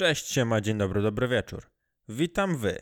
Cześć, 0.00 0.26
siema, 0.26 0.60
dzień 0.60 0.78
dobry, 0.78 1.02
dobry 1.02 1.28
wieczór. 1.28 1.70
Witam 2.08 2.56
wy. 2.56 2.78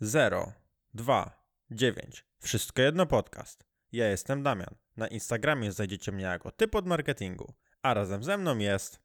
0, 0.00 0.52
2, 0.94 1.46
9. 1.70 2.26
Wszystko 2.38 2.82
jedno 2.82 3.06
podcast. 3.06 3.64
Ja 3.92 4.08
jestem 4.08 4.42
Damian. 4.42 4.74
Na 4.96 5.08
Instagramie 5.08 5.72
znajdziecie 5.72 6.12
mnie 6.12 6.24
jako 6.24 6.50
typ 6.50 6.74
od 6.74 6.86
marketingu, 6.86 7.54
a 7.82 7.94
razem 7.94 8.24
ze 8.24 8.38
mną 8.38 8.58
jest 8.58 9.00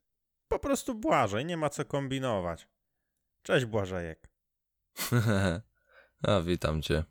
po 0.48 0.58
prostu 0.58 0.94
Błażej, 0.94 1.44
nie 1.44 1.56
ma 1.56 1.70
co 1.70 1.84
kombinować. 1.84 2.68
Cześć 3.42 3.64
Błażejek. 3.66 4.30
A, 6.28 6.40
witam 6.40 6.82
cię. 6.82 7.04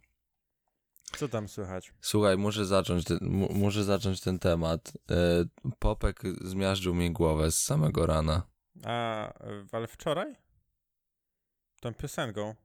Co 1.17 1.27
tam 1.27 1.47
słychać? 1.47 1.93
Słuchaj, 2.01 2.37
muszę 2.37 2.65
zacząć 2.65 3.05
ten, 3.05 3.17
mu, 3.21 3.53
muszę 3.53 3.83
zacząć 3.83 4.21
ten 4.21 4.39
temat. 4.39 4.91
E, 5.11 5.45
Popek 5.79 6.21
zmiażdżył 6.41 6.95
mi 6.95 7.11
głowę 7.11 7.51
z 7.51 7.61
samego 7.61 8.05
rana. 8.05 8.58
A, 8.83 9.33
ale 9.71 9.87
wczoraj? 9.87 10.35
Tą 11.81 11.93
piosenką? 11.93 12.55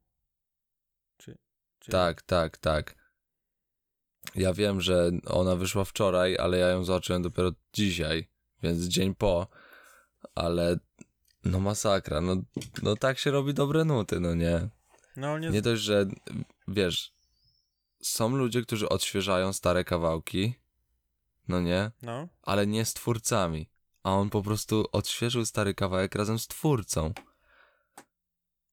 Czy, 1.17 1.39
czy... 1.79 1.91
Tak, 1.91 2.23
tak, 2.23 2.59
tak. 2.59 3.05
Ja 4.35 4.53
wiem, 4.53 4.81
że 4.81 5.11
ona 5.27 5.57
wyszła 5.57 5.85
wczoraj, 5.85 6.39
ale 6.39 6.59
ja 6.59 6.69
ją 6.69 6.85
zobaczyłem 6.85 7.23
dopiero 7.23 7.53
dzisiaj, 7.73 8.29
więc 8.63 8.81
dzień 8.81 9.15
po, 9.15 9.47
ale 10.35 10.79
no 11.45 11.61
masakra, 11.61 12.21
no, 12.21 12.37
no 12.83 12.97
tak 12.97 13.19
się 13.19 13.31
robi 13.31 13.55
dobre 13.55 13.85
nuty, 13.85 14.21
no 14.21 14.35
nie? 14.35 14.69
No 15.17 15.39
nie... 15.39 15.51
Nie 15.51 15.63
dość, 15.63 15.83
że 15.83 16.07
wiesz, 16.69 17.15
są 18.03 18.37
ludzie, 18.37 18.63
którzy 18.63 18.89
odświeżają 18.89 19.53
stare 19.53 19.85
kawałki, 19.85 20.55
no 21.49 21.61
nie? 21.61 21.91
No. 22.03 22.29
ale 22.43 22.67
nie 22.67 22.85
z 22.85 22.95
twórcami. 22.95 23.71
A 24.05 24.13
on 24.15 24.31
po 24.31 24.43
prostu 24.43 24.85
odświeżył 24.93 25.45
stary 25.45 25.75
kawałek 25.75 26.15
razem 26.15 26.39
z 26.39 26.47
twórcą. 26.47 27.13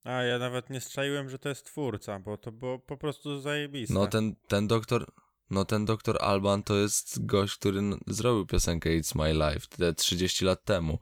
A, 0.03 0.12
ja 0.12 0.39
nawet 0.39 0.70
nie 0.70 0.81
strzaiłem, 0.81 1.30
że 1.30 1.39
to 1.39 1.49
jest 1.49 1.66
twórca, 1.66 2.20
bo 2.20 2.38
to 2.38 2.52
było 2.52 2.80
po 2.80 2.97
prostu 2.97 3.39
zajebiste. 3.39 3.94
No 3.94 4.08
ten, 4.08 4.36
ten 4.47 4.67
doktor, 4.67 5.11
no 5.50 5.66
ten 5.66 5.86
doktor 5.86 6.17
Alban 6.22 6.64
to 6.64 6.75
jest 6.75 7.25
gość, 7.25 7.58
który 7.58 7.81
zrobił 8.08 8.45
piosenkę 8.45 8.89
It's 8.89 9.16
My 9.16 9.33
Life 9.33 9.67
te 9.67 9.94
30 9.94 10.45
lat 10.45 10.64
temu. 10.64 11.00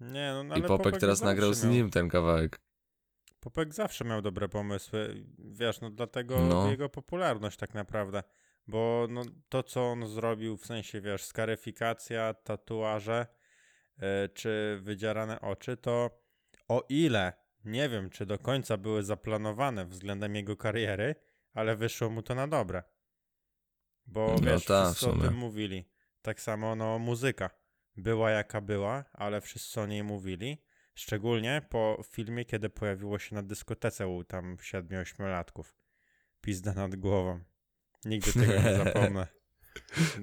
Nie, 0.00 0.32
no, 0.34 0.44
no 0.44 0.56
I 0.56 0.58
ale 0.58 0.68
Popek 0.68 0.98
teraz 0.98 1.22
nagrał 1.22 1.54
z 1.54 1.64
nim 1.64 1.90
ten 1.90 2.08
kawałek. 2.08 2.60
Popek 3.40 3.74
zawsze 3.74 4.04
miał 4.04 4.22
dobre 4.22 4.48
pomysły, 4.48 5.26
wiesz, 5.38 5.80
no 5.80 5.90
dlatego 5.90 6.40
No. 6.40 6.70
jego 6.70 6.88
popularność 6.88 7.56
tak 7.56 7.74
naprawdę, 7.74 8.22
bo 8.66 9.06
no, 9.10 9.22
to, 9.48 9.62
co 9.62 9.90
on 9.90 10.06
zrobił, 10.06 10.56
w 10.56 10.66
sensie, 10.66 11.00
wiesz, 11.00 11.24
skaryfikacja, 11.24 12.34
tatuaże 12.34 13.26
e, 13.98 14.28
czy 14.28 14.80
wydzierane 14.82 15.40
oczy, 15.40 15.76
to 15.76 16.22
o 16.68 16.86
ile, 16.88 17.32
nie 17.64 17.88
wiem, 17.88 18.10
czy 18.10 18.26
do 18.26 18.38
końca 18.38 18.76
były 18.76 19.02
zaplanowane 19.02 19.86
względem 19.86 20.34
jego 20.34 20.56
kariery, 20.56 21.14
ale 21.54 21.76
wyszło 21.76 22.10
mu 22.10 22.22
to 22.22 22.34
na 22.34 22.48
dobre. 22.48 22.82
Bo 24.06 24.36
No 24.40 24.50
wiesz, 24.50 24.64
ta, 24.64 24.84
wszyscy 24.84 25.10
o 25.10 25.16
tym 25.16 25.34
mówili. 25.34 25.88
Tak 26.22 26.40
samo, 26.40 26.76
no, 26.76 26.98
muzyka 26.98 27.50
była 27.96 28.30
jaka 28.30 28.60
była, 28.60 29.04
ale 29.12 29.40
wszyscy 29.40 29.80
o 29.80 29.86
niej 29.86 30.04
mówili. 30.04 30.62
Szczególnie 30.94 31.62
po 31.70 32.02
filmie, 32.10 32.44
kiedy 32.44 32.70
pojawiło 32.70 33.18
się 33.18 33.34
na 33.34 33.42
dyskotece 33.42 34.08
u 34.08 34.24
tam 34.24 34.56
7-8 34.56 35.28
latków. 35.28 35.74
Pizda 36.40 36.72
nad 36.72 36.96
głową. 36.96 37.40
Nigdy 38.04 38.32
tego 38.32 38.52
nie 38.52 38.76
zapomnę. 38.84 39.26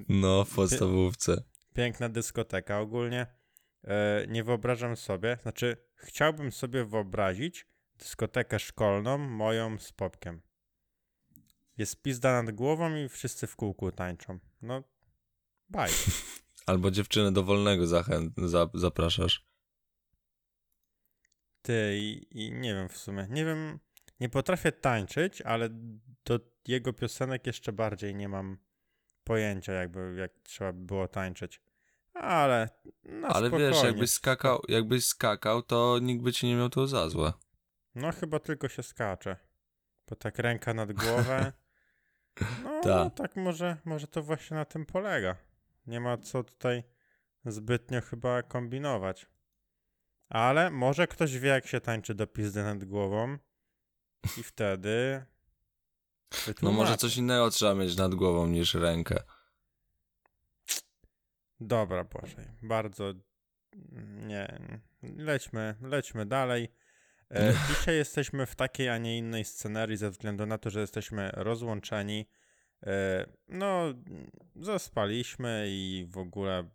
No, 0.08 0.44
w 0.44 0.54
podstawówce. 0.54 1.42
Piękna 1.74 2.08
dyskoteka 2.08 2.80
ogólnie. 2.80 3.26
E, 3.84 4.26
nie 4.28 4.44
wyobrażam 4.44 4.96
sobie, 4.96 5.38
znaczy 5.42 5.76
chciałbym 5.96 6.52
sobie 6.52 6.84
wyobrazić 6.84 7.66
dyskotekę 7.98 8.58
szkolną 8.58 9.18
moją 9.18 9.78
z 9.78 9.92
popkiem. 9.92 10.42
Jest 11.78 12.02
pizda 12.02 12.42
nad 12.42 12.54
głową 12.54 12.96
i 12.96 13.08
wszyscy 13.08 13.46
w 13.46 13.56
kółku 13.56 13.92
tańczą. 13.92 14.38
No, 14.62 14.82
baj. 15.68 15.90
Albo 16.66 16.90
dziewczynę 16.90 17.32
do 17.32 17.42
wolnego 17.42 17.86
zachęt, 17.86 18.32
za, 18.36 18.70
zapraszasz. 18.74 19.46
Ty 21.62 21.98
i, 21.98 22.26
i 22.30 22.52
nie 22.52 22.74
wiem 22.74 22.88
w 22.88 22.96
sumie. 22.96 23.26
Nie 23.30 23.44
wiem, 23.44 23.78
nie 24.20 24.28
potrafię 24.28 24.72
tańczyć, 24.72 25.42
ale 25.42 25.68
do 26.24 26.51
jego 26.68 26.92
piosenek 26.92 27.46
jeszcze 27.46 27.72
bardziej 27.72 28.14
nie 28.14 28.28
mam 28.28 28.58
pojęcia, 29.24 29.72
jakby 29.72 30.14
jak 30.18 30.32
trzeba 30.42 30.72
by 30.72 30.84
było 30.84 31.08
tańczyć. 31.08 31.60
Ale 32.14 32.68
na 33.02 33.28
Ale 33.28 33.48
spokojnie. 33.48 33.70
wiesz, 33.72 33.82
jakbyś 33.84 34.10
skakał, 34.10 34.62
jakbyś 34.68 35.06
skakał, 35.06 35.62
to 35.62 35.98
nikt 36.02 36.22
by 36.24 36.32
ci 36.32 36.46
nie 36.46 36.56
miał 36.56 36.68
tu 36.68 36.86
za 36.86 37.08
złe. 37.08 37.32
No 37.94 38.12
chyba 38.12 38.38
tylko 38.38 38.68
się 38.68 38.82
skacze. 38.82 39.36
Bo 40.08 40.16
tak 40.16 40.38
ręka 40.38 40.74
nad 40.74 40.92
głowę. 40.92 41.52
No, 42.64 42.80
Ta. 42.82 43.04
no 43.04 43.10
tak 43.10 43.36
może, 43.36 43.76
może 43.84 44.06
to 44.06 44.22
właśnie 44.22 44.56
na 44.56 44.64
tym 44.64 44.86
polega. 44.86 45.36
Nie 45.86 46.00
ma 46.00 46.16
co 46.18 46.44
tutaj 46.44 46.82
zbytnio 47.44 48.00
chyba 48.00 48.42
kombinować. 48.42 49.26
Ale 50.28 50.70
może 50.70 51.06
ktoś 51.06 51.38
wie, 51.38 51.48
jak 51.48 51.66
się 51.66 51.80
tańczy 51.80 52.14
do 52.14 52.26
pizdy 52.26 52.62
nad 52.62 52.84
głową. 52.84 53.38
I 54.38 54.42
wtedy. 54.42 55.24
No 56.32 56.46
wytłumaczy. 56.46 56.76
może 56.76 56.96
coś 56.96 57.16
innego 57.16 57.50
trzeba 57.50 57.74
mieć 57.74 57.96
nad 57.96 58.14
głową 58.14 58.46
niż 58.46 58.74
rękę. 58.74 59.22
Dobra, 61.60 62.04
Boże. 62.04 62.52
Bardzo. 62.62 63.12
Nie. 64.26 64.58
Lećmy, 65.02 65.74
lećmy 65.82 66.26
dalej. 66.26 66.68
E, 67.30 67.52
dzisiaj 67.68 67.96
jesteśmy 67.96 68.46
w 68.46 68.54
takiej, 68.54 68.88
a 68.88 68.98
nie 68.98 69.18
innej 69.18 69.44
scenerii 69.44 69.96
ze 69.96 70.10
względu 70.10 70.46
na 70.46 70.58
to, 70.58 70.70
że 70.70 70.80
jesteśmy 70.80 71.30
rozłączeni. 71.34 72.28
E, 72.82 73.26
no, 73.48 73.82
zaspaliśmy 74.56 75.66
i 75.68 76.06
w 76.10 76.18
ogóle 76.18 76.70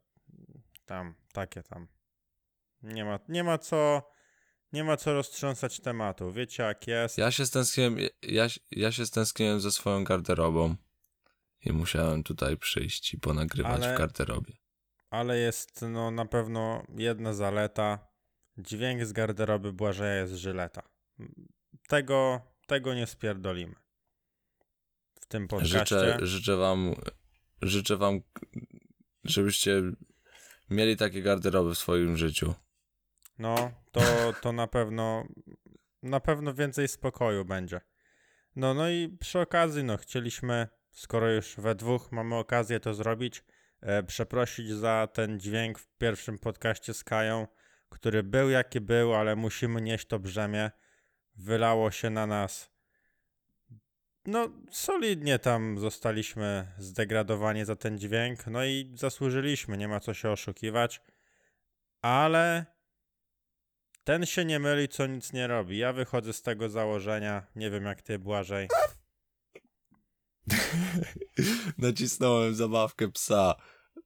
tam, 0.86 1.16
takie 1.34 1.64
tam. 1.64 1.88
Nie 2.84 3.06
ma, 3.06 3.20
nie 3.30 3.44
ma 3.44 3.58
co. 3.58 4.10
Nie 4.74 4.84
ma 4.84 4.98
co 4.98 5.14
roztrząsać 5.14 5.80
tematu. 5.80 6.32
Wiecie, 6.32 6.64
jak 6.64 6.88
jest. 6.88 7.18
Ja 7.18 7.32
się 7.32 7.46
stęskniłem, 7.46 7.98
ja, 8.22 8.48
ja 8.72 8.92
się 8.92 9.06
stęskniłem 9.06 9.60
ze 9.60 9.72
swoją 9.72 10.04
garderobą. 10.04 10.76
I 11.66 11.72
musiałem 11.72 12.24
tutaj 12.24 12.58
przyjść 12.58 13.14
i 13.14 13.20
ponagrywać 13.20 13.82
Ale- 13.84 13.96
w 13.96 13.98
garderobie. 13.98 14.54
ale 15.10 15.38
jest 15.38 15.82
no 15.82 16.12
na 16.12 16.26
pewno 16.26 16.84
jedna 16.98 17.34
zaleta. 17.34 18.08
Dźwięk 18.58 19.06
z 19.06 19.14
garderoby 19.14 19.74
Błażeja 19.74 20.16
jest 20.16 20.34
żyleta. 20.34 20.90
Tego, 21.88 22.42
tego 22.68 22.94
nie 22.94 23.08
spierdolimy. 23.08 23.76
W 25.22 25.26
tym 25.26 25.48
podcaście. 25.48 25.78
Życzę, 25.80 26.18
życzę 26.22 26.56
wam, 26.58 26.96
życzę 27.62 27.98
wam, 27.98 28.22
żebyście 29.24 29.82
mieli 30.70 30.98
takie 30.98 31.22
garderoby 31.22 31.76
w 31.76 31.78
swoim 31.78 32.18
życiu. 32.18 32.54
No, 33.40 33.72
to, 33.92 34.02
to 34.42 34.52
na 34.52 34.68
pewno 34.68 35.28
na 36.04 36.20
pewno 36.20 36.54
więcej 36.54 36.88
spokoju 36.88 37.46
będzie. 37.46 37.82
No, 38.56 38.74
no 38.74 38.90
i 38.90 39.18
przy 39.20 39.40
okazji, 39.40 39.84
no, 39.84 39.98
chcieliśmy, 39.98 40.68
skoro 40.92 41.32
już 41.32 41.56
we 41.58 41.76
dwóch 41.76 42.12
mamy 42.12 42.36
okazję 42.36 42.80
to 42.80 42.94
zrobić, 42.94 43.44
e, 43.82 44.04
przeprosić 44.04 44.72
za 44.72 45.08
ten 45.14 45.40
dźwięk 45.40 45.80
w 45.80 45.88
pierwszym 45.98 46.40
podcaście 46.40 46.94
z 46.94 47.04
Kają, 47.04 47.48
który 47.90 48.24
był 48.24 48.50
jaki 48.50 48.82
był, 48.82 49.16
ale 49.16 49.36
musimy 49.36 49.82
nieść 49.82 50.08
to 50.08 50.20
brzemię. 50.20 50.72
Wylało 51.36 51.92
się 51.92 52.10
na 52.10 52.28
nas. 52.28 52.72
No, 54.26 54.50
solidnie 54.72 55.40
tam 55.40 55.80
zostaliśmy 55.80 56.68
zdegradowani 56.78 57.66
za 57.66 57.76
ten 57.76 57.98
dźwięk, 57.98 58.48
no 58.48 58.66
i 58.66 58.92
zasłużyliśmy, 58.96 59.78
nie 59.78 59.88
ma 59.88 60.00
co 60.00 60.14
się 60.14 60.30
oszukiwać, 60.30 61.02
ale 62.02 62.66
ten 64.08 64.26
się 64.26 64.46
nie 64.46 64.60
myli, 64.60 64.90
co 64.90 65.08
nic 65.08 65.34
nie 65.34 65.48
robi. 65.48 65.78
Ja 65.78 65.94
wychodzę 65.94 66.34
z 66.34 66.42
tego 66.42 66.70
założenia, 66.70 67.48
nie 67.56 67.72
wiem 67.72 67.84
jak 67.84 68.02
ty, 68.02 68.20
Błażej. 68.20 68.68
Nacisnąłem 71.78 72.56
zabawkę 72.56 73.12
psa. 73.12 73.56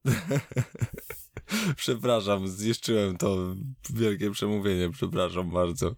przepraszam, 1.76 2.48
zniszczyłem 2.48 3.16
to 3.16 3.54
wielkie 3.90 4.30
przemówienie, 4.30 4.90
przepraszam 4.90 5.50
bardzo. 5.50 5.96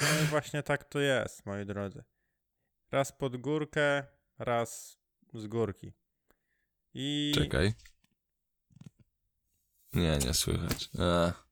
No 0.00 0.20
i 0.24 0.26
właśnie 0.26 0.62
tak 0.62 0.84
to 0.84 1.00
jest, 1.00 1.46
moi 1.46 1.66
drodzy. 1.66 2.04
Raz 2.90 3.12
pod 3.12 3.36
górkę, 3.36 4.06
raz 4.38 4.98
z 5.34 5.46
górki. 5.46 5.92
I 6.94 7.32
Czekaj. 7.34 7.72
Nie, 9.92 10.18
nie 10.18 10.34
słychać. 10.34 10.90
Ech. 10.94 11.43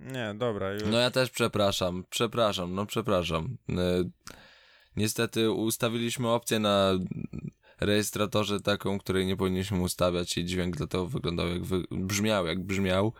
Nie, 0.00 0.34
dobra, 0.34 0.72
już. 0.72 0.82
No 0.82 0.98
ja 0.98 1.10
też 1.10 1.30
przepraszam, 1.30 2.04
przepraszam, 2.10 2.74
no 2.74 2.86
przepraszam. 2.86 3.56
E, 3.68 4.04
Niestety 4.96 5.50
ustawiliśmy 5.50 6.28
opcję 6.28 6.58
na 6.58 6.92
rejestratorze 7.80 8.60
taką, 8.60 8.98
której 8.98 9.26
nie 9.26 9.36
powinniśmy 9.36 9.80
ustawiać 9.80 10.38
i 10.38 10.44
dźwięk 10.44 10.76
dlatego 10.76 11.06
wyglądał 11.06 11.48
jak 11.48 11.64
wy... 11.64 11.82
brzmiał 11.90 12.46
jak 12.46 12.60
brzmiał. 12.62 13.12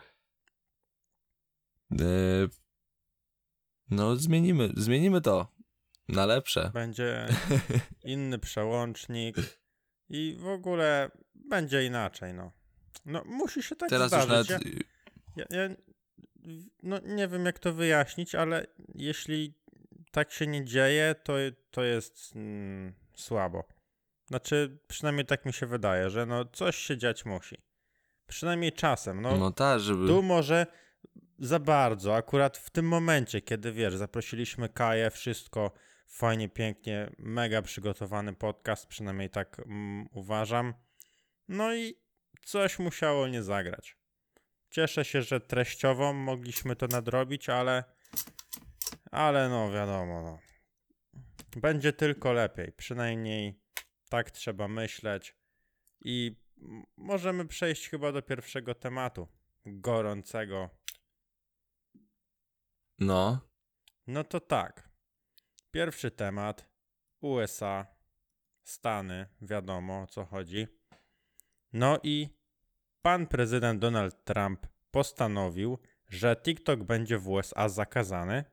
Yy, 1.90 2.48
no, 3.90 4.16
zmienimy, 4.16 4.72
zmienimy 4.76 5.20
to 5.20 5.52
na 6.08 6.26
lepsze. 6.26 6.70
Będzie 6.74 7.28
inny 8.04 8.38
przełącznik 8.38 9.36
i 10.08 10.36
w 10.38 10.46
ogóle 10.46 11.10
będzie 11.34 11.84
inaczej, 11.86 12.34
no. 12.34 12.52
No, 13.04 13.22
musi 13.26 13.62
się 13.62 13.76
tak 13.76 13.90
Teraz 13.90 14.12
już 14.12 14.22
zdarzyć. 14.22 14.50
nawet. 14.50 14.64
Ja, 15.36 15.44
ja, 15.50 15.62
ja, 15.62 15.74
no, 16.82 16.98
nie 16.98 17.28
wiem, 17.28 17.46
jak 17.46 17.58
to 17.58 17.72
wyjaśnić, 17.72 18.34
ale 18.34 18.66
jeśli 18.94 19.54
tak 20.10 20.32
się 20.32 20.46
nie 20.46 20.64
dzieje, 20.64 21.14
to, 21.22 21.32
to 21.70 21.84
jest 21.84 22.36
mm, 22.36 22.94
słabo. 23.14 23.64
Znaczy, 24.26 24.78
przynajmniej 24.86 25.26
tak 25.26 25.46
mi 25.46 25.52
się 25.52 25.66
wydaje, 25.66 26.10
że 26.10 26.26
no 26.26 26.44
coś 26.44 26.76
się 26.76 26.96
dziać 26.96 27.24
musi. 27.24 27.56
Przynajmniej 28.26 28.72
czasem. 28.72 29.20
No, 29.20 29.36
No 29.36 29.50
tak, 29.50 29.80
żeby. 29.80 30.06
tu 30.06 30.22
może 30.22 30.66
za 31.38 31.58
bardzo, 31.58 32.16
akurat 32.16 32.58
w 32.58 32.70
tym 32.70 32.88
momencie, 32.88 33.40
kiedy 33.40 33.72
wiesz, 33.72 33.96
zaprosiliśmy 33.96 34.68
Kaję, 34.68 35.10
wszystko 35.10 35.72
fajnie, 36.06 36.48
pięknie, 36.48 37.10
mega 37.18 37.62
przygotowany 37.62 38.32
podcast, 38.34 38.86
przynajmniej 38.86 39.30
tak 39.30 39.58
mm, 39.58 40.08
uważam. 40.12 40.74
No 41.48 41.74
i 41.74 41.94
coś 42.44 42.78
musiało 42.78 43.28
nie 43.28 43.42
zagrać. 43.42 43.99
Cieszę 44.70 45.04
się, 45.04 45.22
że 45.22 45.40
treściowo 45.40 46.12
mogliśmy 46.12 46.76
to 46.76 46.86
nadrobić, 46.86 47.48
ale 47.48 47.84
ale 49.10 49.48
no 49.48 49.72
wiadomo, 49.72 50.22
no. 50.22 50.38
Będzie 51.56 51.92
tylko 51.92 52.32
lepiej, 52.32 52.72
przynajmniej 52.72 53.60
tak 54.08 54.30
trzeba 54.30 54.68
myśleć 54.68 55.36
i 56.04 56.36
możemy 56.96 57.46
przejść 57.46 57.88
chyba 57.88 58.12
do 58.12 58.22
pierwszego 58.22 58.74
tematu 58.74 59.28
gorącego. 59.66 60.70
No. 62.98 63.40
No 64.06 64.24
to 64.24 64.40
tak. 64.40 64.90
Pierwszy 65.70 66.10
temat. 66.10 66.70
USA, 67.20 67.86
Stany, 68.64 69.26
wiadomo 69.42 70.02
o 70.02 70.06
co 70.06 70.24
chodzi. 70.24 70.66
No 71.72 71.98
i 72.02 72.39
pan 73.02 73.26
prezydent 73.26 73.80
Donald 73.80 74.24
Trump 74.24 74.66
postanowił, 74.90 75.78
że 76.08 76.36
TikTok 76.36 76.82
będzie 76.82 77.18
w 77.18 77.28
USA 77.28 77.68
zakazany, 77.68 78.44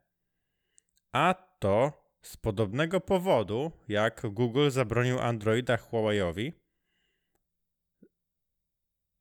a 1.14 1.34
to 1.60 2.08
z 2.22 2.38
podobnego 2.38 3.02
powodu, 3.02 3.72
jak 3.88 4.22
Google 4.30 4.70
zabronił 4.70 5.20
Androida 5.20 5.76
Huawei'owi, 5.76 6.52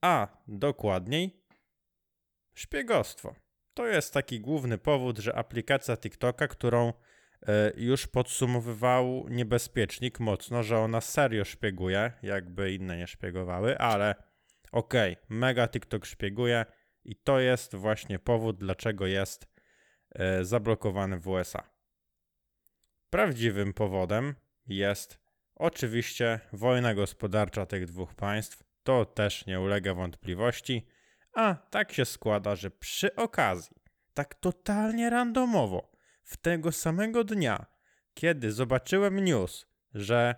a 0.05 0.28
dokładniej 0.49 1.43
szpiegostwo. 2.55 3.34
To 3.75 3.87
jest 3.87 4.14
taki 4.14 4.40
główny 4.40 4.78
powód, 4.78 5.19
że 5.19 5.37
aplikacja 5.37 5.96
TikToka, 5.96 6.49
którą 6.49 6.93
e, 7.43 7.73
już 7.76 8.06
podsumowywał 8.06 9.28
niebezpiecznik 9.28 10.20
mocno, 10.20 10.62
że 10.62 10.78
ona 10.78 11.00
serio 11.00 11.44
szpieguje, 11.44 12.12
jakby 12.23 12.73
inne 12.73 12.96
nie 12.96 13.06
szpiegowały, 13.06 13.78
ale 13.78 14.14
okej, 14.72 15.16
mega 15.28 15.68
TikTok 15.68 16.06
szpieguje 16.06 16.66
i 17.04 17.16
to 17.16 17.40
jest 17.40 17.74
właśnie 17.74 18.18
powód, 18.18 18.56
dlaczego 18.56 19.06
jest 19.06 19.46
e, 20.14 20.44
zablokowany 20.44 21.20
w 21.20 21.28
USA. 21.28 21.70
Prawdziwym 23.10 23.72
powodem 23.72 24.34
jest 24.66 25.18
oczywiście 25.54 26.40
wojna 26.52 26.94
gospodarcza 26.94 27.66
tych 27.66 27.86
dwóch 27.86 28.14
państw. 28.14 28.64
To 28.82 29.04
też 29.04 29.46
nie 29.46 29.60
ulega 29.60 29.94
wątpliwości. 29.94 30.86
A 31.32 31.54
tak 31.54 31.92
się 31.92 32.04
składa, 32.04 32.56
że 32.56 32.70
przy 32.70 33.14
okazji, 33.14 33.76
tak 34.14 34.34
totalnie 34.34 35.10
randomowo, 35.10 35.92
w 36.22 36.36
tego 36.36 36.72
samego 36.72 37.24
dnia, 37.24 37.66
kiedy 38.14 38.52
zobaczyłem 38.52 39.24
news, 39.24 39.66
że 39.94 40.34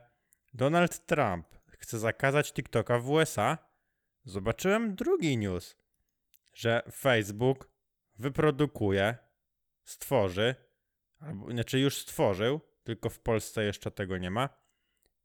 Donald 0.54 1.06
Trump 1.06 1.46
chce 1.69 1.98
zakazać 1.98 2.52
TikToka 2.52 2.98
w 2.98 3.10
USA, 3.10 3.58
zobaczyłem 4.28 4.94
drugi 4.94 5.38
news, 5.38 5.76
że 6.54 6.82
Facebook 6.92 7.70
wyprodukuje, 8.19 9.16
stworzy, 9.84 10.54
albo 11.20 11.50
inaczej 11.50 11.82
już 11.82 11.96
stworzył, 11.96 12.60
tylko 12.84 13.10
w 13.10 13.19
Polsce 13.19 13.64
jeszcze 13.64 13.90
tego 13.90 14.19
nie 14.19 14.30
ma, 14.30 14.48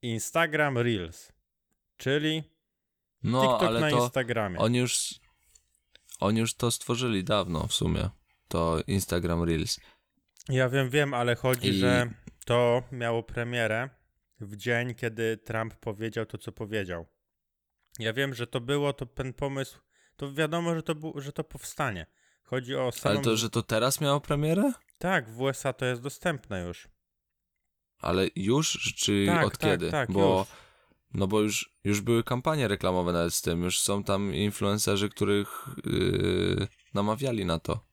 Instagram 0.02 0.78
Reels, 0.78 1.32
czyli 1.98 2.44
No, 3.24 3.42
TikTok 3.42 3.62
na 3.62 3.68
ale 3.68 3.92
to. 3.92 4.04
Instagramie. 4.04 4.60
Oni 4.60 4.78
już. 4.80 5.20
Oni 6.20 6.40
już 6.40 6.54
to 6.54 6.72
stworzyli 6.72 7.24
dawno 7.24 7.68
w 7.68 7.74
sumie. 7.74 8.10
To 8.48 8.82
Instagram 8.88 9.44
Reels. 9.44 9.80
Ja 10.50 10.70
wiem, 10.70 10.90
wiem, 10.90 11.14
ale 11.14 11.36
chodzi, 11.36 11.70
I- 11.70 11.74
że 11.74 12.10
to 12.46 12.84
miało 12.92 13.24
premierę 13.24 13.90
w 14.40 14.56
dzień, 14.56 14.96
kiedy 14.96 15.38
Trump 15.38 15.76
powiedział 15.76 16.26
to, 16.26 16.38
co 16.38 16.52
powiedział. 16.52 17.06
Ja 18.00 18.14
wiem, 18.14 18.34
że 18.34 18.48
to 18.48 18.62
było, 18.62 18.94
to 18.94 19.06
ten 19.06 19.34
pomysł, 19.34 19.80
to 20.16 20.34
wiadomo, 20.34 20.76
że 20.76 20.84
to, 20.84 20.96
bu- 20.96 21.22
że 21.22 21.32
to 21.34 21.44
powstanie. 21.44 22.06
Chodzi 22.44 22.76
o 22.76 22.92
samą... 22.92 23.16
Ale 23.16 23.24
to, 23.24 23.38
że 23.38 23.50
to 23.50 23.64
teraz 23.64 24.02
miało 24.02 24.22
premierę? 24.22 24.72
Tak, 24.98 25.30
w 25.30 25.42
USA 25.42 25.74
to 25.74 25.86
jest 25.86 26.02
dostępne 26.02 26.62
już. 26.62 26.88
Ale 28.00 28.28
już? 28.36 28.94
Czy 28.98 29.26
Tak, 29.28 29.46
od 29.48 29.58
tak, 29.58 29.72
kiedy? 29.72 29.92
tak, 29.92 30.12
Bo. 30.12 30.40
już. 30.40 30.64
No 31.14 31.28
bo 31.28 31.42
już, 31.42 31.76
już 31.84 32.02
były 32.02 32.24
kampanie 32.24 32.68
reklamowe 32.68 33.14
nawet 33.14 33.34
z 33.34 33.42
tym. 33.42 33.64
Już 33.64 33.80
są 33.80 34.04
tam 34.04 34.34
influencerzy, 34.36 35.10
których 35.10 35.66
yy, 35.86 36.68
namawiali 36.94 37.46
na 37.46 37.60
to. 37.60 37.86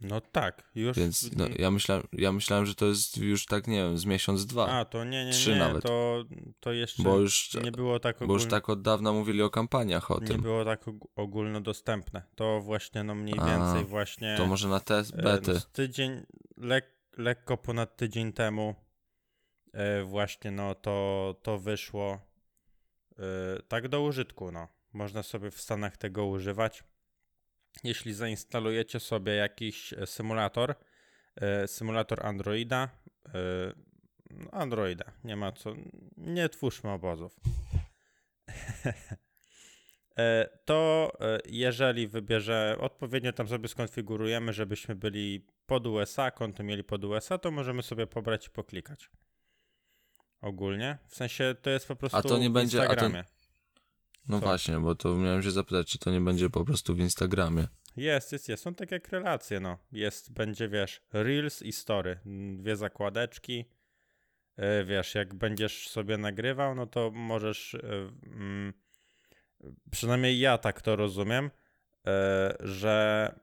No 0.00 0.20
tak, 0.20 0.70
już... 0.74 0.96
Więc 0.96 1.36
no, 1.36 1.44
ja, 1.58 1.70
myślałem, 1.70 2.06
ja 2.12 2.32
myślałem, 2.32 2.66
że 2.66 2.74
to 2.74 2.86
jest 2.86 3.16
już 3.16 3.46
tak, 3.46 3.66
nie 3.66 3.76
wiem, 3.76 3.98
z 3.98 4.04
miesiąc, 4.04 4.46
dwa. 4.46 4.68
A, 4.68 4.84
to 4.84 5.04
nie, 5.04 5.24
nie, 5.24 5.32
trzy 5.32 5.50
nie, 5.50 5.56
nawet. 5.58 5.82
to, 5.82 6.24
to 6.60 6.72
jeszcze 6.72 7.02
bo 7.02 7.18
już, 7.18 7.54
nie 7.64 7.72
było 7.72 8.00
tak 8.00 8.16
bo 8.26 8.34
już 8.34 8.46
tak 8.46 8.68
od 8.68 8.82
dawna 8.82 9.12
mówili 9.12 9.42
o 9.42 9.50
kampaniach 9.50 10.10
o 10.10 10.20
Nie 10.20 10.26
tym. 10.26 10.42
było 10.42 10.64
tak 10.64 10.86
og- 10.86 11.06
ogólnodostępne. 11.16 12.22
To 12.34 12.60
właśnie, 12.60 13.04
no 13.04 13.14
mniej 13.14 13.38
A, 13.38 13.46
więcej 13.46 13.84
właśnie... 13.84 14.34
To 14.36 14.46
może 14.46 14.68
na 14.68 14.80
te 14.80 14.98
E, 14.98 15.22
bety. 15.22 15.52
No, 15.52 15.60
tydzień, 15.72 16.26
lek, 16.56 16.86
lekko 17.16 17.56
ponad 17.56 17.96
tydzień 17.96 18.32
temu 18.32 18.74
e, 19.72 20.02
właśnie 20.02 20.50
no 20.50 20.74
to, 20.74 21.34
to 21.42 21.58
wyszło 21.58 22.18
e, 23.18 23.22
tak 23.68 23.88
do 23.88 24.02
użytku, 24.02 24.52
no. 24.52 24.68
Można 24.92 25.22
sobie 25.22 25.50
w 25.50 25.60
Stanach 25.60 25.96
tego 25.96 26.26
używać. 26.26 26.84
Jeśli 27.84 28.14
zainstalujecie 28.14 29.00
sobie 29.00 29.34
jakiś 29.34 29.92
e, 29.92 30.06
symulator, 30.06 30.74
e, 31.36 31.68
symulator 31.68 32.26
Androida, 32.26 32.88
e, 33.28 33.38
no, 34.30 34.50
Androida, 34.50 35.12
nie 35.24 35.36
ma 35.36 35.52
co, 35.52 35.74
nie 36.16 36.48
twórzmy 36.48 36.90
obozów. 36.90 37.36
To 40.64 41.12
jeżeli 41.46 42.08
wybierze, 42.08 42.76
odpowiednio 42.80 43.32
tam 43.32 43.48
sobie 43.48 43.68
skonfigurujemy, 43.68 44.52
żebyśmy 44.52 44.94
byli 44.94 45.46
pod 45.66 45.86
USA, 45.86 46.30
konto 46.30 46.62
mieli 46.62 46.84
pod 46.84 47.04
USA, 47.04 47.38
to 47.38 47.50
możemy 47.50 47.82
sobie 47.82 48.06
pobrać 48.06 48.46
i 48.46 48.50
poklikać. 48.50 49.10
Ogólnie. 50.40 50.98
W 51.08 51.14
sensie 51.16 51.54
to 51.62 51.70
jest 51.70 51.88
po 51.88 51.96
prostu 51.96 52.28
to 52.28 52.38
nie 52.38 52.50
będzie- 52.50 52.82
a 52.82 52.86
to- 52.86 52.92
Instagramie. 52.92 53.24
No 54.28 54.40
co? 54.40 54.46
właśnie, 54.46 54.80
bo 54.80 54.94
to 54.94 55.14
miałem 55.14 55.42
się 55.42 55.50
zapytać, 55.50 55.88
czy 55.88 55.98
to 55.98 56.10
nie 56.10 56.20
będzie 56.20 56.50
po 56.50 56.64
prostu 56.64 56.94
w 56.94 56.98
Instagramie. 56.98 57.66
Jest, 57.96 58.32
jest, 58.32 58.48
jest. 58.48 58.62
Są 58.62 58.74
takie 58.74 58.94
jak 58.94 59.08
relacje, 59.08 59.60
no. 59.60 59.78
Jest, 59.92 60.32
będzie, 60.32 60.68
wiesz, 60.68 61.02
Reels 61.12 61.62
i 61.62 61.72
Story. 61.72 62.18
Dwie 62.56 62.76
zakładeczki. 62.76 63.64
E, 64.56 64.84
Wiesz, 64.84 65.14
jak 65.14 65.34
będziesz 65.34 65.88
sobie 65.88 66.18
nagrywał, 66.18 66.74
no 66.74 66.86
to 66.86 67.10
możesz, 67.14 67.74
e, 67.74 67.80
mm, 68.26 68.72
przynajmniej 69.90 70.38
ja 70.38 70.58
tak 70.58 70.82
to 70.82 70.96
rozumiem, 70.96 71.50
e, 72.06 72.56
że 72.60 73.34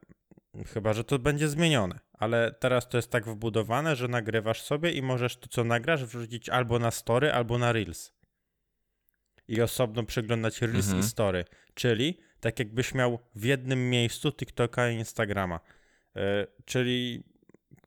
chyba, 0.66 0.92
że 0.92 1.04
to 1.04 1.18
będzie 1.18 1.48
zmienione, 1.48 1.98
ale 2.12 2.54
teraz 2.60 2.88
to 2.88 2.98
jest 2.98 3.10
tak 3.10 3.26
wbudowane, 3.26 3.96
że 3.96 4.08
nagrywasz 4.08 4.62
sobie 4.62 4.92
i 4.92 5.02
możesz 5.02 5.36
to, 5.36 5.48
co 5.48 5.64
nagrasz, 5.64 6.04
wrzucić 6.04 6.48
albo 6.48 6.78
na 6.78 6.90
Story, 6.90 7.32
albo 7.32 7.58
na 7.58 7.72
Reels. 7.72 8.12
I 9.48 9.62
osobno 9.62 10.02
przeglądać 10.04 10.60
Reels 10.62 10.86
Mhm. 10.86 11.00
i 11.00 11.02
Story. 11.02 11.44
Czyli 11.74 12.18
tak 12.40 12.58
jakbyś 12.58 12.94
miał 12.94 13.18
w 13.34 13.44
jednym 13.44 13.90
miejscu 13.90 14.32
TikToka 14.32 14.90
i 14.90 14.94
Instagrama. 14.96 15.60
E, 16.16 16.46
czyli 16.64 17.24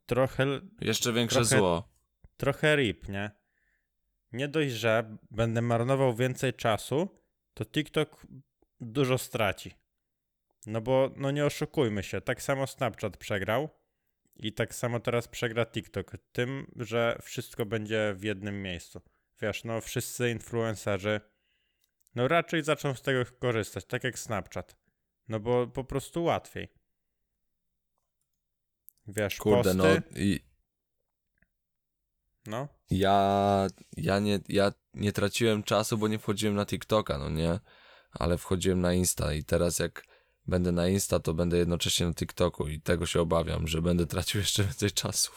trochę, 0.06 0.46
Jeszcze 0.82 1.14
większe 1.14 1.40
Trochę- 1.40 1.58
zło. 1.58 1.90
trochę 2.38 2.76
rip, 2.76 3.10
nie? 3.10 3.32
Nie 4.32 4.48
dość, 4.48 4.74
że 4.74 5.18
będę 5.32 5.62
marnował 5.62 6.16
więcej 6.16 6.54
czasu, 6.54 7.22
to 7.54 7.66
TikTok 7.66 8.28
dużo 8.82 9.18
straci. 9.18 9.72
No 10.66 10.82
bo, 10.82 11.12
no 11.18 11.32
nie 11.32 11.46
oszukujmy 11.46 12.04
się, 12.04 12.22
tak 12.22 12.42
samo 12.42 12.68
Snapchat 12.68 13.18
przegrał 13.18 13.70
i 14.36 14.54
tak 14.54 14.76
samo 14.76 15.00
teraz 15.00 15.28
przegra 15.28 15.66
TikTok 15.66 16.12
tym, 16.32 16.72
że 16.76 17.18
wszystko 17.22 17.66
będzie 17.66 18.14
w 18.18 18.24
jednym 18.24 18.62
miejscu. 18.62 19.02
Wiesz, 19.42 19.64
no 19.64 19.82
wszyscy 19.82 20.30
influencerzy 20.32 21.22
no 22.16 22.28
raczej 22.28 22.64
zaczną 22.64 22.96
z 22.96 23.02
tego 23.02 23.32
korzystać, 23.40 23.86
tak 23.86 24.04
jak 24.04 24.20
Snapchat. 24.20 24.76
No 25.28 25.40
bo 25.40 25.68
po 25.68 25.84
prostu 25.84 26.24
łatwiej. 26.24 26.68
wiesz, 29.08 29.38
Kurde, 29.38 29.74
no 29.74 29.84
posty, 29.84 30.02
i 30.16 30.40
no. 32.46 32.68
ja, 32.90 33.68
ja, 33.98 34.20
nie, 34.20 34.40
ja 34.50 34.72
nie 34.94 35.12
traciłem 35.12 35.64
czasu, 35.64 35.98
bo 35.98 36.08
nie 36.08 36.20
wchodziłem 36.20 36.56
na 36.56 36.66
TikToka, 36.66 37.18
no 37.18 37.30
nie? 37.30 37.60
Ale 38.12 38.38
wchodziłem 38.38 38.82
na 38.82 38.94
Insta 38.94 39.34
i 39.34 39.44
teraz 39.44 39.80
jak 39.80 40.04
będę 40.48 40.72
na 40.72 40.88
Insta, 40.88 41.20
to 41.20 41.34
będę 41.34 41.58
jednocześnie 41.58 42.06
na 42.08 42.14
TikToku 42.14 42.68
i 42.68 42.82
tego 42.82 43.06
się 43.06 43.22
obawiam, 43.22 43.68
że 43.68 43.82
będę 43.82 44.06
tracił 44.06 44.40
jeszcze 44.40 44.64
więcej 44.64 44.92
czasu. 44.92 45.32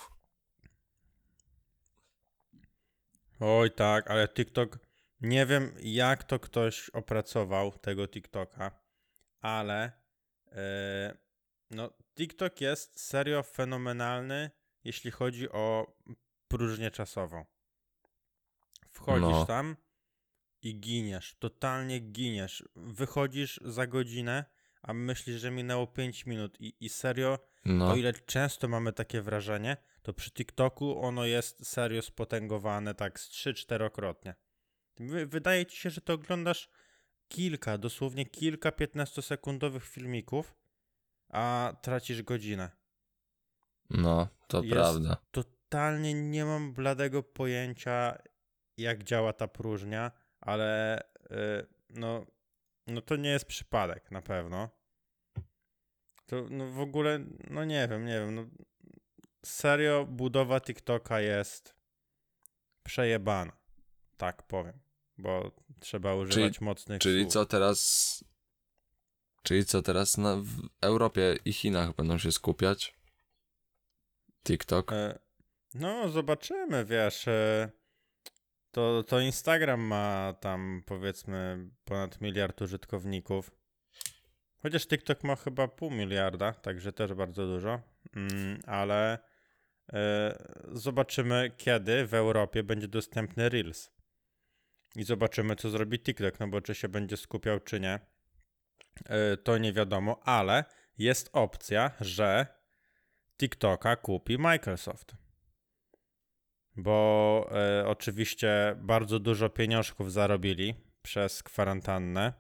Oj 3.41 3.71
tak, 3.71 4.11
ale 4.11 4.29
TikTok, 4.29 4.79
nie 5.23 5.47
wiem 5.47 5.75
jak 5.83 6.25
to 6.25 6.39
ktoś 6.39 6.91
opracował 6.91 7.73
tego 7.73 8.09
TikToka, 8.09 8.81
ale 9.41 9.93
e, 10.53 11.17
no 11.71 11.91
TikTok 12.17 12.61
jest 12.61 13.01
serio 13.01 13.43
fenomenalny, 13.43 14.51
jeśli 14.85 15.11
chodzi 15.11 15.51
o 15.51 15.97
próżnię 16.49 16.91
czasową. 16.91 17.45
Wchodzisz 18.91 19.21
No. 19.23 19.47
tam 19.47 19.77
i 20.63 20.81
giniesz, 20.81 21.37
totalnie 21.39 21.99
giniesz. 21.99 22.69
Wychodzisz 22.77 23.61
za 23.65 23.87
godzinę, 23.87 24.45
a 24.83 24.93
myślisz, 24.95 25.41
że 25.41 25.51
minęło 25.51 25.87
5 25.87 26.27
minut 26.27 26.61
i, 26.61 26.75
i 26.81 26.89
serio 26.89 27.39
No, 27.65 27.91
o 27.91 27.97
ile 27.97 28.13
często 28.13 28.69
mamy 28.69 28.93
takie 28.93 29.23
wrażenie, 29.23 29.77
to 30.03 30.13
przy 30.13 30.31
TikToku 30.31 31.01
ono 31.05 31.25
jest 31.25 31.67
serio 31.67 32.03
spotęgowane 32.03 32.95
tak 32.95 33.21
z 33.21 33.31
3-4-krotnie. 33.31 34.35
Wy, 34.99 35.27
wydaje 35.27 35.67
ci 35.67 35.77
się, 35.77 35.91
że 35.91 36.01
to 36.01 36.13
oglądasz 36.13 36.69
kilka, 37.29 37.79
dosłownie 37.79 38.27
kilka 38.27 38.71
15-sekundowych 38.71 39.83
filmików, 39.83 40.55
a 41.29 41.73
tracisz 41.83 42.23
godzinę. 42.23 42.71
no, 43.91 44.29
to 44.49 44.63
Jest- 44.63 44.73
prawda. 44.73 45.17
Totalnie 45.31 46.15
nie 46.15 46.45
mam 46.45 46.73
bladego 46.73 47.23
pojęcia, 47.23 48.19
jak 48.77 49.05
działa 49.05 49.33
ta 49.33 49.49
próżnia, 49.49 50.11
ale 50.41 51.01
y, 51.03 51.67
no, 51.91 52.27
no 52.87 53.01
to 53.01 53.17
nie 53.17 53.31
jest 53.31 53.45
przypadek 53.45 54.11
na 54.11 54.23
pewno. 54.23 54.69
To 56.27 56.47
no 56.51 56.67
w 56.67 56.81
ogóle, 56.81 57.25
no 57.51 57.65
nie 57.65 57.89
wiem, 57.89 58.05
nie 58.07 58.21
wiem. 58.21 58.35
No, 58.35 58.47
serio, 59.45 60.07
budowa 60.07 60.61
TikToka 60.61 61.21
jest 61.21 61.75
przejebana. 62.83 63.62
Tak 64.23 64.43
powiem, 64.43 64.79
bo 65.19 65.51
trzeba 65.81 66.15
używać 66.15 66.61
mocnych 66.61 67.01
Czyli 67.01 67.23
słów. 67.23 67.33
co 67.33 67.47
teraz... 67.47 68.25
Czyli 69.43 69.65
co 69.65 69.83
teraz 69.83 70.19
na, 70.19 70.37
w 70.37 70.69
Europie 70.81 71.37
i 71.45 71.53
Chinach 71.53 71.95
będą 71.95 72.19
się 72.19 72.33
skupiać? 72.33 72.95
TikTok? 74.45 74.93
E, 74.93 75.19
No, 75.75 76.09
zobaczymy, 76.09 76.85
wiesz. 76.85 77.29
e, 77.29 77.71
To, 78.71 79.03
to 79.03 79.21
Instagram 79.21 79.81
ma 79.81 80.35
tam 80.41 80.83
powiedzmy 80.87 81.69
ponad 81.85 82.21
miliard 82.21 82.63
użytkowników. 82.63 83.51
Chociaż 84.63 84.87
TikTok 84.87 85.25
ma 85.25 85.37
chyba 85.37 85.69
pół 85.69 85.91
miliarda, 85.91 86.53
także 86.53 86.93
też 86.93 87.15
bardzo 87.15 87.47
dużo. 87.47 87.81
Mm, 88.17 88.61
ale 88.67 89.19
e, 89.93 90.39
zobaczymy, 90.73 91.51
kiedy 91.57 92.07
w 92.07 92.15
Europie 92.15 92.63
będzie 92.63 92.89
dostępny 92.89 93.49
Reels. 93.49 93.91
I 94.97 95.05
zobaczymy, 95.05 95.57
co 95.57 95.71
zrobi 95.71 95.99
TikTok, 96.01 96.41
no 96.41 96.49
bo 96.49 96.61
czy 96.61 96.75
się 96.75 96.89
będzie 96.89 97.17
skupiał, 97.17 97.61
czy 97.61 97.81
nie. 97.81 98.01
E, 99.07 99.37
to 99.37 99.59
nie 99.59 99.73
wiadomo, 99.73 100.21
ale 100.25 100.65
jest 100.99 101.31
opcja, 101.33 101.91
że 102.01 102.47
TikToka 103.39 103.97
kupi 103.97 104.39
Microsoft. 104.39 105.15
Bo 106.77 107.51
e, 107.53 107.87
oczywiście 107.87 108.77
bardzo 108.79 109.19
dużo 109.19 109.51
pieniążków 109.51 110.13
zarobili 110.13 110.75
przez 111.03 111.43
kwarantannę, 111.43 112.33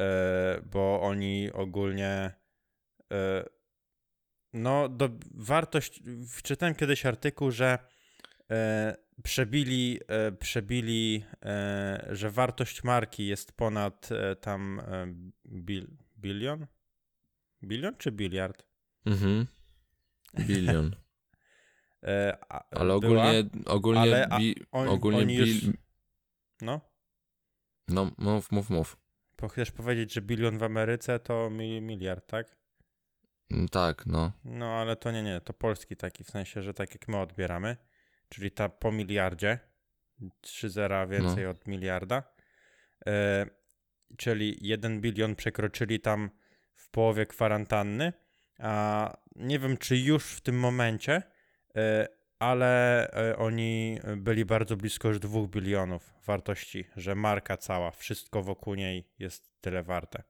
e, 0.00 0.60
bo 0.72 1.00
oni 1.02 1.52
ogólnie 1.52 2.34
e, 3.12 3.44
no 4.52 4.88
do, 4.88 5.08
wartość, 5.34 6.02
czytałem 6.42 6.74
kiedyś 6.74 7.06
artykuł, 7.06 7.50
że 7.50 7.78
przebili, 9.22 10.00
e, 10.08 10.32
przebili 10.32 11.24
e, 11.44 12.06
że 12.10 12.30
wartość 12.30 12.84
marki 12.84 13.26
jest 13.26 13.52
ponad 13.52 14.08
e, 14.12 14.36
tam 14.36 14.82
bil, 15.46 15.96
bilion? 16.18 16.66
Bilion 17.62 17.96
czy 17.96 18.12
biliard? 18.12 18.66
Mhm. 19.06 19.46
Bilion. 20.34 20.96
A- 22.48 22.64
Ale 22.70 23.00
była, 23.00 23.24
ogólnie, 23.30 23.50
ogólnie, 23.66 24.00
ale 24.00 24.28
a- 24.30 24.38
on- 24.72 24.88
ogólnie 24.88 25.18
oni 25.18 25.34
już- 25.34 25.60
bil, 25.60 25.72
No, 26.62 26.80
no 27.88 28.10
mów, 28.18 28.52
mów, 28.52 28.70
mów. 28.70 28.96
bo 29.40 29.48
chcesz 29.48 29.70
powiedzieć, 29.70 30.12
że 30.12 30.22
bilion 30.22 30.58
w 30.58 30.62
Ameryce 30.62 31.18
to 31.18 31.50
mi, 31.50 31.80
miliard, 31.80 32.26
tak? 32.26 32.56
Mm, 33.50 33.68
Tak, 33.68 34.06
no. 34.06 34.32
No, 34.44 34.66
ale 34.66 34.96
to 34.96 35.10
nie, 35.12 35.22
nie, 35.22 35.40
to 35.40 35.52
polski 35.52 35.96
taki, 35.96 36.24
w 36.24 36.30
sensie, 36.30 36.62
że 36.62 36.74
tak 36.74 36.90
jak 36.94 37.08
my 37.08 37.16
odbieramy, 37.16 37.76
czyli 38.28 38.50
ta 38.50 38.68
po 38.68 38.92
miliardzie, 38.92 39.58
trzy 40.40 40.70
zera 40.70 41.06
więcej 41.06 41.44
No. 41.44 41.50
od 41.50 41.66
miliarda, 41.66 42.22
e, 43.06 43.46
czyli 44.16 44.58
1 44.60 45.00
bilion 45.00 45.34
przekroczyli 45.36 46.00
tam 46.00 46.30
w 46.74 46.90
połowie 46.90 47.26
kwarantanny, 47.26 48.12
a 48.58 49.16
nie 49.36 49.58
wiem, 49.58 49.76
czy 49.76 49.96
już 49.96 50.24
w 50.32 50.40
tym 50.40 50.58
momencie, 50.58 51.22
e, 51.76 52.08
ale 52.38 53.06
e, 53.12 53.36
oni 53.36 53.98
byli 54.16 54.44
bardzo 54.44 54.76
blisko 54.76 55.08
już 55.08 55.18
2 55.18 55.46
bilionów 55.48 56.14
wartości, 56.26 56.84
że 56.96 57.14
marka 57.14 57.56
cała, 57.56 57.90
wszystko 57.90 58.42
wokół 58.42 58.74
niej 58.74 59.08
jest 59.18 59.50
tyle 59.60 59.82
warte. 59.82 60.22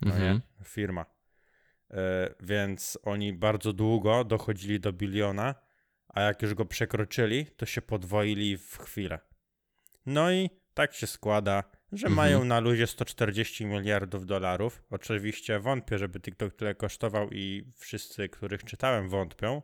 No 0.00 0.12
Mhm. 0.14 0.34
nie? 0.34 0.64
Firma. 0.64 1.06
E, 1.90 2.34
więc 2.40 2.98
oni 3.02 3.32
bardzo 3.32 3.72
długo 3.72 4.24
dochodzili 4.24 4.80
do 4.80 4.92
biliona, 4.92 5.54
a 6.12 6.20
jak 6.20 6.42
już 6.42 6.54
go 6.54 6.64
przekroczyli, 6.64 7.46
to 7.46 7.66
się 7.66 7.82
podwoili 7.82 8.58
w 8.58 8.78
chwilę. 8.78 9.18
No 10.06 10.32
i 10.32 10.50
tak 10.74 10.94
się 10.94 11.06
składa, 11.06 11.62
że 11.92 12.06
Mhm. 12.06 12.14
mają 12.14 12.44
na 12.44 12.60
luzie 12.60 12.86
140 12.86 13.66
miliardów 13.66 14.26
dolarów. 14.26 14.82
Oczywiście 14.90 15.58
wątpię, 15.60 15.98
żeby 15.98 16.20
TikTok 16.20 16.54
tyle 16.54 16.74
kosztował 16.74 17.30
i 17.30 17.72
wszyscy, 17.76 18.28
których 18.28 18.64
czytałem, 18.64 19.08
wątpią, 19.08 19.62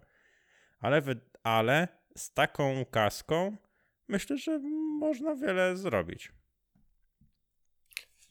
ale, 0.80 1.02
ale 1.42 1.88
z 2.16 2.32
taką 2.32 2.84
kaską 2.84 3.56
myślę, 4.08 4.38
że 4.38 4.58
można 4.98 5.34
wiele 5.34 5.76
zrobić. 5.76 6.32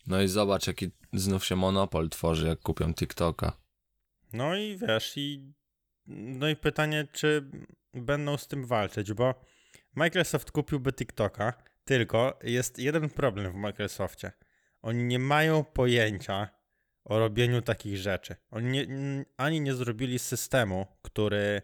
No 0.07 0.21
i 0.21 0.27
zobacz, 0.27 0.67
jaki 0.67 0.91
znów 1.13 1.45
się 1.45 1.55
monopol 1.55 2.09
tworzy, 2.09 2.47
jak 2.47 2.59
kupią 2.59 2.93
TikToka. 2.93 3.57
No 4.33 4.55
i 4.55 4.77
wiesz, 4.77 5.17
i 5.17 5.53
no 6.07 6.49
i 6.49 6.55
pytanie, 6.55 7.07
czy 7.11 7.49
będą 7.93 8.37
z 8.37 8.47
tym 8.47 8.65
walczyć, 8.65 9.13
bo 9.13 9.35
Microsoft 9.95 10.51
kupiłby 10.51 10.93
TikToka, 10.93 11.53
tylko 11.85 12.39
jest 12.43 12.79
jeden 12.79 13.09
problem 13.09 13.51
w 13.51 13.55
Microsoftie. 13.55 14.31
Oni 14.81 15.03
nie 15.03 15.19
mają 15.19 15.63
pojęcia 15.63 16.49
o 17.05 17.19
robieniu 17.19 17.61
takich 17.61 17.97
rzeczy. 17.97 18.35
Oni 18.51 18.71
nie, 18.71 19.25
ani 19.37 19.61
nie 19.61 19.73
zrobili 19.73 20.19
systemu, 20.19 20.85
który, 21.01 21.61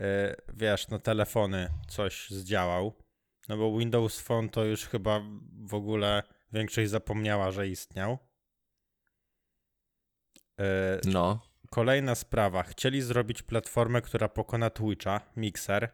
e, 0.00 0.36
wiesz, 0.54 0.88
na 0.88 0.98
telefony 0.98 1.68
coś 1.88 2.30
zdziałał. 2.30 3.02
No 3.48 3.56
bo 3.56 3.78
Windows 3.78 4.20
Phone 4.20 4.48
to 4.48 4.64
już 4.64 4.84
chyba 4.84 5.20
w 5.66 5.74
ogóle 5.74 6.22
większość 6.52 6.90
zapomniała, 6.90 7.50
że 7.50 7.68
istniał. 7.68 8.18
E, 10.60 11.00
No. 11.04 11.47
Kolejna 11.70 12.14
sprawa. 12.14 12.62
Chcieli 12.62 13.02
zrobić 13.02 13.42
platformę, 13.42 14.02
która 14.02 14.28
pokona 14.28 14.70
Twitcha, 14.70 15.20
Mixer. 15.36 15.88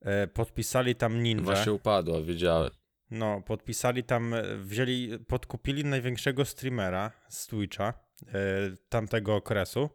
E, 0.00 0.26
Podpisali 0.26 0.94
tam 0.94 1.22
Ninja. 1.22 1.44
Właśnie 1.44 1.72
upadła, 1.72 2.22
wiedziałem. 2.22 2.70
No, 3.10 3.42
podpisali 3.42 4.04
tam, 4.04 4.34
e, 4.34 4.56
wzięli, 4.56 5.18
podkupili 5.18 5.84
największego 5.84 6.44
streamera 6.44 7.12
z 7.28 7.46
Twitcha 7.46 7.94
e, 8.28 8.32
tamtego 8.88 9.36
okresu. 9.36 9.90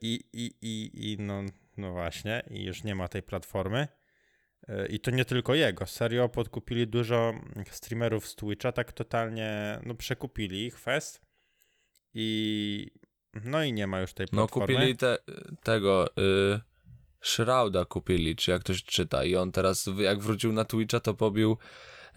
I, 0.00 0.20
i, 0.32 0.54
i, 0.62 1.12
i 1.12 1.16
no, 1.18 1.42
no 1.76 1.92
właśnie, 1.92 2.42
i 2.50 2.64
już 2.64 2.84
nie 2.84 2.94
ma 2.94 3.08
tej 3.08 3.22
platformy. 3.22 3.88
I 4.88 5.00
to 5.00 5.10
nie 5.10 5.24
tylko 5.24 5.54
jego. 5.54 5.86
Serio 5.86 6.28
podkupili 6.28 6.86
dużo 6.86 7.34
streamerów 7.70 8.26
z 8.26 8.34
Twitcha, 8.34 8.72
tak 8.72 8.92
totalnie, 8.92 9.78
no 9.86 9.94
przekupili 9.94 10.66
ich 10.66 10.78
fest. 10.78 11.22
I 12.14 12.90
no 13.44 13.62
i 13.64 13.72
nie 13.72 13.86
ma 13.86 14.00
już 14.00 14.12
tej 14.12 14.26
No 14.32 14.46
platformy. 14.46 14.74
kupili 14.74 14.96
te, 14.96 15.18
tego, 15.62 16.06
y, 16.06 16.60
Shrouda 17.22 17.84
kupili, 17.84 18.36
czy 18.36 18.50
jak 18.50 18.60
ktoś 18.60 18.82
czyta. 18.84 19.24
I 19.24 19.36
on 19.36 19.52
teraz, 19.52 19.88
jak 19.98 20.18
wrócił 20.20 20.52
na 20.52 20.64
Twitcha, 20.64 21.00
to 21.00 21.14
pobił, 21.14 21.56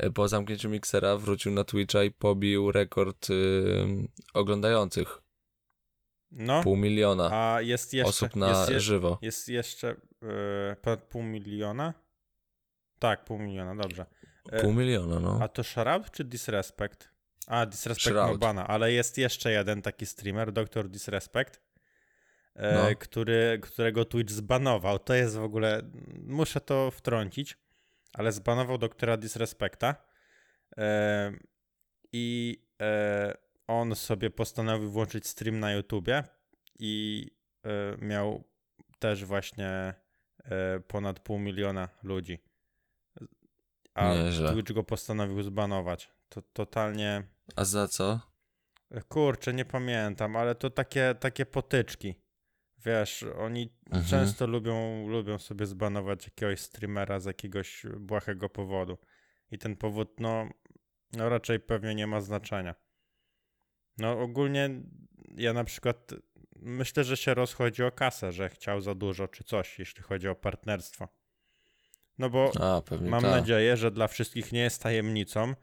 y, 0.03 0.11
po 0.11 0.27
zamknięciu 0.27 0.69
Mixera, 0.69 1.17
wrócił 1.17 1.51
na 1.51 1.63
Twitcha 1.63 2.03
i 2.03 2.11
pobił 2.11 2.71
rekord 2.71 3.29
y, 3.29 3.85
oglądających. 4.33 5.21
No, 6.31 6.63
Pół 6.63 6.77
miliona 6.77 7.29
a 7.55 7.61
jest 7.61 7.93
jeszcze... 7.93 8.09
osób 8.09 8.35
na 8.35 8.49
jest, 8.49 8.69
je- 8.69 8.79
żywo. 8.79 9.19
jest 9.21 9.49
jeszcze 9.49 9.95
ponad 10.81 11.03
pół 11.03 11.23
miliona? 11.23 11.93
Tak, 12.99 13.25
pół 13.25 13.39
miliona, 13.39 13.75
dobrze. 13.75 14.05
Pół 14.61 14.73
miliona, 14.73 15.19
no. 15.19 15.39
A 15.41 15.47
to 15.47 15.63
Shroud 15.63 16.11
czy 16.11 16.23
Disrespect? 16.23 17.09
A, 17.47 17.65
Disrespect 17.65 18.15
Shroud. 18.15 18.31
ma 18.31 18.37
bana, 18.37 18.67
ale 18.67 18.91
jest 18.91 19.17
jeszcze 19.17 19.51
jeden 19.51 19.81
taki 19.81 20.05
streamer, 20.05 20.51
Dr. 20.51 20.89
Disrespect, 20.89 21.61
e, 22.55 22.73
No. 22.75 22.95
który, 22.99 23.59
którego 23.61 24.05
Twitch 24.05 24.31
zbanował. 24.33 24.99
To 24.99 25.13
jest 25.13 25.35
w 25.37 25.43
ogóle, 25.43 25.81
muszę 26.23 26.61
to 26.61 26.91
wtrącić, 26.91 27.57
ale 28.13 28.31
zbanował 28.31 28.77
doktora 28.77 29.17
Disrespecta 29.17 29.95
e, 30.77 31.31
i 32.13 32.57
e, 32.81 33.33
on 33.67 33.95
sobie 33.95 34.29
postanowił 34.29 34.91
włączyć 34.91 35.27
stream 35.27 35.59
na 35.59 35.71
YouTubie 35.73 36.23
i 36.79 37.25
e, 37.65 38.05
miał 38.05 38.43
też 38.99 39.25
właśnie 39.25 39.93
ponad 40.87 41.19
pół 41.19 41.39
miliona 41.39 41.89
ludzi. 42.03 42.39
A 43.93 44.13
Nieźle. 44.13 44.53
Twitch 44.53 44.71
go 44.71 44.83
postanowił 44.83 45.43
zbanować. 45.43 46.11
To 46.29 46.41
totalnie. 46.41 47.23
A 47.55 47.65
za 47.65 47.87
co? 47.87 48.19
Kurczę, 49.09 49.53
nie 49.53 49.65
pamiętam, 49.65 50.35
ale 50.35 50.55
to 50.55 50.69
takie, 50.69 51.15
takie 51.19 51.45
potyczki. 51.45 52.15
Wiesz, 52.85 53.25
oni 53.37 53.77
Mhm. 53.85 54.05
często 54.05 54.47
lubią, 54.47 55.07
lubią 55.07 55.37
sobie 55.37 55.65
zbanować 55.65 56.25
jakiegoś 56.25 56.59
streamera 56.59 57.19
z 57.19 57.25
jakiegoś 57.25 57.85
błahego 57.99 58.49
powodu. 58.49 58.97
I 59.51 59.57
ten 59.57 59.75
powód, 59.75 60.19
no, 60.19 60.49
no 61.13 61.29
raczej 61.29 61.59
pewnie 61.59 61.95
nie 61.95 62.07
ma 62.07 62.21
znaczenia. 62.21 62.75
No 63.97 64.19
ogólnie 64.21 64.69
ja 65.35 65.53
na 65.53 65.63
przykład 65.63 66.13
myślę, 66.55 67.03
że 67.03 67.17
się 67.17 67.33
rozchodzi 67.33 67.83
o 67.83 67.91
kasę, 67.91 68.31
że 68.31 68.49
chciał 68.49 68.81
za 68.81 68.95
dużo 68.95 69.27
czy 69.27 69.43
coś, 69.43 69.79
jeśli 69.79 70.03
chodzi 70.03 70.27
o 70.27 70.35
partnerstwo. 70.35 71.07
No 72.17 72.29
bo 72.29 72.51
A, 72.59 72.81
Mam 73.01 73.21
tak. 73.21 73.31
nadzieję, 73.31 73.77
że 73.77 73.91
dla 73.91 74.07
wszystkich 74.07 74.51
nie 74.51 74.59
jest 74.59 74.83
tajemnicą, 74.83 75.53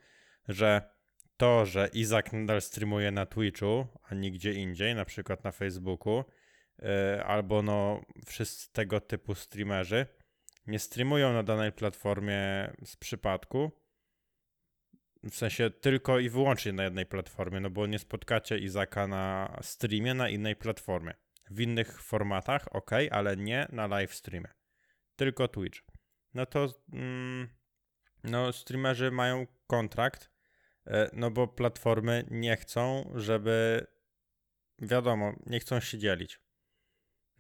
że 0.49 0.94
to, 1.37 1.67
że 1.67 1.89
Izak 1.93 2.33
nadal 2.33 2.63
streamuje 2.63 3.11
na 3.11 3.27
Twitchu, 3.27 3.87
a 4.03 4.15
nigdzie 4.15 4.53
indziej, 4.53 4.95
na 4.95 5.05
przykład 5.05 5.45
na 5.45 5.53
Facebooku, 5.53 6.25
yy, 6.79 7.25
albo 7.25 7.63
no 7.63 8.01
wszyscy 8.27 8.73
tego 8.73 9.01
typu 9.01 9.35
streamerzy 9.35 10.07
nie 10.67 10.79
streamują 10.79 11.33
na 11.33 11.43
danej 11.43 11.73
platformie 11.73 12.73
z 12.85 12.97
przypadku, 12.97 13.71
w 15.23 15.35
sensie 15.35 15.71
tylko 15.71 16.19
i 16.19 16.29
wyłącznie 16.29 16.73
na 16.73 16.85
jednej 16.85 17.07
platformie, 17.07 17.61
no 17.61 17.71
bo 17.71 17.87
nie 17.87 17.99
spotkacie 17.99 18.59
Izaka 18.59 19.07
na 19.07 19.57
streamie 19.63 20.15
na 20.15 20.29
innej 20.29 20.57
platformie. 20.57 21.15
W 21.51 21.61
innych 21.61 22.03
formatach, 22.03 22.75
ok, 22.77 22.91
ale 23.11 23.37
nie 23.37 23.67
na 23.73 23.87
live 23.87 24.15
streamie. 24.15 24.49
Tylko 25.17 25.49
Twitch 25.49 25.83
no 26.35 26.47
to 26.47 26.69
mm, 26.93 27.49
no, 28.25 28.53
streamerzy 28.53 29.11
mają 29.11 29.47
kontrakt, 29.67 30.25
e, 30.25 30.34
no 31.13 31.31
bo 31.31 31.49
platformy 31.49 32.25
nie 32.31 32.57
chcą, 32.57 33.13
żeby 33.15 33.87
wiadomo, 34.79 35.33
nie 35.47 35.61
chcą 35.61 35.81
się 35.81 35.99
dzielić. 35.99 36.41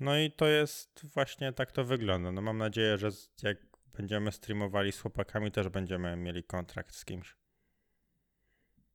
No 0.00 0.18
i 0.18 0.32
to 0.32 0.46
jest 0.46 1.06
właśnie 1.14 1.52
tak 1.52 1.72
to 1.72 1.84
wygląda. 1.84 2.32
No 2.32 2.42
mam 2.42 2.58
nadzieję, 2.58 2.98
że 2.98 3.10
jak 3.42 3.56
będziemy 3.96 4.32
streamowali 4.32 4.92
z 4.92 5.00
chłopakami, 5.00 5.50
też 5.50 5.68
będziemy 5.68 6.16
mieli 6.16 6.44
kontrakt 6.44 6.94
z 6.94 7.04
kimś. 7.04 7.36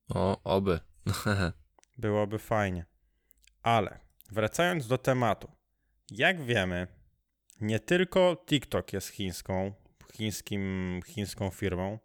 O, 0.09 0.43
oby. 0.43 0.79
Byłoby 1.97 2.39
fajnie. 2.39 2.85
Ale 3.63 3.99
wracając 4.31 4.87
do 4.87 4.97
tematu. 4.97 5.51
Jak 6.11 6.41
wiemy, 6.41 6.87
nie 7.61 7.79
tylko 7.79 8.43
TikTok 8.45 8.93
jest 8.93 9.07
chińską, 9.07 9.73
chińskim, 10.13 10.99
chińską 11.05 11.49
firmą. 11.49 11.99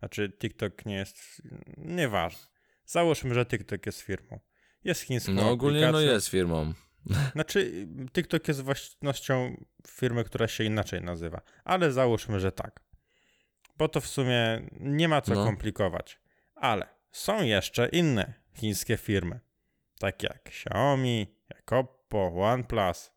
Znaczy, 0.00 0.32
TikTok 0.38 0.86
nie 0.86 0.94
jest. 0.94 1.42
Nieważne. 1.76 2.46
Załóżmy, 2.84 3.34
że 3.34 3.46
TikTok 3.46 3.86
jest 3.86 4.00
firmą. 4.00 4.40
Jest 4.84 5.00
chińską. 5.02 5.32
No 5.32 5.50
ogólnie 5.50 5.80
no 5.80 5.86
aplikacją. 5.86 6.12
jest 6.12 6.28
firmą. 6.28 6.72
Znaczy, 7.32 7.86
TikTok 8.12 8.48
jest 8.48 8.60
własnością 8.60 9.64
firmy, 9.88 10.24
która 10.24 10.48
się 10.48 10.64
inaczej 10.64 11.00
nazywa. 11.02 11.40
Ale 11.64 11.92
załóżmy, 11.92 12.40
że 12.40 12.52
tak. 12.52 12.80
Bo 13.76 13.88
to 13.88 14.00
w 14.00 14.06
sumie 14.06 14.68
nie 14.80 15.08
ma 15.08 15.20
co 15.20 15.34
No. 15.34 15.44
komplikować. 15.44 16.20
Ale 16.54 16.86
są 17.12 17.42
jeszcze 17.42 17.88
inne 17.88 18.34
chińskie 18.54 18.96
firmy. 18.96 19.40
Takie 19.98 20.26
jak 20.26 20.46
Xiaomi, 20.46 21.36
jak 21.54 21.72
Oppo, 21.72 22.32
OnePlus, 22.36 23.12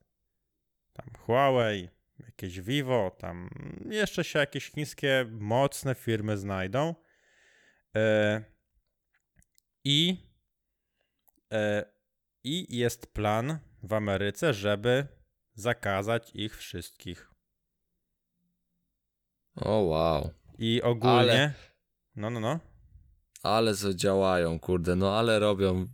tam 0.93 1.05
Huawei, 1.19 1.89
jakieś 2.19 2.61
Vivo, 2.61 3.11
tam 3.19 3.49
jeszcze 3.89 4.23
się 4.23 4.39
jakieś 4.39 4.71
chińskie 4.71 5.25
mocne 5.31 5.95
firmy 5.95 6.37
znajdą. 6.37 6.95
E, 7.95 8.43
I 9.83 10.27
e, 11.53 11.93
i 12.43 12.77
jest 12.77 13.13
plan 13.13 13.59
w 13.83 13.93
Ameryce, 13.93 14.53
żeby 14.53 15.07
zakazać 15.53 16.31
ich 16.33 16.57
wszystkich. 16.57 17.29
O 19.55 19.71
wow. 19.79 20.29
I 20.57 20.81
ogólnie. 20.81 21.17
Ale- 21.19 21.53
No, 22.15 22.29
no, 22.29 22.39
no. 22.39 22.59
Ale 23.43 23.75
co 23.75 23.93
działają, 23.93 24.59
kurde, 24.59 24.95
no 24.95 25.17
ale 25.19 25.39
robią. 25.39 25.87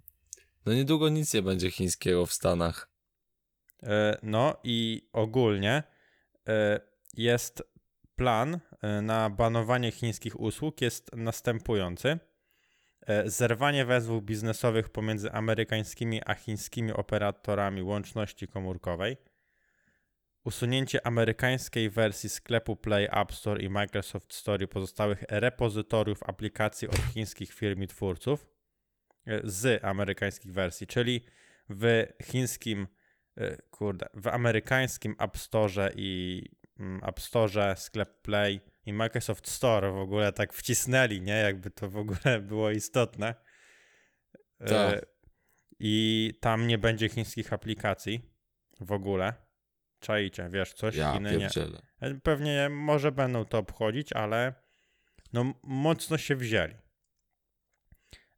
No 0.66 0.74
niedługo 0.74 1.10
nic 1.10 1.34
nie 1.34 1.42
będzie 1.42 1.72
chińskiego 1.72 2.26
w 2.26 2.34
Stanach. 2.34 2.90
E, 3.84 4.18
no 4.24 4.60
i 4.64 5.10
ogólnie 5.14 5.84
jest 7.14 7.64
plan 8.20 8.60
e, 8.82 9.02
na 9.02 9.30
banowanie 9.30 9.92
chińskich 9.92 10.40
usług 10.40 10.82
jest 10.82 11.16
następujący. 11.16 12.20
E, 13.08 13.30
Zerwanie 13.30 13.86
wezwów 13.86 14.24
biznesowych 14.24 14.90
pomiędzy 14.90 15.32
amerykańskimi 15.32 16.22
a 16.26 16.36
chińskimi 16.36 16.92
operatorami 16.92 17.84
łączności 17.84 18.48
komórkowej. 18.48 19.18
Usunięcie 20.44 21.08
amerykańskiej 21.08 21.90
wersji 21.90 22.30
sklepu 22.30 22.76
Play 22.76 23.08
App 23.12 23.34
Store 23.34 23.62
i 23.62 23.70
Microsoft 23.70 24.34
Store 24.34 24.66
i 24.66 24.68
pozostałych 24.68 25.24
repozytoriów 25.30 26.24
aplikacji 26.24 26.88
od 26.88 27.00
chińskich 27.14 27.54
firm 27.54 27.84
i 27.84 27.88
twórców 27.88 28.48
e, 29.26 29.42
z 29.44 29.84
amerykańskich 29.84 30.54
wersji, 30.54 30.88
czyli 30.88 31.26
w 31.70 32.06
chińskim 32.24 32.82
e, 32.82 32.99
kurde, 33.72 34.06
w 34.14 34.28
amerykańskim 34.28 35.16
App 35.20 35.38
Store 35.38 35.92
i 35.96 36.44
mm, 36.80 37.04
App 37.04 37.20
Store, 37.20 37.76
sklep 37.76 38.22
Play 38.22 38.62
i 38.86 38.94
Microsoft 38.94 39.50
Store 39.50 39.92
w 39.92 39.98
ogóle 39.98 40.34
tak 40.34 40.54
wcisnęli, 40.54 41.22
nie? 41.22 41.34
Jakby 41.34 41.72
to 41.72 41.90
w 41.90 41.98
ogóle 41.98 42.40
było 42.50 42.72
istotne. 42.72 43.36
E, 44.60 44.66
Tak. 44.66 45.06
I 45.80 46.34
tam 46.42 46.68
nie 46.68 46.78
będzie 46.78 47.10
chińskich 47.10 47.54
aplikacji 47.54 48.22
w 48.82 48.92
ogóle. 48.92 49.34
Czajcie, 50.00 50.50
wiesz, 50.50 50.74
coś 50.74 50.96
Ja 50.96 51.14
Chiny 51.14 51.32
nie. 51.32 51.40
pierdzielę. 51.40 51.82
Pewnie 52.24 52.70
może 52.70 53.12
będą 53.12 53.46
to 53.46 53.58
obchodzić, 53.58 54.14
ale 54.14 54.54
no 55.34 55.54
mocno 55.64 56.18
się 56.18 56.36
wzięli. 56.36 56.76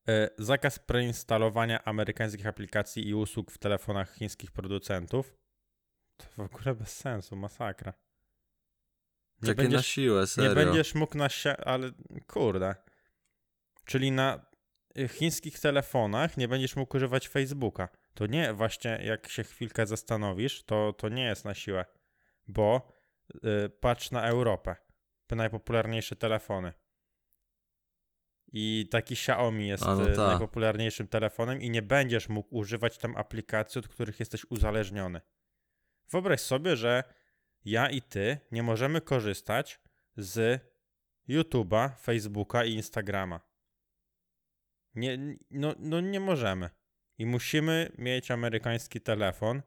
E, 0.10 0.30
Zakaz 0.38 0.80
preinstalowania 0.80 1.84
amerykańskich 1.84 2.48
aplikacji 2.48 3.08
i 3.08 3.14
usług 3.14 3.52
w 3.52 3.58
telefonach 3.58 4.14
chińskich 4.14 4.52
producentów. 4.52 5.36
To 6.18 6.26
w 6.36 6.40
ogóle 6.40 6.76
bez 6.76 6.98
sensu, 6.98 7.36
masakra. 7.36 7.94
Nie 9.42 9.48
Takie 9.48 9.64
na 9.64 9.70
będziesz, 9.70 9.88
siłę, 9.88 10.22
nie 10.22 10.28
serio. 10.28 10.56
będziesz 10.56 10.96
mógł 10.96 11.18
na 11.18 11.28
ale 11.66 11.92
kurde. 12.28 12.76
Czyli 13.86 14.12
na 14.12 14.46
y, 14.98 15.08
chińskich 15.08 15.60
telefonach 15.60 16.38
nie 16.38 16.48
będziesz 16.48 16.76
mógł 16.76 16.98
używać 16.98 17.28
Facebooka. 17.28 17.90
To 18.14 18.26
nie, 18.26 18.54
właśnie 18.54 19.02
jak 19.04 19.30
się 19.30 19.44
chwilkę 19.44 19.86
zastanowisz, 19.86 20.64
to, 20.64 20.94
to 20.94 21.10
nie 21.10 21.24
jest 21.24 21.46
na 21.46 21.54
siłę. 21.54 21.86
Bo 22.48 22.92
y, 23.36 23.70
patrz 23.70 24.12
na 24.12 24.28
Europę. 24.28 24.76
Te 25.28 25.36
najpopularniejsze 25.36 26.16
telefony. 26.16 26.74
I 28.52 28.88
taki 28.92 29.14
Xiaomi 29.14 29.68
jest 29.68 29.84
A, 29.84 29.96
no 29.96 30.04
y, 30.04 30.16
tak. 30.16 30.18
najpopularniejszym 30.18 31.08
telefonem 31.08 31.62
i 31.62 31.70
nie 31.70 31.82
będziesz 31.82 32.30
mógł 32.30 32.58
używać 32.58 32.98
tam 32.98 33.18
aplikacji, 33.18 33.80
od 33.80 33.88
których 33.88 34.20
jesteś 34.20 34.46
uzależniony. 34.50 35.22
Wyobraź 36.10 36.42
sobie, 36.42 36.76
że 36.76 37.04
ja 37.66 37.90
i 37.90 38.02
ty 38.02 38.38
nie 38.52 38.64
możemy 38.64 39.02
korzystać 39.02 39.80
z 40.18 40.62
YouTube'a, 41.30 41.90
Facebooka 42.00 42.66
i 42.66 42.74
Instagrama. 42.74 43.40
Nie, 44.96 45.18
no, 45.52 45.76
no 45.80 46.02
nie 46.02 46.20
możemy. 46.20 46.70
I 47.18 47.26
musimy 47.26 47.92
mieć 47.98 48.32
amerykański 48.32 49.02
telefon. 49.02 49.62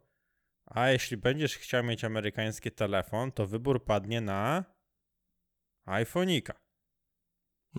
A 0.66 0.88
jeśli 0.88 1.16
będziesz 1.16 1.56
chciał 1.56 1.84
mieć 1.84 2.04
amerykański 2.04 2.70
telefon, 2.70 3.32
to 3.32 3.46
wybór 3.46 3.84
padnie 3.84 4.20
na 4.20 4.64
iPhone'ika. 5.86 6.63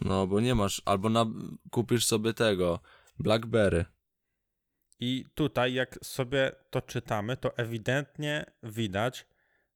No, 0.02 0.28
bo 0.28 0.40
nie 0.42 0.56
masz, 0.56 0.82
albo 0.86 1.10
na, 1.10 1.26
kupisz 1.72 2.06
sobie 2.06 2.34
tego, 2.34 2.80
Blackberry. 3.20 3.86
I 5.00 5.26
tutaj, 5.36 5.74
jak 5.74 6.00
sobie 6.04 6.52
to 6.70 6.82
czytamy, 6.82 7.38
to 7.38 7.58
ewidentnie 7.58 8.46
widać, 8.64 9.28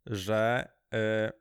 że. 0.06 0.70
e, 0.94 1.32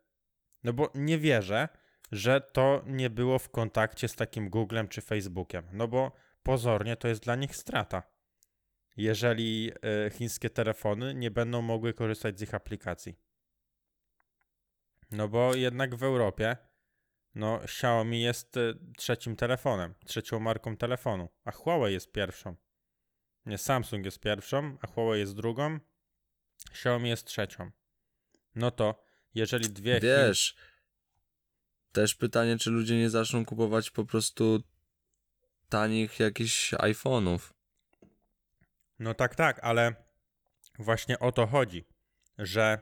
no 0.64 0.72
bo 0.72 0.90
nie 0.94 1.18
wierzę, 1.18 1.68
że 2.12 2.40
to 2.40 2.82
nie 2.86 3.10
było 3.10 3.38
w 3.38 3.50
kontakcie 3.50 4.08
z 4.08 4.14
takim 4.14 4.50
Googlem 4.50 4.88
czy 4.88 5.00
Facebookiem. 5.00 5.64
No 5.72 5.88
bo 5.88 6.12
pozornie 6.42 6.96
to 6.96 7.08
jest 7.08 7.22
dla 7.22 7.36
nich 7.36 7.56
strata. 7.56 8.02
Jeżeli 8.96 9.72
e, 10.06 10.10
chińskie 10.10 10.50
telefony 10.50 11.14
nie 11.14 11.30
będą 11.30 11.62
mogły 11.62 11.94
korzystać 11.94 12.38
z 12.38 12.42
ich 12.42 12.54
aplikacji. 12.54 13.18
No 15.10 15.28
bo 15.28 15.54
jednak 15.54 15.94
w 15.94 16.02
Europie 16.02 16.56
no 17.34 17.62
Xiaomi 17.62 18.22
jest 18.22 18.56
e, 18.56 18.74
trzecim 18.96 19.36
telefonem, 19.36 19.94
trzecią 20.06 20.40
marką 20.40 20.76
telefonu, 20.76 21.28
a 21.44 21.52
Huawei 21.52 21.92
jest 21.92 22.12
pierwszą. 22.12 22.56
Nie, 23.46 23.58
Samsung 23.58 24.04
jest 24.04 24.20
pierwszą, 24.20 24.78
a 24.82 24.86
Huawei 24.86 25.20
jest 25.20 25.36
drugą, 25.36 25.78
Xiaomi 26.70 27.08
jest 27.08 27.24
trzecią. 27.24 27.70
No 28.54 28.70
to 28.70 29.04
jeżeli 29.34 29.70
dwie 29.70 30.00
Wiesz, 30.00 30.56
też 31.92 32.14
pytanie, 32.14 32.58
czy 32.58 32.70
ludzie 32.70 32.96
nie 32.96 33.10
zaczną 33.10 33.44
kupować 33.44 33.90
po 33.90 34.04
prostu 34.04 34.62
tanich 35.68 36.20
jakichś 36.20 36.74
iPhone'ów. 36.74 37.52
No 38.98 39.14
tak, 39.14 39.34
tak, 39.34 39.60
ale 39.62 39.94
właśnie 40.78 41.18
o 41.18 41.32
to 41.32 41.46
chodzi, 41.46 41.84
że 42.38 42.80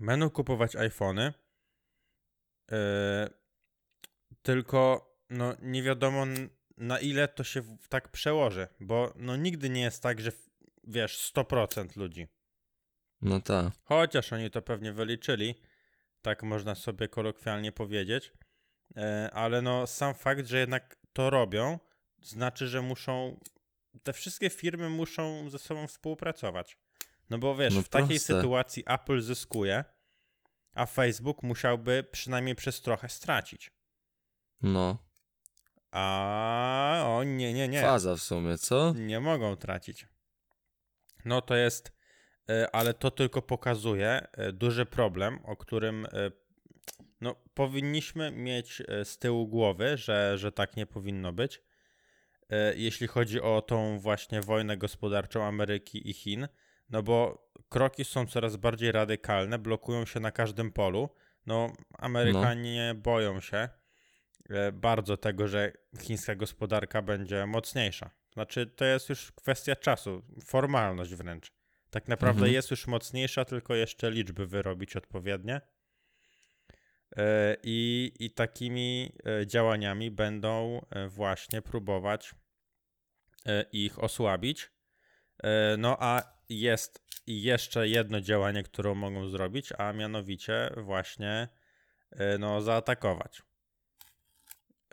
będą 0.00 0.30
kupować 0.30 0.76
iPhony, 0.76 1.32
yy, 2.70 2.76
tylko 4.42 5.10
no 5.30 5.54
nie 5.62 5.82
wiadomo 5.82 6.26
na 6.76 6.98
ile 6.98 7.28
to 7.28 7.44
się 7.44 7.76
tak 7.88 8.08
przełoży, 8.08 8.68
bo 8.80 9.12
no 9.16 9.36
nigdy 9.36 9.70
nie 9.70 9.80
jest 9.80 10.02
tak, 10.02 10.20
że 10.20 10.32
wiesz 10.84 11.32
100% 11.34 11.96
ludzi. 11.96 12.28
No 13.22 13.40
tak. 13.40 13.72
Chociaż 13.84 14.32
oni 14.32 14.50
to 14.50 14.62
pewnie 14.62 14.92
wyliczyli, 14.92 15.54
tak 16.22 16.42
można 16.42 16.74
sobie 16.74 17.08
kolokwialnie 17.08 17.72
powiedzieć, 17.72 18.32
e, 18.96 19.30
ale 19.32 19.62
no 19.62 19.86
sam 19.86 20.14
fakt, 20.14 20.46
że 20.46 20.58
jednak 20.58 20.96
to 21.12 21.30
robią, 21.30 21.78
znaczy, 22.22 22.68
że 22.68 22.82
muszą, 22.82 23.40
te 24.02 24.12
wszystkie 24.12 24.50
firmy 24.50 24.88
muszą 24.88 25.50
ze 25.50 25.58
sobą 25.58 25.86
współpracować. 25.86 26.78
No 27.30 27.38
bo 27.38 27.56
wiesz, 27.56 27.74
No 27.74 27.82
w 27.82 27.88
takiej 27.88 28.18
sytuacji 28.18 28.84
Apple 28.86 29.20
zyskuje, 29.20 29.84
a 30.76 30.86
Facebook 30.86 31.42
musiałby 31.42 32.04
przynajmniej 32.12 32.54
przez 32.54 32.80
trochę 32.80 33.08
stracić. 33.08 33.70
No. 34.62 34.98
A 35.90 37.04
o 37.06 37.24
nie, 37.24 37.52
nie, 37.52 37.68
nie. 37.68 37.82
Faza 37.82 38.16
w 38.16 38.20
sumie, 38.20 38.58
co? 38.58 38.92
Nie 38.96 39.20
mogą 39.20 39.56
tracić. 39.56 40.06
No 41.24 41.42
to 41.42 41.56
jest, 41.56 41.92
e, 42.50 42.74
ale 42.74 42.94
to 42.94 43.10
tylko 43.10 43.42
pokazuje 43.42 44.26
e, 44.32 44.52
duży 44.52 44.86
problem, 44.86 45.38
o 45.44 45.56
którym 45.56 46.06
e, 46.06 46.30
no, 47.20 47.34
powinniśmy 47.54 48.30
mieć 48.30 48.82
z 49.04 49.18
tyłu 49.18 49.48
głowy, 49.48 49.96
że, 49.96 50.38
że 50.38 50.52
tak 50.52 50.76
nie 50.76 50.86
powinno 50.86 51.32
być. 51.32 51.62
Jeśli 52.74 53.06
chodzi 53.06 53.40
o 53.40 53.62
tą 53.62 53.98
właśnie 53.98 54.40
wojnę 54.40 54.76
gospodarczą 54.76 55.44
Ameryki 55.44 56.10
i 56.10 56.12
Chin, 56.12 56.48
no 56.90 57.02
bo 57.02 57.45
kroki 57.68 58.04
są 58.04 58.26
coraz 58.26 58.56
bardziej 58.56 58.92
radykalne, 58.92 59.58
blokują 59.58 60.04
się 60.04 60.20
na 60.20 60.30
każdym 60.32 60.72
polu. 60.72 61.08
No, 61.46 61.72
Amerykanie 61.98 62.94
boją 62.96 63.40
się 63.40 63.68
e, 64.50 64.72
bardzo 64.72 65.16
tego, 65.16 65.48
że 65.48 65.72
chińska 66.00 66.34
gospodarka 66.34 67.02
będzie 67.02 67.46
mocniejsza. 67.46 68.10
Znaczy, 68.32 68.66
to 68.66 68.84
jest 68.84 69.08
już 69.08 69.32
kwestia 69.32 69.76
czasu, 69.76 70.22
formalność 70.44 71.14
wręcz. 71.14 71.52
Tak 71.90 72.08
naprawdę 72.08 72.38
Mhm. 72.40 72.52
jest 72.54 72.70
już 72.70 72.86
mocniejsza, 72.86 73.44
tylko 73.44 73.74
jeszcze 73.74 74.10
liczby 74.10 74.46
wyrobić 74.46 74.96
odpowiednie. 74.96 75.60
E, 77.16 77.56
I, 77.62 78.12
I 78.18 78.30
takimi 78.30 79.12
e, 79.40 79.46
działaniami 79.46 80.10
będą 80.10 80.86
właśnie 81.08 81.62
próbować 81.62 82.34
ich 83.72 83.98
osłabić. 83.98 84.70
No 85.78 85.96
a 86.00 86.35
jest 86.48 87.06
jeszcze 87.26 87.88
jedno 87.88 88.20
działanie, 88.20 88.62
które 88.62 88.94
mogą 88.94 89.28
zrobić, 89.28 89.72
a 89.78 89.92
mianowicie 89.92 90.70
właśnie 90.76 91.48
e, 92.10 92.38
no, 92.38 92.60
zaatakować. 92.60 93.42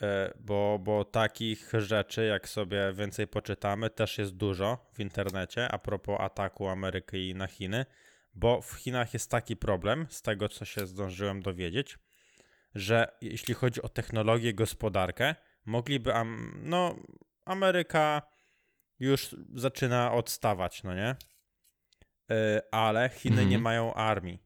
E, 0.01 0.33
Bo, 0.39 0.79
bo 0.79 1.05
takich 1.05 1.71
rzeczy, 1.77 2.25
jak 2.25 2.49
sobie 2.49 2.93
więcej 2.93 3.27
poczytamy, 3.27 3.89
też 3.89 4.17
jest 4.17 4.35
dużo 4.35 4.89
w 4.93 4.99
internecie 4.99 5.71
a 5.71 5.79
propos 5.79 6.17
ataku 6.19 6.67
Ameryki 6.67 7.35
na 7.35 7.47
Chiny, 7.47 7.85
bo 8.33 8.61
w 8.61 8.71
Chinach 8.73 9.13
jest 9.13 9.31
taki 9.31 9.55
problem, 9.55 10.07
z 10.09 10.21
tego 10.21 10.49
co 10.49 10.65
się 10.65 10.87
zdążyłem 10.87 11.41
dowiedzieć, 11.41 11.97
że 12.75 13.17
jeśli 13.21 13.53
chodzi 13.53 13.81
o 13.81 13.89
technologię, 13.89 14.53
gospodarkę, 14.53 15.35
mogliby, 15.65 16.13
am, 16.13 16.61
no, 16.63 16.95
Ameryka 17.45 18.21
już 18.99 19.35
zaczyna 19.55 20.11
odstawać, 20.11 20.83
no 20.83 20.95
nie? 20.95 21.15
E, 22.31 22.61
Ale 22.71 23.09
Chiny 23.09 23.33
Mhm. 23.41 23.49
nie 23.49 23.59
mają 23.59 23.93
armii. 23.93 24.43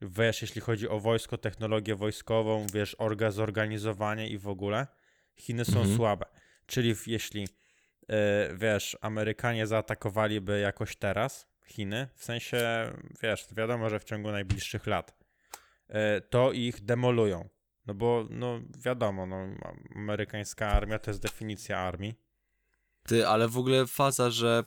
Wiesz, 0.00 0.42
jeśli 0.42 0.60
chodzi 0.60 0.88
o 0.88 1.00
wojsko, 1.00 1.38
technologię 1.38 1.94
wojskową, 1.94 2.66
wiesz, 2.74 2.96
orga, 2.98 3.30
zorganizowanie 3.30 4.28
i 4.28 4.38
w 4.38 4.48
ogóle, 4.48 4.86
Chiny 5.36 5.64
są 5.64 5.78
Mhm. 5.80 5.96
słabe. 5.96 6.26
Czyli 6.66 6.94
jeśli, 7.06 7.48
e, 8.08 8.48
wiesz, 8.56 8.96
Amerykanie 9.00 9.66
zaatakowaliby 9.66 10.60
jakoś 10.60 10.96
teraz 10.96 11.48
Chiny, 11.66 12.08
w 12.14 12.24
sensie, 12.24 12.92
wiesz, 13.22 13.46
wiadomo, 13.56 13.90
że 13.90 14.00
w 14.00 14.04
ciągu 14.04 14.30
najbliższych 14.30 14.86
lat, 14.86 15.14
e, 15.88 16.20
to 16.20 16.52
ich 16.52 16.80
demolują. 16.84 17.48
No 17.86 17.94
bo, 17.94 18.26
no 18.30 18.60
wiadomo, 18.84 19.26
no, 19.26 19.46
amerykańska 19.96 20.68
armia 20.68 20.98
to 20.98 21.10
jest 21.10 21.22
definicja 21.22 21.78
armii. 21.78 22.14
Ty, 23.06 23.26
ale 23.26 23.48
w 23.48 23.58
ogóle 23.58 23.86
faza, 23.86 24.30
że 24.30 24.64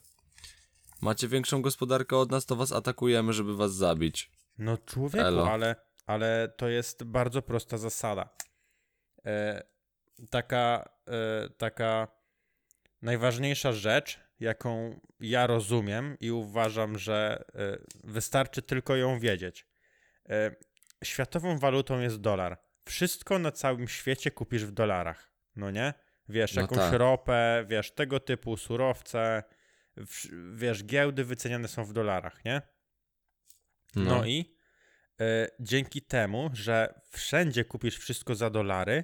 macie 1.01 1.27
większą 1.27 1.61
gospodarkę 1.61 2.17
od 2.17 2.31
nas, 2.31 2.45
to 2.45 2.55
was 2.55 2.71
atakujemy, 2.71 3.33
żeby 3.33 3.55
was 3.55 3.73
zabić. 3.73 4.31
No 4.57 4.77
człowieku, 4.77 5.27
Elo. 5.27 5.51
ale, 5.51 5.75
ale 6.05 6.53
to 6.57 6.69
jest 6.69 7.03
bardzo 7.03 7.41
prosta 7.41 7.77
zasada. 7.77 8.29
E, 9.25 9.63
taka, 10.29 10.89
e, 11.07 11.49
taka 11.57 12.07
najważniejsza 13.01 13.71
rzecz, 13.71 14.19
jaką 14.39 14.99
ja 15.19 15.47
rozumiem 15.47 16.17
i 16.19 16.31
uważam, 16.31 16.97
że 16.97 17.43
e, 17.55 17.77
wystarczy 18.03 18.61
tylko 18.61 18.95
ją 18.95 19.19
wiedzieć. 19.19 19.67
E, 20.29 20.55
światową 21.03 21.57
walutą 21.57 21.99
jest 21.99 22.21
dolar. 22.21 22.61
Wszystko 22.85 23.39
na 23.39 23.51
całym 23.51 23.87
świecie 23.87 24.31
kupisz 24.31 24.65
w 24.65 24.71
dolarach, 24.71 25.33
no 25.55 25.71
nie? 25.71 25.93
Wiesz, 26.29 26.55
No 26.55 26.61
jakąś 26.61 26.77
tak. 26.77 26.93
ropę, 26.93 27.65
wiesz, 27.67 27.91
tego 27.91 28.19
typu 28.19 28.57
surowce, 28.57 29.43
w, 29.97 30.27
wiesz, 30.55 30.83
giełdy 30.83 31.25
wyceniane 31.25 31.67
są 31.67 31.85
w 31.85 31.93
dolarach, 31.93 32.45
nie? 32.45 32.61
No, 33.95 34.25
i 34.25 34.55
e, 35.21 35.47
dzięki 35.59 36.01
temu, 36.01 36.49
że 36.53 37.01
wszędzie 37.09 37.65
kupisz 37.65 37.97
wszystko 37.97 38.35
za 38.35 38.49
dolary, 38.49 39.03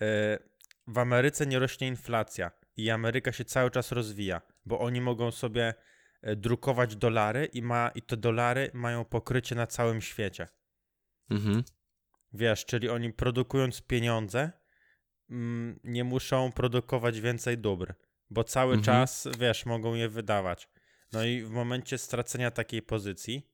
e, 0.00 0.38
w 0.86 0.98
Ameryce 0.98 1.46
nie 1.46 1.58
rośnie 1.58 1.88
inflacja 1.88 2.50
i 2.76 2.90
Ameryka 2.90 3.32
się 3.32 3.44
cały 3.44 3.70
czas 3.70 3.92
rozwija, 3.92 4.42
bo 4.64 4.78
oni 4.78 5.00
mogą 5.00 5.30
sobie 5.30 5.74
e, 6.22 6.36
drukować 6.36 6.96
dolary 6.96 7.46
i, 7.46 7.62
ma, 7.62 7.90
i 7.94 8.02
te 8.02 8.16
dolary 8.16 8.70
mają 8.74 9.04
pokrycie 9.04 9.54
na 9.54 9.66
całym 9.66 10.00
świecie. 10.00 10.48
Mhm. 11.30 11.62
Wiesz, 12.32 12.64
czyli 12.64 12.88
oni 12.88 13.12
produkując 13.12 13.82
pieniądze 13.82 14.52
mm, 15.30 15.80
nie 15.84 16.04
muszą 16.04 16.52
produkować 16.52 17.20
więcej 17.20 17.58
dóbr, 17.58 17.94
bo 18.30 18.44
cały 18.44 18.74
Mhm. 18.74 18.84
czas, 18.84 19.28
wiesz, 19.38 19.66
mogą 19.66 19.94
je 19.94 20.08
wydawać. 20.08 20.68
No 21.12 21.24
i 21.24 21.42
w 21.42 21.50
momencie 21.50 21.98
stracenia 21.98 22.50
takiej 22.50 22.82
pozycji, 22.82 23.50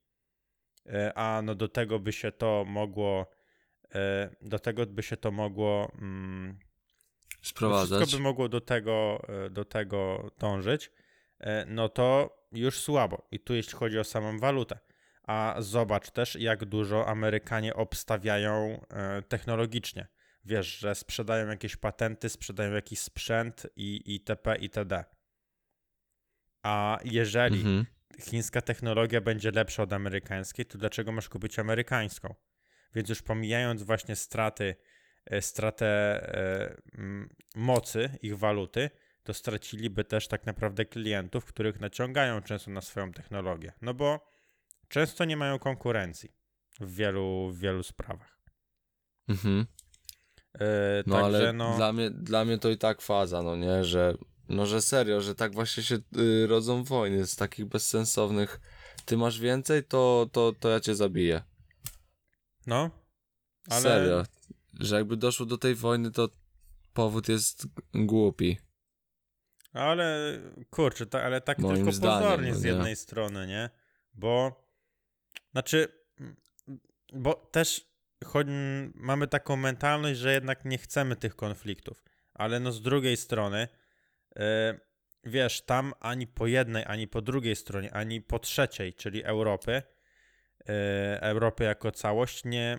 e, 0.87 1.19
a 1.19 1.43
no 1.43 1.55
do 1.55 1.69
tego 1.69 1.99
by 1.99 2.13
się 2.13 2.33
to 2.33 2.65
mogło, 2.67 3.31
e, 3.95 4.31
do 4.43 4.59
tego 4.59 4.87
by 4.87 5.03
się 5.03 5.17
to 5.17 5.31
mogło, 5.31 5.93
mm, 5.99 6.59
to 7.43 7.49
Sprowadzać. 7.49 7.99
wszystko 7.99 8.17
by 8.19 8.23
mogło 8.23 8.49
do 8.49 8.61
tego, 8.61 9.23
e, 9.47 9.51
do 9.51 9.65
tego 9.65 10.31
dążyć, 10.39 10.91
no 11.67 11.89
to 11.89 12.37
już 12.53 12.79
słabo. 12.81 13.27
I 13.31 13.41
tu 13.41 13.55
jeśli 13.55 13.73
chodzi 13.73 13.99
o 13.99 14.05
samą 14.05 14.39
walutę. 14.39 14.79
A 15.23 15.55
zobacz 15.59 16.11
też, 16.11 16.37
jak 16.37 16.65
dużo 16.65 17.07
Amerykanie 17.09 17.75
obstawiają 17.75 18.85
technologicznie. 19.29 20.07
Wiesz, 20.45 20.79
że 20.79 20.95
sprzedają 20.95 21.49
jakieś 21.49 21.77
patenty, 21.77 22.29
sprzedają 22.29 22.73
jakiś 22.73 22.99
sprzęt 23.01 23.67
i 23.77 24.13
itp. 24.15 24.57
itd. 24.57 25.05
A 26.63 26.99
jeżeli 27.05 27.57
Mhm. 27.59 27.87
chińska 28.21 28.63
technologia 28.63 29.21
będzie 29.21 29.51
lepsza 29.51 29.83
od 29.83 29.93
amerykańskiej, 29.93 30.67
to 30.67 30.79
dlaczego 30.79 31.13
masz 31.13 31.29
kupić 31.29 31.59
amerykańską? 31.59 32.35
Więc 32.95 33.09
już 33.09 33.23
pomijając 33.23 33.83
właśnie 33.83 34.17
straty, 34.17 34.77
e, 35.27 35.43
stratę 35.43 35.87
e, 35.87 36.77
mocy 37.55 38.11
ich 38.23 38.39
waluty, 38.39 38.91
to 39.23 39.35
straciliby 39.35 40.05
też 40.05 40.29
tak 40.29 40.47
naprawdę 40.47 40.85
klientów, 40.85 41.45
których 41.45 41.81
naciągają 41.81 42.41
często 42.43 42.71
na 42.71 42.81
swoją 42.81 43.13
technologię. 43.13 43.73
No 43.83 43.95
bo 43.95 44.31
często 44.89 45.25
nie 45.25 45.37
mają 45.37 45.59
konkurencji 45.59 46.33
w 46.81 46.95
wielu, 46.95 47.51
w 47.51 47.59
wielu 47.59 47.83
sprawach. 47.83 48.41
Mhm. 49.29 49.67
Yy, 50.55 50.67
No 51.07 51.21
także 51.21 51.37
ale 51.39 51.53
no, 51.53 51.77
Dla, 51.77 51.93
mnie, 51.93 52.11
dla 52.11 52.45
mnie 52.45 52.59
to 52.59 52.71
i 52.71 52.79
tak 52.79 53.03
faza, 53.03 53.43
no 53.43 53.57
nie, 53.57 53.85
że 53.85 54.15
no 54.49 54.67
że 54.67 54.83
serio, 54.83 55.21
że 55.21 55.35
tak 55.35 55.55
właśnie 55.55 55.83
się 55.83 55.99
y, 56.19 56.47
rodzą 56.47 56.85
wojny 56.85 57.27
z 57.27 57.37
takich 57.37 57.67
bezsensownych 57.67 58.61
ty 59.05 59.17
masz 59.17 59.41
więcej, 59.41 59.85
to, 59.85 60.29
to, 60.33 60.53
to 60.61 60.69
ja 60.71 60.81
cię 60.81 60.95
zabiję. 60.95 61.43
no, 62.67 62.91
ale 63.71 63.83
Serio. 63.83 64.25
Że 64.81 64.97
jakby 64.97 65.17
doszło 65.17 65.47
do 65.47 65.59
tej 65.59 65.75
wojny, 65.75 66.11
to 66.11 66.29
powód 66.93 67.29
jest 67.29 67.67
głupi. 67.95 68.59
Ale 69.73 70.39
kurczę, 70.71 71.07
ta, 71.07 71.23
ale 71.23 71.41
tak 71.41 71.59
Moim 71.59 71.77
tylko 71.77 71.93
zdaniem, 71.93 72.23
pozornie 72.23 72.51
no 72.51 72.59
z 72.59 72.65
jednej 72.65 72.97
strony, 72.97 73.47
nie? 73.47 73.71
Bo 74.15 74.65
znaczy, 75.53 75.89
bo 77.13 77.35
też 77.35 77.94
choć 78.25 78.47
mamy 78.95 79.27
taką 79.29 79.57
mentalność, 79.57 80.21
że 80.21 80.33
jednak 80.33 80.65
nie 80.65 80.79
chcemy 80.79 81.17
tych 81.17 81.37
konfliktów, 81.37 82.03
ale 82.35 82.61
no 82.61 82.73
z 82.73 82.83
drugiej 82.83 83.17
strony, 83.17 83.69
e, 84.37 84.79
wiesz, 85.25 85.63
tam 85.63 85.95
ani 86.01 86.27
po 86.27 86.47
jednej, 86.47 86.85
ani 86.87 87.09
po 87.09 87.23
drugiej 87.23 87.57
stronie, 87.57 87.93
ani 87.95 88.21
po 88.21 88.39
trzeciej, 88.39 88.95
czyli 88.95 89.25
Europy, 89.25 89.83
e, 90.69 91.21
Europy 91.21 91.65
jako 91.65 91.93
całość, 91.93 92.45
nie, 92.45 92.79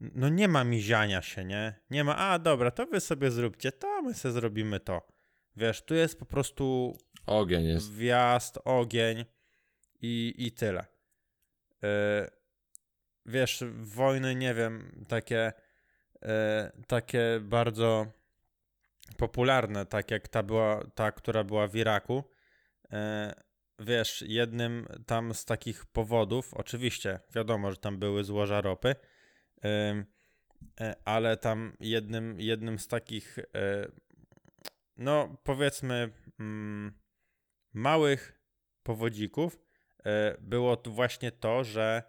no 0.00 0.28
nie 0.28 0.48
ma 0.48 0.64
miziania 0.64 1.22
się, 1.22 1.44
nie? 1.44 1.80
Nie 1.90 2.04
ma, 2.04 2.16
a 2.16 2.38
dobra, 2.38 2.70
to 2.70 2.86
wy 2.86 3.00
sobie 3.00 3.30
zróbcie 3.30 3.72
to, 3.72 4.02
my 4.02 4.14
sobie 4.14 4.32
zrobimy 4.32 4.80
to. 4.80 5.08
Wiesz, 5.56 5.82
tu 5.82 5.94
jest 5.94 6.18
po 6.18 6.26
prostu 6.26 6.96
Ogień 7.26 7.64
jest. 7.64 7.92
wjazd, 7.92 8.58
ogień 8.64 9.24
i, 10.00 10.34
i 10.36 10.52
tyle. 10.52 10.86
E, 11.82 12.37
wiesz, 13.28 13.64
wojny, 13.82 14.34
nie 14.34 14.54
wiem, 14.54 15.04
takie, 15.08 15.52
e, 16.22 16.72
takie 16.86 17.40
bardzo 17.42 18.06
popularne, 19.16 19.86
tak 19.86 20.10
jak 20.10 20.28
ta 20.28 20.42
była, 20.42 20.84
ta, 20.94 21.12
która 21.12 21.44
była 21.44 21.68
w 21.68 21.76
Iraku. 21.76 22.24
E, 22.92 23.34
wiesz, 23.78 24.24
jednym 24.26 24.86
tam 25.06 25.34
z 25.34 25.44
takich 25.44 25.86
powodów, 25.86 26.54
oczywiście, 26.54 27.20
wiadomo, 27.34 27.70
że 27.70 27.76
tam 27.76 27.98
były 27.98 28.24
złoża 28.24 28.60
ropy, 28.60 28.94
e, 29.64 30.04
ale 31.04 31.36
tam 31.36 31.76
jednym, 31.80 32.40
jednym 32.40 32.78
z 32.78 32.88
takich, 32.88 33.38
e, 33.38 33.88
no 34.96 35.36
powiedzmy, 35.44 36.10
mm, 36.40 36.92
małych 37.72 38.40
powodzików 38.82 39.58
e, 40.04 40.36
było 40.40 40.76
to 40.76 40.90
właśnie 40.90 41.32
to, 41.32 41.64
że 41.64 42.02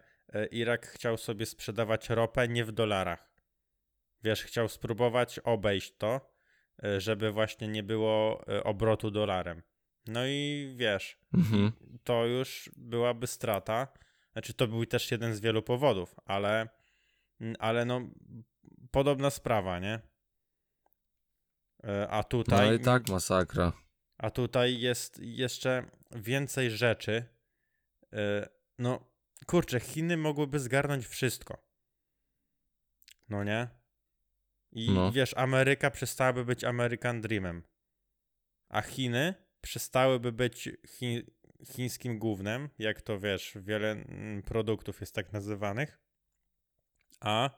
Irak 0.52 0.88
chciał 0.88 1.18
sobie 1.18 1.46
sprzedawać 1.46 2.10
ropę 2.10 2.48
nie 2.48 2.66
w 2.66 2.72
dolarach. 2.72 3.30
Wiesz, 4.24 4.44
chciał 4.44 4.70
spróbować 4.70 5.40
obejść 5.40 5.98
to, 5.98 6.34
e, 6.84 7.02
żeby 7.02 7.32
właśnie 7.32 7.68
nie 7.68 7.84
było 7.84 8.46
e, 8.48 8.64
obrotu 8.64 9.12
dolarem. 9.12 9.64
No 10.08 10.26
i 10.28 10.74
wiesz, 10.76 11.20
Mhm. 11.34 11.72
to 12.04 12.26
już 12.26 12.70
byłaby 12.76 13.28
strata. 13.28 13.88
Znaczy, 14.32 14.54
to 14.54 14.68
był 14.68 14.86
też 14.86 15.12
jeden 15.12 15.34
z 15.36 15.40
wielu 15.40 15.62
powodów, 15.64 16.16
ale, 16.26 16.70
ale 17.60 17.86
no, 17.86 18.02
podobna 18.92 19.30
sprawa, 19.30 19.80
nie? 19.80 20.00
E, 21.84 22.10
A 22.10 22.24
tutaj. 22.24 22.68
No 22.68 22.74
i 22.74 22.80
tak 22.80 23.10
masakra. 23.10 23.74
A 24.18 24.30
tutaj 24.30 24.80
jest 24.80 25.20
jeszcze 25.20 25.84
więcej 26.12 26.72
rzeczy. 26.72 27.26
No, 28.80 29.09
kurczę, 29.48 29.80
Chiny 29.80 30.18
mogłyby 30.18 30.60
zgarnąć 30.60 31.08
wszystko. 31.08 31.64
No 33.30 33.44
nie? 33.44 33.68
I 34.72 34.92
No. 34.92 35.12
wiesz, 35.12 35.34
Ameryka 35.38 35.92
przestałaby 35.92 36.46
być 36.46 36.64
American 36.64 37.22
Dreamem. 37.22 37.64
A 38.70 38.82
Chiny 38.82 39.34
przestałyby 39.62 40.32
być 40.32 40.70
chi 40.88 41.24
chińskim 41.72 42.20
głównym, 42.20 42.70
jak 42.80 43.02
to 43.02 43.20
wiesz, 43.20 43.54
wiele 43.56 43.92
mm, 43.92 44.44
produktów 44.44 45.02
jest 45.02 45.16
tak 45.16 45.34
nazywanych. 45.34 46.00
A 47.20 47.50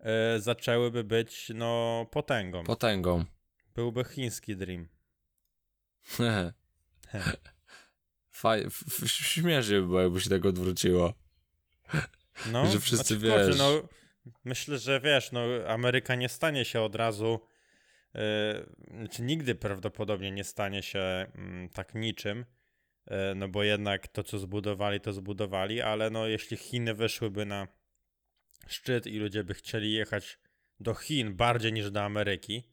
yy, 0.00 0.40
zaczęłyby 0.40 1.04
być, 1.04 1.52
no, 1.54 2.06
potęgą. 2.10 2.64
Potęgą. 2.64 3.24
Byłby 3.74 4.04
chiński 4.04 4.56
dream. 4.56 4.88
Faj, 8.38 8.66
śmiesznie 9.06 9.80
by 9.80 9.86
było, 9.86 10.00
jakby 10.00 10.20
się 10.20 10.30
tak 10.30 10.46
odwróciło. 10.46 11.14
No, 12.52 12.66
Że 12.66 12.80
wszyscy, 12.80 13.14
kurczę, 13.14 13.46
wiesz- 13.46 13.58
no, 13.58 13.88
myślę, 14.44 14.78
że 14.78 15.00
wiesz, 15.00 15.32
no, 15.32 15.40
Ameryka 15.68 16.14
nie 16.14 16.28
stanie 16.28 16.64
się 16.64 16.80
od 16.80 16.94
razu, 16.94 17.40
yy, 18.14 19.08
czy 19.10 19.22
nigdy 19.22 19.54
prawdopodobnie 19.54 20.30
nie 20.30 20.44
stanie 20.44 20.82
się 20.82 21.00
mm, 21.34 21.68
tak 21.68 21.94
niczym, 21.94 22.44
yy, 23.06 23.16
no 23.36 23.48
bo 23.48 23.62
jednak 23.62 24.08
to, 24.08 24.24
co 24.24 24.38
zbudowali, 24.38 25.00
to 25.00 25.12
zbudowali, 25.12 25.80
ale 25.80 26.10
no, 26.10 26.26
jeśli 26.26 26.56
Chiny 26.56 26.94
wyszłyby 26.94 27.46
na 27.46 27.68
szczyt 28.66 29.06
i 29.06 29.18
ludzie 29.18 29.44
by 29.44 29.54
chcieli 29.54 29.92
jechać 29.92 30.38
do 30.80 30.94
Chin 30.94 31.36
bardziej 31.36 31.72
niż 31.72 31.90
do 31.90 32.02
Ameryki, 32.02 32.68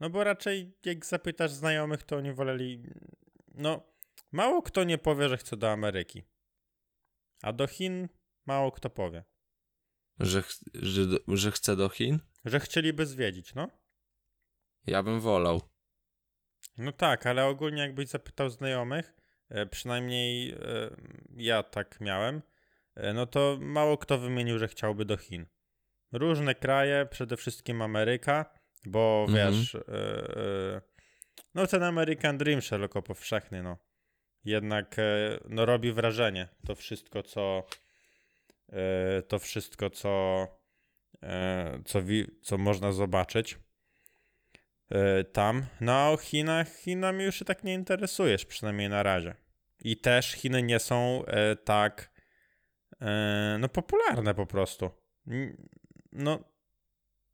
no 0.00 0.10
bo 0.10 0.24
raczej 0.24 0.76
jak 0.84 1.06
zapytasz 1.06 1.50
znajomych, 1.50 2.02
to 2.02 2.16
oni 2.16 2.32
woleli, 2.32 2.82
no, 3.54 3.95
mało 4.36 4.62
kto 4.62 4.84
nie 4.84 4.98
powie, 4.98 5.28
że 5.28 5.36
chce 5.36 5.56
do 5.56 5.70
Ameryki. 5.72 6.22
A 7.42 7.52
do 7.52 7.66
Chin 7.66 8.08
mało 8.46 8.72
kto 8.72 8.90
powie. 8.90 9.24
Że, 10.20 10.42
ch- 10.42 10.60
że, 10.74 11.00
że 11.28 11.50
chce 11.52 11.76
do 11.76 11.88
Chin? 11.88 12.18
Że 12.44 12.60
chcieliby 12.60 13.06
zwiedzić, 13.06 13.54
no? 13.54 13.68
Ja 14.86 15.02
bym 15.02 15.20
wolał. 15.20 15.60
No 16.78 16.92
tak, 16.92 17.26
ale 17.26 17.46
ogólnie 17.46 17.82
jakbyś 17.82 18.08
zapytał 18.08 18.50
znajomych, 18.50 19.14
e, 19.48 19.66
przynajmniej 19.66 20.50
e, 20.50 20.56
ja 21.36 21.62
tak 21.62 22.00
miałem, 22.00 22.42
e, 22.94 23.12
no 23.12 23.26
to 23.26 23.58
mało 23.60 23.98
kto 23.98 24.18
wymienił, 24.18 24.58
że 24.58 24.68
chciałby 24.68 25.04
do 25.04 25.16
Chin. 25.16 25.46
Różne 26.12 26.54
kraje, 26.54 27.06
przede 27.10 27.36
wszystkim 27.36 27.82
Ameryka, 27.82 28.54
bo 28.86 29.26
Mhm. 29.28 29.52
wiesz, 29.52 29.76
no 31.54 31.66
ten 31.66 31.82
American 31.82 32.38
Dream 32.38 32.60
szeroko 32.62 33.02
powszechny, 33.02 33.62
no. 33.62 33.76
Jednak 34.46 34.98
e, 34.98 35.38
no 35.48 35.66
robi 35.66 35.92
wrażenie 35.92 36.48
to 36.66 36.74
wszystko, 36.74 37.22
co 37.22 37.66
e, 38.68 39.22
to 39.22 39.38
wszystko, 39.38 39.90
co 39.90 40.46
e, 41.22 41.82
co, 41.84 42.02
co 42.42 42.58
można 42.58 42.92
zobaczyć 42.92 43.58
tam. 45.32 45.66
No 45.80 45.92
a 45.92 46.10
o 46.10 46.16
Chinach, 46.16 46.72
Chinami 46.72 47.24
już 47.24 47.38
się 47.38 47.44
tak 47.44 47.64
nie 47.64 47.74
interesujesz, 47.74 48.44
przynajmniej 48.44 48.88
na 48.88 49.02
razie. 49.02 49.34
I 49.80 49.96
też 49.96 50.32
Chiny 50.32 50.62
nie 50.62 50.78
są 50.78 51.24
tak 51.64 52.10
no 53.58 53.68
popularne 53.68 54.34
po 54.34 54.46
prostu. 54.46 54.90
No, 56.12 56.44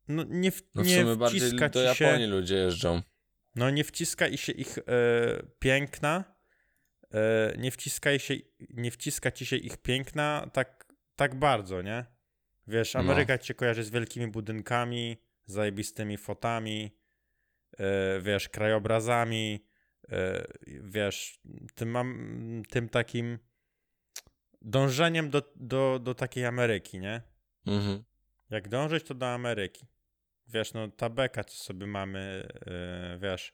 no 0.07 0.23
nie, 0.29 0.51
w, 0.51 0.63
No 0.75 0.83
w 0.83 0.87
nie 0.87 1.01
sumie 1.01 1.15
bardziej 1.15 1.41
wciska 1.41 1.69
do 1.69 1.91
ci 1.91 1.97
się... 1.97 2.05
Japonii 2.05 2.27
ludzie 2.27 2.55
jeżdżą. 2.55 3.01
No 3.55 3.69
nie 3.69 3.83
wciska 3.83 4.27
i 4.27 4.37
się 4.37 4.51
ich 4.51 4.79
piękna, 5.59 6.32
nie, 7.57 7.71
wciska 7.71 8.19
się, 8.19 8.33
nie 8.69 8.91
wciska 8.91 9.31
ci 9.31 9.45
się 9.45 9.55
ich 9.55 9.77
piękna 9.77 10.49
tak, 10.53 10.93
tak 11.15 11.35
bardzo, 11.35 11.81
nie? 11.81 12.05
Wiesz, 12.67 12.93
No. 12.93 12.99
Ameryka 12.99 13.37
ci 13.37 13.47
się 13.47 13.53
kojarzy 13.53 13.83
z 13.83 13.89
wielkimi 13.89 14.27
budynkami, 14.27 15.17
zajebistymi 15.45 16.17
fotami, 16.17 16.97
e, 17.77 18.21
wiesz, 18.21 18.49
krajobrazami, 18.49 19.65
e, 20.11 20.47
wiesz, 20.67 21.39
tym, 21.75 21.89
mam, 21.89 22.63
tym 22.69 22.89
takim 22.89 23.39
dążeniem 24.61 25.29
do, 25.29 25.53
do, 25.55 25.99
do 25.99 26.15
takiej 26.15 26.45
Ameryki, 26.45 26.99
nie? 26.99 27.21
Mhm. 27.65 28.03
Jak 28.49 28.69
dążyć, 28.69 29.03
to 29.03 29.13
do 29.13 29.27
Ameryki. 29.27 29.87
Wiesz, 30.47 30.73
no 30.73 30.87
ta 30.87 31.09
beka, 31.09 31.43
co 31.43 31.63
sobie 31.63 31.87
mamy, 31.87 32.47
wiesz, 33.19 33.53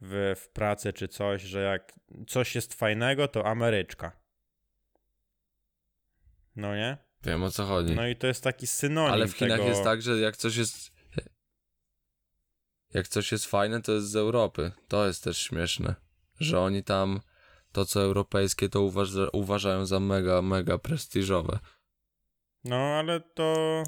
w, 0.00 0.34
w 0.36 0.48
pracy 0.48 0.92
czy 0.92 1.08
coś, 1.08 1.42
że 1.42 1.62
jak 1.62 1.92
coś 2.26 2.54
jest 2.54 2.74
fajnego, 2.74 3.28
to 3.28 3.46
Ameryczka. 3.46 4.12
No 6.56 6.76
nie? 6.76 6.96
Wiem 7.24 7.42
o 7.42 7.50
co 7.50 7.64
chodzi. 7.64 7.94
No 7.94 8.06
i 8.06 8.16
to 8.16 8.26
jest 8.26 8.44
taki 8.44 8.66
synonim 8.66 9.12
Ale 9.12 9.26
w 9.26 9.32
Chinach 9.32 9.58
tego... 9.58 9.70
jest 9.70 9.84
tak, 9.84 10.02
że 10.02 10.18
jak 10.18 10.36
coś 10.36 10.56
jest. 10.56 10.98
Jak 12.94 13.08
coś 13.08 13.32
jest 13.32 13.46
fajne, 13.46 13.82
to 13.82 13.92
jest 13.92 14.10
z 14.10 14.16
Europy. 14.16 14.72
To 14.88 15.06
jest 15.06 15.24
też 15.24 15.38
śmieszne. 15.38 15.94
Że 16.40 16.60
oni 16.60 16.84
tam 16.84 17.20
to, 17.72 17.84
co 17.84 18.00
europejskie, 18.02 18.68
to 18.68 18.82
uważa, 18.82 19.28
uważają 19.32 19.86
za 19.86 20.00
mega, 20.00 20.42
mega 20.42 20.78
prestiżowe. 20.78 21.58
No, 22.64 22.76
ale 22.76 23.20
to... 23.20 23.82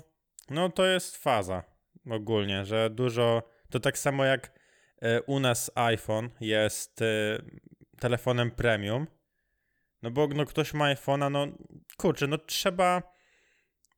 No 0.51 0.69
to 0.69 0.87
jest 0.87 1.17
faza 1.17 1.63
ogólnie, 2.11 2.65
że 2.65 2.91
dużo... 2.91 3.43
To 3.71 3.81
tak 3.81 3.99
samo 3.99 4.25
jak 4.25 4.60
u 5.27 5.41
nas 5.41 5.71
iPhone 5.75 6.31
jest 6.41 7.03
e, 7.03 7.07
telefonem 8.01 8.51
premium, 8.51 9.07
no 10.03 10.11
bo 10.11 10.29
no, 10.29 10.45
ktoś 10.45 10.75
ma 10.75 10.95
iPhone'a, 10.95 11.31
no 11.31 11.47
kurczę, 11.97 12.27
no 12.27 12.39
trzeba, 12.39 13.03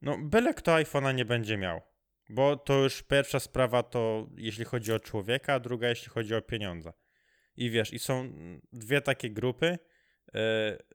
no 0.02 0.18
byle 0.18 0.54
kto 0.54 0.72
iPhone'a 0.72 1.14
nie 1.14 1.24
będzie 1.24 1.56
miał. 1.56 1.80
Bo 2.28 2.56
to 2.56 2.74
już 2.82 3.02
pierwsza 3.02 3.40
sprawa 3.40 3.82
to 3.82 4.26
jeśli 4.36 4.64
chodzi 4.64 4.92
o 4.92 5.00
człowieka, 5.00 5.54
a 5.54 5.60
druga 5.60 5.88
jeśli 5.88 6.08
chodzi 6.08 6.34
o 6.34 6.42
pieniądze. 6.42 6.92
I 7.56 7.70
wiesz, 7.70 7.92
i 7.92 7.98
są 7.98 8.32
dwie 8.72 9.00
takie 9.00 9.30
grupy, 9.30 9.78
yy, 10.34 10.40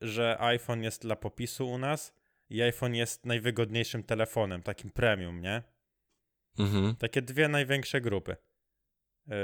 że 0.02 0.38
iPhone 0.40 0.84
jest 0.84 1.02
dla 1.02 1.16
popisu 1.16 1.70
u 1.70 1.78
nas 1.78 2.14
i 2.50 2.62
iPhone 2.62 2.96
jest 2.96 3.26
najwygodniejszym 3.26 4.04
telefonem, 4.04 4.64
takim 4.64 4.92
premium, 4.92 5.42
nie? 5.42 5.64
Mhm. 6.60 6.96
Takie 6.96 7.22
dwie 7.22 7.48
największe 7.48 8.02
grupy. 8.02 8.36
Yy, 9.28 9.36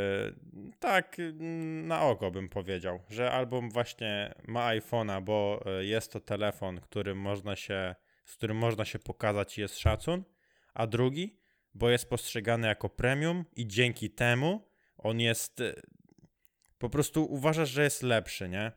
tak 0.79 1.19
mm, 1.19 1.87
na 1.87 2.01
oko 2.01 2.31
bym 2.31 2.49
powiedział, 2.49 2.99
że 3.09 3.31
albo 3.31 3.61
właśnie 3.61 4.33
ma 4.47 4.67
iPhone'a, 4.75 5.21
bo 5.23 5.63
y, 5.81 5.85
jest 5.85 6.11
to 6.11 6.19
telefon, 6.19 6.79
którym 6.81 7.17
można 7.17 7.55
się, 7.55 7.95
z 8.25 8.35
którym 8.35 8.57
można 8.57 8.85
się 8.85 8.99
pokazać 8.99 9.57
i 9.57 9.61
jest 9.61 9.77
szacun, 9.79 10.23
a 10.73 10.87
drugi, 10.87 11.39
bo 11.73 11.89
jest 11.89 12.09
postrzegany 12.09 12.67
jako 12.67 12.89
premium 12.89 13.45
i 13.55 13.67
dzięki 13.67 14.09
temu 14.09 14.67
on 14.97 15.19
jest 15.19 15.59
y, 15.61 15.81
po 16.77 16.89
prostu 16.89 17.25
uważasz, 17.25 17.69
że 17.69 17.83
jest 17.83 18.03
lepszy, 18.03 18.49
nie? 18.49 18.71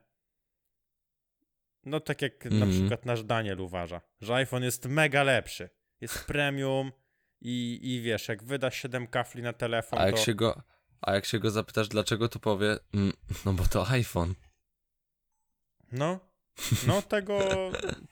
No 1.84 2.00
tak 2.00 2.22
jak 2.22 2.44
na 2.44 2.50
Mhm. 2.50 2.70
przykład 2.72 3.06
nasz 3.06 3.24
Daniel 3.24 3.60
uważa, 3.60 4.00
że 4.20 4.34
iPhone 4.34 4.62
jest 4.62 4.86
mega 4.86 5.22
lepszy, 5.22 5.68
jest 6.00 6.24
premium 6.26 6.92
i, 7.40 7.78
i 7.82 8.00
wiesz, 8.00 8.28
jak 8.28 8.44
wyda 8.44 8.70
7 8.70 9.06
kafli 9.06 9.42
na 9.42 9.52
telefon, 9.52 9.98
A 9.98 10.06
jak 10.06 10.14
to... 10.14 10.20
się 10.20 10.34
go, 10.34 10.62
a 11.00 11.14
jak 11.14 11.24
się 11.24 11.38
go 11.38 11.50
zapytasz 11.50 11.88
dlaczego, 11.88 12.28
to 12.28 12.38
powie, 12.38 12.76
"Mm, 12.94 13.12
no 13.44 13.52
bo 13.52 13.64
to 13.64 13.88
iPhone. 13.88 14.34
No, 15.92 16.20
no 16.86 17.02
tego, 17.14 17.38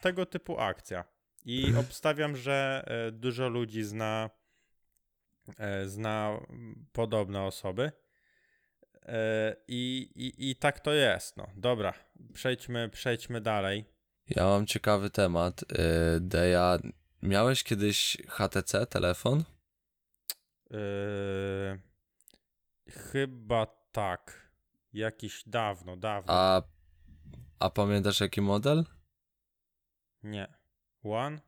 tego 0.00 0.26
typu 0.26 0.60
akcja. 0.60 1.04
I 1.44 1.74
obstawiam, 1.76 2.36
że 2.36 2.84
e, 2.86 3.12
dużo 3.12 3.48
ludzi 3.48 3.82
zna, 3.82 4.30
e, 5.58 5.88
zna 5.88 6.40
podobne 6.92 7.42
osoby. 7.42 7.92
E, 9.02 9.56
I, 9.68 10.10
i, 10.14 10.50
I 10.50 10.56
tak 10.56 10.80
to 10.80 10.92
jest. 10.92 11.36
No. 11.36 11.46
Dobra, 11.56 11.94
przejdźmy, 12.34 12.88
przejdźmy 12.88 13.40
dalej. 13.40 13.84
Ja 14.28 14.44
mam 14.44 14.66
ciekawy 14.66 15.10
temat. 15.10 15.64
Yy, 15.70 16.20
Deja, 16.20 16.78
miałeś 17.22 17.64
kiedyś 17.64 18.16
HTC 18.28 18.86
telefon? 18.86 19.44
E, 20.70 20.76
chyba 22.90 23.66
tak. 23.92 24.50
Jakiś 24.92 25.42
dawno, 25.46 25.96
dawno. 25.96 26.32
A, 26.32 26.62
a 27.58 27.70
pamiętasz 27.70 28.20
jaki 28.20 28.40
model? 28.40 28.84
Nie. 30.22 30.54
One? 31.04 31.40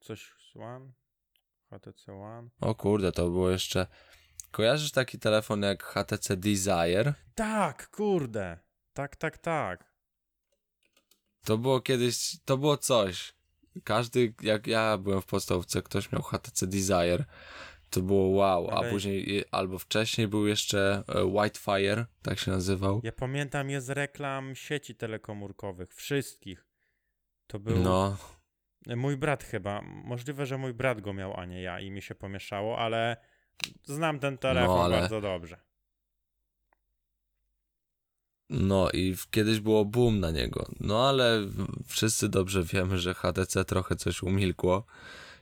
Coś 0.00 0.32
z 0.52 0.56
One? 0.56 0.92
HTC 1.70 2.12
One? 2.12 2.48
O 2.60 2.74
kurde, 2.74 3.12
to 3.12 3.30
było 3.30 3.50
jeszcze... 3.50 3.86
Kojarzysz 4.50 4.92
taki 4.92 5.18
telefon 5.18 5.62
jak 5.62 5.82
HTC 5.84 6.36
Desire? 6.36 7.14
Tak, 7.34 7.90
kurde. 7.90 8.58
Tak, 8.92 9.16
tak, 9.16 9.38
tak. 9.38 9.92
To 11.44 11.58
było 11.58 11.80
kiedyś, 11.80 12.36
to 12.44 12.56
było 12.58 12.76
coś. 12.76 13.34
Każdy, 13.84 14.34
jak 14.40 14.66
ja 14.66 14.98
byłem 14.98 15.22
w 15.22 15.26
podstawówce, 15.26 15.82
ktoś 15.82 16.12
miał 16.12 16.22
HTC 16.22 16.66
Desire. 16.66 17.24
To 17.90 18.00
było 18.02 18.28
wow, 18.28 18.70
a 18.70 18.72
Ale- 18.72 18.90
później, 18.90 19.44
albo 19.50 19.78
wcześniej 19.78 20.28
był 20.28 20.46
jeszcze 20.46 21.02
e, 21.08 21.24
Whitefire, 21.24 22.06
tak 22.22 22.38
się 22.38 22.50
nazywał. 22.50 23.00
Ja 23.04 23.12
pamiętam 23.12 23.70
je 23.70 23.80
z 23.80 23.90
reklam 23.90 24.54
sieci 24.54 24.94
telekomórkowych, 24.94 25.94
wszystkich. 25.94 26.66
To 27.46 27.58
był 27.58 27.78
No, 27.78 28.16
mój 28.86 29.16
brat 29.16 29.44
chyba. 29.44 29.82
Możliwe, 29.82 30.46
że 30.46 30.58
mój 30.58 30.74
brat 30.74 31.00
go 31.00 31.12
miał, 31.14 31.36
a 31.40 31.44
nie 31.44 31.62
ja 31.62 31.80
i 31.80 31.90
mi 31.90 32.02
się 32.02 32.14
pomieszało, 32.14 32.78
ale 32.78 33.16
znam 33.84 34.18
ten 34.18 34.38
telefon 34.38 34.76
No, 34.76 34.84
ale- 34.84 34.96
bardzo 35.00 35.20
dobrze. 35.20 35.60
no 38.50 38.90
i 38.90 39.16
kiedyś 39.30 39.60
było 39.60 39.84
boom 39.84 40.20
na 40.20 40.30
niego. 40.30 40.68
No 40.80 41.08
ale 41.08 41.40
wszyscy 41.86 42.28
dobrze 42.28 42.62
wiemy, 42.64 42.98
że 42.98 43.14
HTC 43.14 43.64
trochę 43.64 43.96
coś 43.96 44.22
umilkło, 44.22 44.84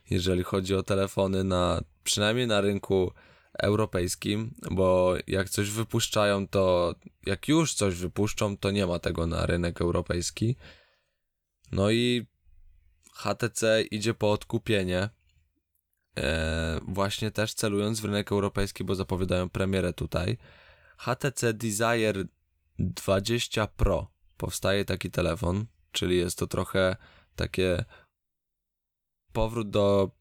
jeżeli 0.09 0.43
chodzi 0.43 0.75
o 0.75 0.83
telefony 0.83 1.43
na, 1.43 1.81
przynajmniej 2.03 2.47
na 2.47 2.61
rynku 2.61 3.11
europejskim, 3.59 4.53
bo 4.71 5.15
jak 5.27 5.49
coś 5.49 5.69
wypuszczają, 5.69 6.47
to 6.47 6.95
jak 7.25 7.47
już 7.47 7.73
coś 7.73 7.95
wypuszczą, 7.95 8.57
to 8.57 8.71
nie 8.71 8.87
ma 8.87 8.99
tego 8.99 9.27
na 9.27 9.45
rynek 9.45 9.81
europejski. 9.81 10.55
No 11.71 11.91
i 11.91 12.27
HTC 13.13 13.83
idzie 13.91 14.13
po 14.13 14.31
odkupienie, 14.31 15.09
e, 16.17 16.79
właśnie 16.87 17.31
też 17.31 17.53
celując 17.53 17.99
w 17.99 18.05
rynek 18.05 18.31
europejski, 18.31 18.83
bo 18.83 18.95
zapowiadają 18.95 19.49
premierę 19.49 19.93
tutaj. 19.93 20.37
HTC 20.97 21.53
Desire 21.53 22.23
20 22.79 23.67
Pro 23.67 24.11
powstaje 24.37 24.85
taki 24.85 25.11
telefon, 25.11 25.65
czyli 25.91 26.17
jest 26.17 26.37
to 26.37 26.47
trochę 26.47 26.95
takie 27.35 27.85
powrót 29.37 29.69
do 29.69 30.11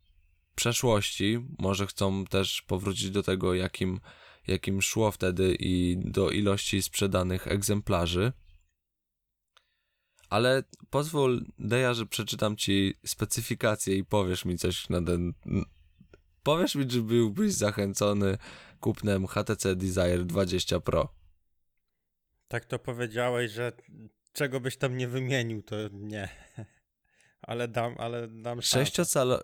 przeszłości. 0.54 1.38
Może 1.58 1.86
chcą 1.86 2.24
też 2.24 2.62
powrócić 2.62 3.10
do 3.10 3.22
tego, 3.22 3.54
jakim, 3.54 4.00
jakim 4.46 4.82
szło 4.82 5.10
wtedy 5.10 5.56
i 5.58 5.96
do 5.98 6.30
ilości 6.30 6.82
sprzedanych 6.82 7.46
egzemplarzy. 7.48 8.32
Ale 10.28 10.62
pozwól, 10.90 11.44
Deja, 11.58 11.94
że 11.94 12.06
przeczytam 12.06 12.56
ci 12.56 12.94
specyfikację 13.06 13.96
i 13.96 14.04
powiesz 14.04 14.44
mi 14.44 14.58
coś 14.58 14.88
na 14.88 15.02
ten. 15.02 15.32
Powiesz 16.42 16.74
mi, 16.74 16.86
czy 16.86 17.02
byłbyś 17.02 17.52
zachęcony 17.52 18.38
kupnem 18.80 19.26
HTC 19.26 19.76
Desire 19.76 20.24
20 20.24 20.80
Pro. 20.80 21.14
Tak 22.48 22.64
to 22.64 22.78
powiedziałeś, 22.78 23.52
że 23.52 23.72
czego 24.32 24.60
byś 24.60 24.76
tam 24.76 24.96
nie 24.96 25.08
wymienił, 25.08 25.62
to 25.62 25.76
nie. 25.92 26.28
Ale 27.42 27.68
dam, 27.68 27.94
ale 27.98 28.28
dam. 28.28 28.62
Sześciocalo... 28.62 29.40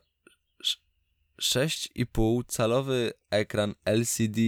sz- 0.60 0.82
6,5 1.40 2.44
calowy 2.46 3.12
ekran 3.30 3.74
LCD 3.84 4.38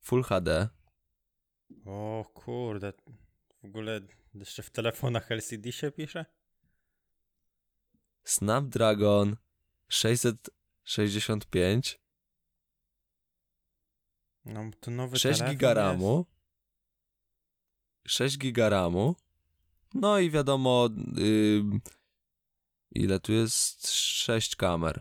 Full 0.00 0.22
HD. 0.22 0.68
O 1.86 2.24
kurde. 2.34 2.92
W 3.62 3.64
ogóle 3.64 4.00
jeszcze 4.34 4.62
w 4.62 4.70
telefonach 4.70 5.30
LCD 5.30 5.72
się 5.72 5.90
pisze? 5.90 6.24
Snapdragon 8.24 9.36
665. 9.88 12.00
No 14.44 14.70
to 14.80 14.90
nowy 14.90 15.18
6 15.18 15.38
telefon 15.38 15.56
giga 15.56 15.68
jest. 15.68 15.76
RAMu. 15.76 16.26
6 18.06 18.38
giga 18.38 18.68
RAMu. 18.68 19.16
No 19.94 20.18
i 20.18 20.30
wiadomo, 20.30 20.88
ym, 21.18 21.80
ile 22.90 23.20
tu 23.20 23.32
jest? 23.32 23.90
6 23.92 24.56
kamer. 24.56 25.00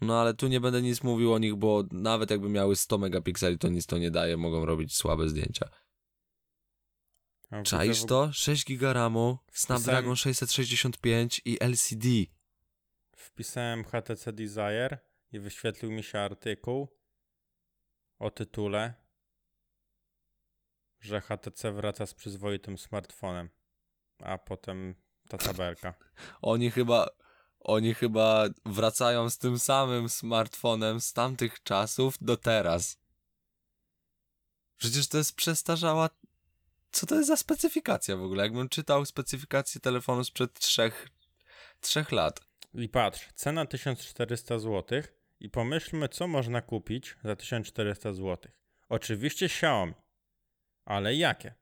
No 0.00 0.20
ale 0.20 0.34
tu 0.34 0.48
nie 0.48 0.60
będę 0.60 0.82
nic 0.82 1.02
mówił 1.02 1.32
o 1.32 1.38
nich, 1.38 1.54
bo 1.54 1.84
nawet 1.92 2.30
jakby 2.30 2.48
miały 2.48 2.76
100 2.76 2.98
megapikseli, 2.98 3.58
to 3.58 3.68
nic 3.68 3.86
to 3.86 3.98
nie 3.98 4.10
daje, 4.10 4.36
mogą 4.36 4.64
robić 4.64 4.96
słabe 4.96 5.28
zdjęcia. 5.28 5.68
A 7.50 7.62
Czaisz 7.62 8.04
to? 8.04 8.32
6 8.32 8.64
giga 8.66 8.92
RAMu, 8.92 9.38
Snapdragon 9.52 10.14
Wpisałem- 10.14 10.16
665 10.34 11.40
i 11.44 11.58
LCD. 11.60 12.06
Wpisałem 13.16 13.84
HTC 13.84 14.32
Desire 14.32 14.98
i 15.32 15.40
wyświetlił 15.40 15.92
mi 15.92 16.02
się 16.02 16.18
artykuł 16.18 16.88
o 18.18 18.30
tytule, 18.30 18.94
że 21.00 21.20
HTC 21.20 21.72
wraca 21.72 22.06
z 22.06 22.14
przyzwoitym 22.14 22.78
smartfonem, 22.78 23.48
a 24.24 24.38
potem 24.38 24.94
ta 25.28 25.38
tabelka. 25.38 25.94
Oni 26.42 26.70
chyba, 26.70 27.10
oni 27.60 27.94
chyba 27.94 28.44
wracają 28.66 29.30
z 29.30 29.38
tym 29.38 29.58
samym 29.58 30.08
smartfonem 30.08 31.00
z 31.00 31.12
tamtych 31.12 31.62
czasów 31.62 32.14
do 32.20 32.36
teraz. 32.36 33.00
Przecież 34.76 35.08
to 35.08 35.18
jest 35.18 35.36
przestarzała. 35.36 36.10
Co 36.92 37.06
to 37.06 37.14
jest 37.14 37.28
za 37.28 37.36
specyfikacja 37.36 38.16
w 38.16 38.22
ogóle? 38.22 38.42
Jakbym 38.42 38.68
czytał 38.68 39.06
specyfikację 39.06 39.80
telefonu 39.80 40.24
sprzed 40.24 40.54
trzech, 40.54 41.08
trzech 41.80 42.12
lat. 42.12 42.40
I 42.74 42.88
patrz, 42.88 43.28
cena 43.34 43.66
1400 43.66 44.58
zł 44.58 45.02
i 45.40 45.50
pomyślmy, 45.50 46.08
co 46.08 46.26
można 46.26 46.62
kupić 46.62 47.16
za 47.24 47.36
1400 47.36 48.12
zł. 48.12 48.52
Oczywiście 48.88 49.46
Xiaomi, 49.46 49.94
ale 50.84 51.14
jakie? 51.14 51.54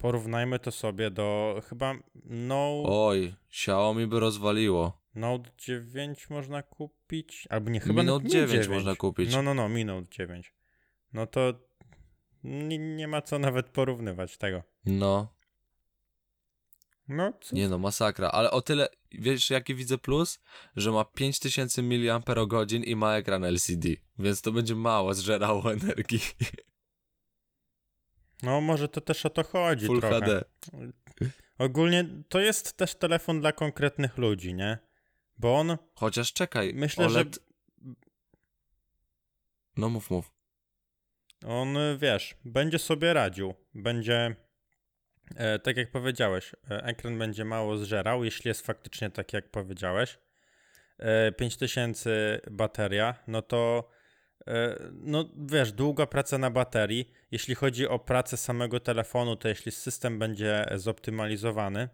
Porównajmy 0.00 0.58
to 0.58 0.70
sobie 0.72 1.10
do 1.10 1.60
chyba 1.68 1.94
no, 2.24 2.82
Oj, 2.86 3.34
Xiaomi 3.50 4.06
by 4.06 4.20
rozwaliło. 4.20 5.00
Note 5.14 5.50
9 5.58 6.30
można 6.30 6.62
kupić, 6.62 7.46
albo 7.50 7.70
nie, 7.70 7.80
chyba 7.80 8.02
Note 8.02 8.24
nawet 8.24 8.24
Mi 8.24 8.30
9 8.30 8.68
można 8.68 8.96
kupić. 8.96 9.32
No, 9.32 9.42
no, 9.42 9.54
no, 9.54 9.68
Mi 9.68 9.84
Note 9.84 10.08
9. 10.10 10.54
No 11.12 11.26
to 11.26 11.52
Nie, 12.44 12.78
nie 12.78 13.08
ma 13.08 13.22
co 13.22 13.38
nawet 13.38 13.68
porównywać 13.68 14.36
tego. 14.36 14.62
No, 14.86 15.34
No, 17.08 17.32
co? 17.40 17.56
nie 17.56 17.68
no, 17.68 17.78
masakra. 17.78 18.28
Ale 18.28 18.50
o 18.50 18.62
tyle, 18.62 18.88
wiesz 19.12 19.50
jaki 19.50 19.74
widzę 19.74 19.98
plus? 19.98 20.40
Że 20.76 20.90
ma 20.90 21.04
5000 21.04 21.82
mAh 21.82 22.22
i 22.84 22.96
ma 22.96 23.16
ekran 23.16 23.44
LCD. 23.44 23.88
Więc 24.18 24.42
to 24.42 24.52
będzie 24.52 24.74
mało 24.74 25.14
zżerało 25.14 25.72
energii. 25.72 26.20
No 28.42 28.60
może 28.60 28.88
to 28.88 29.00
też 29.00 29.26
o 29.26 29.30
to 29.30 29.44
chodzi 29.44 29.86
Full 29.86 30.00
trochę. 30.00 30.20
HD. 30.20 30.44
Ogólnie 31.58 32.04
to 32.28 32.40
jest 32.40 32.76
też 32.76 32.94
telefon 32.94 33.40
dla 33.40 33.52
konkretnych 33.52 34.18
ludzi, 34.18 34.54
nie? 34.54 34.78
Bo 35.38 35.58
on, 35.58 35.76
Chociaż 35.94 36.32
czekaj, 36.32 36.72
myślę, 36.74 37.06
OLED... 37.06 37.34
że 37.34 37.40
No 39.76 39.88
mów, 39.88 40.10
mów. 40.10 40.32
on, 41.46 41.76
wiesz, 41.98 42.34
będzie 42.44 42.78
sobie 42.78 43.12
radził. 43.12 43.54
Będzie, 43.74 44.36
e, 45.36 45.58
tak 45.58 45.76
jak 45.76 45.90
powiedziałeś, 45.90 46.52
e, 46.70 46.84
ekran 46.84 47.18
będzie 47.18 47.44
mało 47.44 47.76
zżerał, 47.76 48.24
jeśli 48.24 48.48
jest 48.48 48.66
faktycznie 48.66 49.10
tak, 49.10 49.32
jak 49.32 49.50
powiedziałeś. 49.50 50.18
E, 50.98 51.32
5000 51.32 52.40
bateria, 52.50 53.14
no 53.26 53.42
to 53.42 53.90
no 54.92 55.30
wiesz, 55.36 55.72
długa 55.72 56.06
praca 56.06 56.38
na 56.38 56.50
baterii. 56.50 57.12
Jeśli 57.30 57.54
chodzi 57.54 57.88
o 57.88 57.98
pracę 57.98 58.36
samego 58.36 58.80
telefonu, 58.80 59.36
to 59.36 59.48
jeśli 59.48 59.72
system 59.72 60.18
będzie 60.18 60.66
zoptymalizowany, 60.74 61.88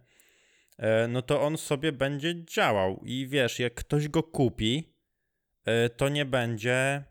e, 0.79 1.09
no 1.09 1.23
to 1.23 1.43
on 1.43 1.57
sobie 1.57 1.93
będzie 1.93 2.45
działał 2.45 3.01
i 3.05 3.27
wiesz, 3.27 3.59
jak 3.59 3.75
ktoś 3.75 4.09
go 4.09 4.23
kupi, 4.23 4.95
e, 5.65 5.89
to 5.89 6.09
nie 6.09 6.25
będzie 6.25 7.05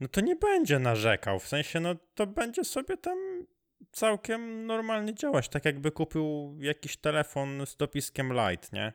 no 0.00 0.08
to 0.08 0.20
nie 0.20 0.36
będzie 0.36 0.78
narzekał, 0.78 1.40
w 1.40 1.48
sensie 1.48 1.80
no 1.80 1.94
to 2.14 2.26
będzie 2.26 2.64
sobie 2.64 2.96
tam 2.96 3.46
całkiem 3.92 4.66
normalnie 4.66 5.14
działać, 5.14 5.48
tak 5.48 5.64
jakby 5.64 5.90
kupił 5.90 6.56
jakiś 6.60 6.96
telefon 6.96 7.66
z 7.66 7.76
dopiskiem 7.76 8.32
light, 8.32 8.72
nie? 8.72 8.92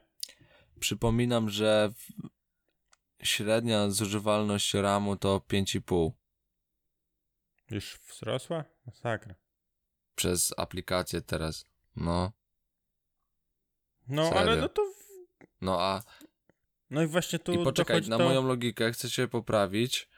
Przypominam, 0.79 1.49
że 1.49 1.93
średnia 3.24 3.89
zużywalność 3.89 4.74
RAMu 4.74 5.15
to 5.15 5.38
5,5 5.39 6.11
Już 7.69 7.99
wzrosła? 8.09 8.63
Masakra. 8.86 9.36
przez 10.15 10.53
aplikację 10.57 11.21
teraz. 11.21 11.65
No, 11.95 12.32
No, 14.07 14.24
Serio? 14.30 14.39
ale 14.41 14.55
no 14.55 14.69
to... 14.69 14.82
no 15.61 15.82
a 15.82 16.03
No 16.89 17.01
i 17.03 17.07
właśnie 17.07 17.39
tu 17.39 17.53
I 17.53 17.63
poczekaj, 17.63 18.01
na 18.01 18.17
do... 18.17 18.24
moją 18.24 18.47
logikę 18.47 18.91
chcę 18.91 19.09
się 19.09 19.28
poprawić, 19.28 20.09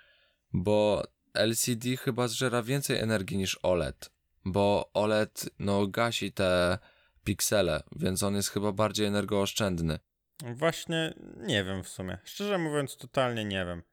bo 0.54 1.04
LCD 1.34 1.98
chyba 1.98 2.28
zżera 2.28 2.64
więcej 2.64 2.98
energii 3.00 3.38
niż 3.38 3.60
OLED, 3.64 4.12
bo 4.46 4.90
OLED 4.94 5.50
no 5.60 5.88
gasi 5.88 6.32
te 6.32 6.78
piksele, 7.24 7.84
więc 7.96 8.24
on 8.24 8.36
jest 8.36 8.50
chyba 8.50 8.72
bardziej 8.72 9.06
energooszczędny. 9.08 10.00
Właśnie 10.44 11.14
nie 11.38 11.64
wiem 11.64 11.84
w 11.84 11.90
sumie. 11.90 12.18
Szczerze 12.24 12.58
mówiąc, 12.58 12.98
totalnie 12.98 13.46
nie 13.46 13.66
wiem. 13.66 13.84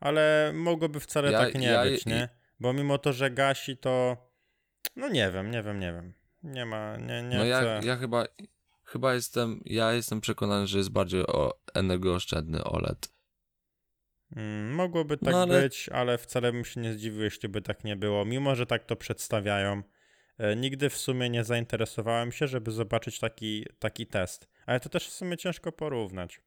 Ale 0.00 0.52
mogłoby 0.54 1.00
wcale 1.00 1.32
Ja- 1.32 1.38
tak 1.38 1.54
nie 1.54 1.66
ja- 1.66 1.82
być, 1.82 2.06
nie? 2.06 2.28
Bo 2.60 2.72
mimo 2.72 2.98
to, 2.98 3.12
że 3.12 3.30
gasi, 3.30 3.76
to... 3.76 4.16
No 4.96 5.08
nie 5.08 5.30
wiem, 5.32 5.50
nie 5.50 5.62
wiem, 5.62 5.80
nie 5.80 5.92
wiem. 5.92 6.14
Nie 6.42 6.66
ma, 6.66 6.96
nie, 6.96 7.22
nie 7.22 7.38
no 7.38 7.44
ja, 7.44 7.80
ja 7.82 7.96
chyba, 7.96 8.24
chyba 8.84 9.14
jestem, 9.14 9.60
ja 9.64 9.92
jestem 9.92 10.20
przekonany, 10.20 10.66
że 10.66 10.78
jest 10.78 10.90
bardziej 10.90 11.26
o 11.26 11.60
energooszczędny 11.74 12.64
OLED. 12.64 13.12
Mm, 14.36 14.74
mogłoby 14.74 15.16
tak 15.18 15.32
No, 15.32 15.42
ale- 15.42 15.62
być, 15.62 15.88
ale 15.88 16.18
wcale 16.18 16.52
bym 16.52 16.64
się 16.64 16.80
nie 16.80 16.92
zdziwił, 16.92 17.22
jeśli 17.22 17.48
by 17.48 17.62
tak 17.62 17.84
nie 17.84 17.96
było. 17.96 18.24
Mimo, 18.24 18.54
że 18.54 18.66
tak 18.66 18.84
to 18.84 18.96
przedstawiają, 18.96 19.82
e, 20.38 20.56
nigdy 20.56 20.90
w 20.90 20.96
sumie 20.96 21.30
nie 21.30 21.44
zainteresowałem 21.44 22.32
się, 22.32 22.46
żeby 22.46 22.70
zobaczyć 22.70 23.18
taki, 23.18 23.66
taki 23.78 24.06
test. 24.06 24.48
Ale 24.66 24.80
to 24.80 24.88
też 24.88 25.08
w 25.08 25.12
sumie 25.12 25.36
ciężko 25.36 25.72
porównać, 25.72 26.40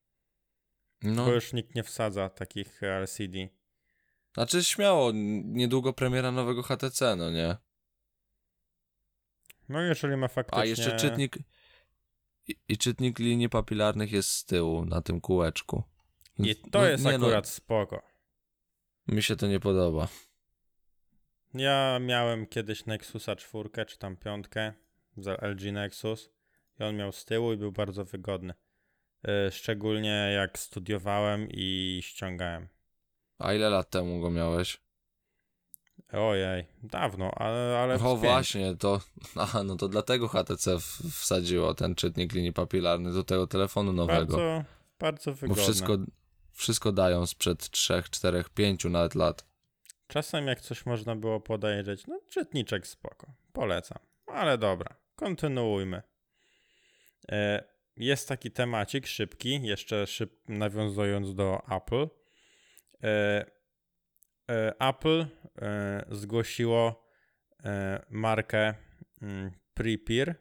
No, 1.04 1.26
bo 1.26 1.32
już 1.34 1.54
nikt 1.54 1.76
nie 1.76 1.84
wsadza 1.84 2.30
takich 2.30 2.84
LCD. 2.84 3.48
znaczy 4.34 4.64
śmiało, 4.64 5.12
niedługo 5.44 5.94
premiera 5.94 6.32
nowego 6.32 6.64
HTC, 6.64 7.16
no 7.16 7.32
nie? 7.32 7.58
No 9.70 9.82
jeżeli 9.82 10.18
ma 10.18 10.28
faktycznie... 10.28 10.62
A 10.62 10.66
jeszcze 10.66 10.96
czytnik, 10.98 11.38
i, 12.48 12.56
i 12.68 12.78
czytnik 12.78 13.20
linii 13.20 13.50
papilarnych 13.50 14.12
jest 14.12 14.30
z 14.30 14.46
tyłu, 14.46 14.86
na 14.86 15.02
tym 15.02 15.22
kółeczku. 15.22 15.84
I 16.40 16.56
to 16.56 16.80
No, 16.80 16.86
jest 16.86 17.06
nie 17.06 17.18
no, 17.18 17.26
akurat 17.26 17.48
spoko. 17.50 18.02
Mi 19.08 19.24
się 19.24 19.36
to 19.36 19.48
nie 19.48 19.60
podoba. 19.60 20.08
Ja 21.54 22.00
miałem 22.02 22.46
kiedyś 22.48 22.86
Nexusa 22.86 23.36
czwórkę, 23.36 23.86
czy 23.86 23.98
tam 23.98 24.18
piątkę, 24.18 24.74
za 25.18 25.34
LG 25.42 25.72
Nexus 25.72 26.30
i 26.80 26.84
on 26.84 26.96
miał 26.96 27.12
z 27.12 27.26
tyłu 27.26 27.54
i 27.54 27.58
był 27.58 27.72
bardzo 27.72 28.06
wygodny. 28.06 28.54
E, 29.28 29.52
Szczególnie 29.52 30.32
jak 30.36 30.60
studiowałem 30.60 31.48
i 31.52 32.00
ściągałem. 32.04 32.68
A 33.40 33.54
ile 33.54 33.70
lat 33.70 33.90
temu 33.90 34.22
go 34.22 34.32
miałeś? 34.32 34.86
Ojej, 36.14 36.66
dawno, 36.84 37.32
ale, 37.36 37.78
ale 37.80 37.96
o 37.96 38.18
właśnie, 38.18 38.76
to. 38.76 39.02
Aha, 39.36 39.64
no 39.64 39.76
to 39.76 39.88
dlatego 39.88 40.28
HTC 40.28 40.78
wsadziło 41.12 41.74
ten 41.74 41.96
czytnik 41.96 42.34
linii 42.34 42.54
papilarny 42.54 43.14
do 43.14 43.24
tego 43.24 43.48
telefonu 43.48 43.94
nowego. 43.94 44.38
Bardzo, 44.38 44.64
bardzo 45.00 45.32
bo 45.32 45.38
wygodne. 45.38 45.64
wszystko, 45.64 45.98
wszystko 46.52 46.92
dają 46.92 47.26
sprzed 47.26 47.70
3, 47.70 48.04
4, 48.10 48.44
5 48.56 48.86
nawet 48.86 49.16
lat. 49.16 49.46
Czasem 50.08 50.48
jak 50.48 50.62
coś 50.62 50.86
można 50.86 51.16
było 51.16 51.40
podejrzeć, 51.40 52.08
no 52.08 52.20
czytniczek 52.30 52.88
spoko, 52.88 53.28
polecam. 53.54 54.00
Ale 54.28 54.58
dobra, 54.58 54.96
kontynuujmy. 55.16 56.02
E, 57.32 57.64
Jest 57.98 58.28
taki 58.28 58.52
temacik 58.52 59.08
szybki, 59.08 59.62
jeszcze 59.64 60.08
szyb, 60.08 60.50
nawiązując 60.50 61.36
do 61.36 61.62
Apple. 61.78 62.08
E, 63.04 63.46
e, 64.50 64.74
Apple 64.80 65.26
zgłosiło 66.12 67.06
markę 68.10 68.74
mm, 69.22 69.52
Prepir 69.74 70.36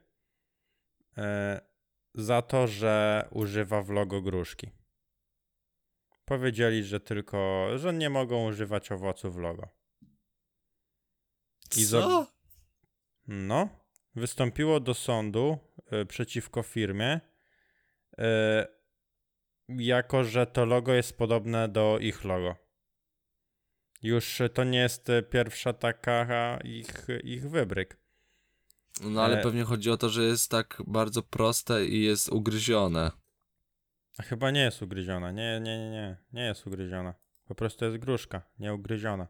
za 2.15 2.43
to, 2.43 2.67
że 2.67 3.29
używa 3.31 3.83
w 3.83 3.91
logo 3.91 4.23
gruszki. 4.23 4.71
Powiedzieli, 6.25 6.85
że 6.85 7.01
tylko, 7.01 7.69
że 7.79 7.93
nie 7.93 8.11
mogą 8.11 8.47
używać 8.47 8.93
owoców 8.93 9.35
w 9.35 9.39
logo. 9.39 9.69
I 11.77 11.87
Co? 11.87 12.27
No, 13.27 13.69
wystąpiło 14.17 14.81
do 14.81 14.95
sądu 14.95 15.59
y, 16.03 16.07
przeciwko 16.07 16.63
firmie, 16.63 17.21
y, 18.19 18.25
jako 19.69 20.25
że 20.25 20.47
to 20.47 20.65
logo 20.65 20.95
jest 20.95 21.19
podobne 21.19 21.69
do 21.69 21.99
ich 21.99 22.25
logo. 22.25 22.57
Już 24.03 24.43
to 24.55 24.65
nie 24.65 24.79
jest 24.79 25.09
pierwsza 25.31 25.73
taka 25.73 26.59
ich, 26.65 27.07
ich 27.25 27.51
wybryk. 27.51 27.99
No 29.01 29.23
ale 29.23 29.41
E- 29.41 29.43
pewnie 29.43 29.65
chodzi 29.65 29.91
o 29.91 29.97
to, 29.97 30.09
że 30.09 30.23
jest 30.23 30.51
tak 30.51 30.83
bardzo 30.87 31.23
proste 31.23 31.87
i 31.87 32.03
jest 32.03 32.29
ugryzione. 32.29 33.11
Chyba 34.23 34.51
nie 34.51 34.61
jest 34.61 34.83
ugryziona. 34.83 35.31
Nie, 35.31 35.61
nie, 35.61 35.79
nie, 35.79 35.91
nie. 35.91 36.17
Nie 36.33 36.43
jest 36.43 36.67
ugryziona. 36.67 37.15
Po 37.45 37.55
prostu 37.55 37.85
jest 37.85 37.97
gruszka, 37.97 38.43
nie 38.59 38.75
ugryziona. 38.75 39.29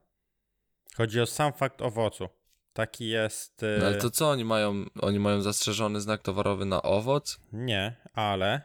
Chodzi 0.97 1.21
o 1.21 1.27
sam 1.27 1.53
fakt 1.53 1.83
owocu. 1.83 2.29
Taki 2.75 3.09
jest. 3.09 3.63
y, 3.63 3.77
No 3.81 3.87
ale 3.87 3.97
to 3.97 4.11
co 4.11 4.31
oni 4.31 4.45
mają? 4.45 4.85
Oni 5.01 5.19
mają 5.19 5.43
zastrzeżony 5.43 6.01
znak 6.01 6.23
towarowy 6.23 6.65
na 6.65 6.83
owoc? 6.83 7.41
Nie, 7.53 7.97
ale 8.13 8.63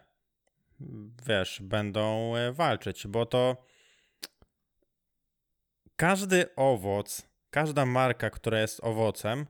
wiesz, 1.27 1.59
będą 1.63 2.35
e, 2.35 2.51
walczyć, 2.53 3.07
bo 3.07 3.25
to 3.25 3.57
każdy 5.95 6.55
owoc, 6.55 7.27
każda 7.49 7.85
marka, 7.85 8.29
która 8.29 8.59
jest 8.61 8.83
owocem 8.83 9.45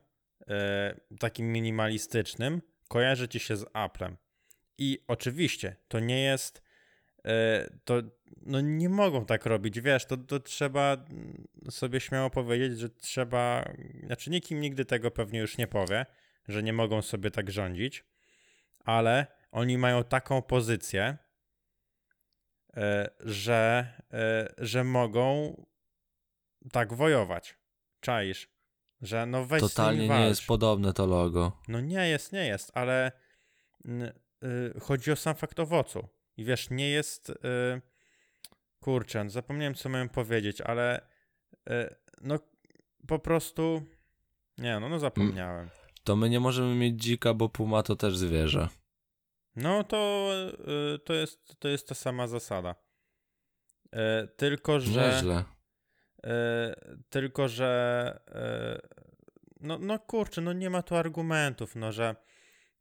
e, 0.48 1.00
takim 1.18 1.52
minimalistycznym, 1.52 2.62
kojarzy 2.88 3.28
ci 3.28 3.40
się 3.40 3.56
z 3.56 3.66
Applem. 3.72 4.16
I 4.78 5.04
oczywiście 5.08 5.76
to 5.88 6.00
nie 6.00 6.22
jest. 6.22 6.62
E, 7.24 7.70
to 7.84 8.02
no 8.42 8.60
nie 8.60 8.88
mogą 8.88 9.24
tak 9.24 9.46
robić, 9.46 9.80
wiesz, 9.80 10.04
to, 10.04 10.16
to 10.16 10.40
trzeba 10.40 10.92
mm, 10.92 11.46
sobie 11.70 12.00
śmiało 12.00 12.30
powiedzieć, 12.30 12.78
że 12.78 12.88
trzeba. 12.88 13.72
Znaczy, 14.06 14.30
nikt 14.30 14.50
im 14.50 14.60
nigdy 14.60 14.84
tego 14.84 15.10
pewnie 15.10 15.38
już 15.38 15.58
nie 15.58 15.66
powie, 15.66 16.06
że 16.48 16.62
nie 16.62 16.72
mogą 16.72 17.02
sobie 17.02 17.30
tak 17.30 17.50
rządzić 17.50 18.04
ale 18.84 19.26
oni 19.52 19.78
mają 19.78 20.04
taką 20.04 20.42
pozycję, 20.42 21.18
e, 22.76 23.10
że, 23.20 23.86
e, 24.12 24.48
że 24.58 24.84
mogą 24.84 25.56
tak 26.72 26.94
wojować. 26.94 27.58
Czaisz? 28.00 28.48
Że 29.02 29.26
no 29.26 29.44
weź 29.44 29.60
Totalnie 29.60 30.08
nie 30.08 30.28
jest 30.28 30.46
podobne 30.46 30.92
to 30.92 31.06
logo. 31.06 31.52
No 31.68 31.80
nie 31.80 32.08
jest, 32.08 32.32
nie 32.32 32.46
jest, 32.46 32.70
ale 32.74 33.12
mm, 33.84 34.12
y, 34.44 34.80
chodzi 34.80 35.12
o 35.12 35.16
sam 35.16 35.34
fakt 35.34 35.60
owocu. 35.60 36.08
I 36.36 36.44
wiesz, 36.44 36.70
nie 36.70 36.90
jest. 36.90 37.30
Y, 37.30 37.34
kurczę, 38.80 39.24
no 39.24 39.30
zapomniałem, 39.30 39.74
co 39.74 39.88
miałem 39.88 40.08
powiedzieć, 40.08 40.60
ale 40.60 41.00
y, 41.70 41.94
no 42.20 42.38
po 43.06 43.18
prostu 43.18 43.82
Nie, 44.58 44.80
no, 44.80 44.88
no 44.88 44.98
zapomniałem. 44.98 45.70
To 46.04 46.16
my 46.16 46.30
nie 46.30 46.40
możemy 46.40 46.74
mieć 46.74 47.02
dzika, 47.02 47.34
bo 47.34 47.48
puma 47.48 47.82
to 47.82 47.96
też 47.96 48.16
zwierzę. 48.16 48.68
No 49.56 49.84
to, 49.84 50.30
y, 50.94 50.98
to, 50.98 51.14
jest, 51.14 51.56
to 51.58 51.68
jest 51.68 51.88
ta 51.88 51.94
sama 51.94 52.26
zasada. 52.26 52.74
E, 53.92 54.26
tylko, 54.36 54.80
że. 54.80 55.12
Nieźle. 55.14 55.44
Tylko, 57.10 57.48
że. 57.48 58.20
No, 59.60 59.78
no 59.78 59.98
kurczę, 59.98 60.40
no 60.40 60.52
nie 60.52 60.70
ma 60.70 60.82
tu 60.82 60.96
argumentów, 60.96 61.76
no 61.76 61.92
że. 61.92 62.16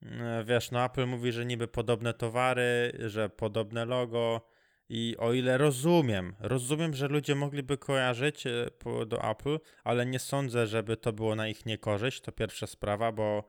E, 0.02 0.44
Wiesz, 0.44 0.72
no 0.72 0.86
Apple 0.86 1.06
mówi, 1.06 1.32
że 1.32 1.46
niby 1.46 1.68
podobne 1.68 2.14
towary, 2.14 2.92
że 3.06 3.30
podobne 3.30 3.86
logo. 3.86 4.48
I 4.92 5.16
o 5.18 5.34
ile 5.34 5.58
rozumiem, 5.58 6.36
rozumiem, 6.40 6.94
że 6.94 7.08
ludzie 7.08 7.36
mogliby 7.36 7.78
kojarzyć 7.78 8.48
e, 8.48 8.66
do 9.06 9.32
Apple, 9.32 9.60
ale 9.84 10.06
nie 10.06 10.20
sądzę, 10.20 10.68
żeby 10.68 10.98
to 10.98 11.14
było 11.14 11.36
na 11.36 11.48
ich 11.48 11.66
niekorzyść. 11.66 12.22
To 12.22 12.32
pierwsza 12.32 12.68
sprawa, 12.68 13.12
bo, 13.12 13.44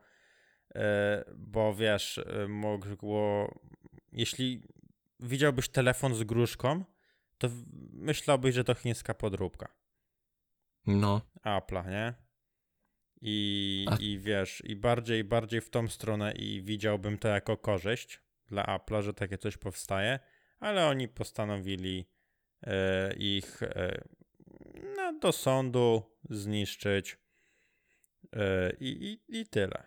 e, 0.75 1.23
bo 1.35 1.73
wiesz, 1.73 2.19
mogło. 2.47 3.53
Jeśli 4.11 4.61
widziałbyś 5.19 5.69
telefon 5.69 6.15
z 6.15 6.23
gruszką, 6.23 6.83
to 7.37 7.49
myślałbyś, 7.93 8.55
że 8.55 8.63
to 8.63 8.73
chińska 8.73 9.13
podróbka. 9.13 9.75
No. 10.87 11.21
Apple'a, 11.45 11.89
nie? 11.89 12.13
I, 13.21 13.85
A- 13.91 13.95
I 13.99 14.19
wiesz, 14.19 14.63
i 14.65 14.75
bardziej, 14.75 15.23
bardziej 15.23 15.61
w 15.61 15.69
tą 15.69 15.87
stronę 15.87 16.31
i 16.31 16.61
widziałbym 16.61 17.17
to 17.17 17.27
jako 17.27 17.57
korzyść 17.57 18.21
dla 18.47 18.63
Apple'a, 18.63 19.01
że 19.01 19.13
takie 19.13 19.37
coś 19.37 19.57
powstaje, 19.57 20.19
ale 20.59 20.87
oni 20.87 21.07
postanowili 21.07 22.05
e, 22.63 23.13
ich 23.13 23.63
e, 23.63 24.01
no, 24.97 25.19
do 25.19 25.31
sądu 25.31 26.03
zniszczyć 26.29 27.17
e, 28.33 28.71
i, 28.79 29.19
i, 29.29 29.39
i 29.39 29.45
tyle. 29.47 29.83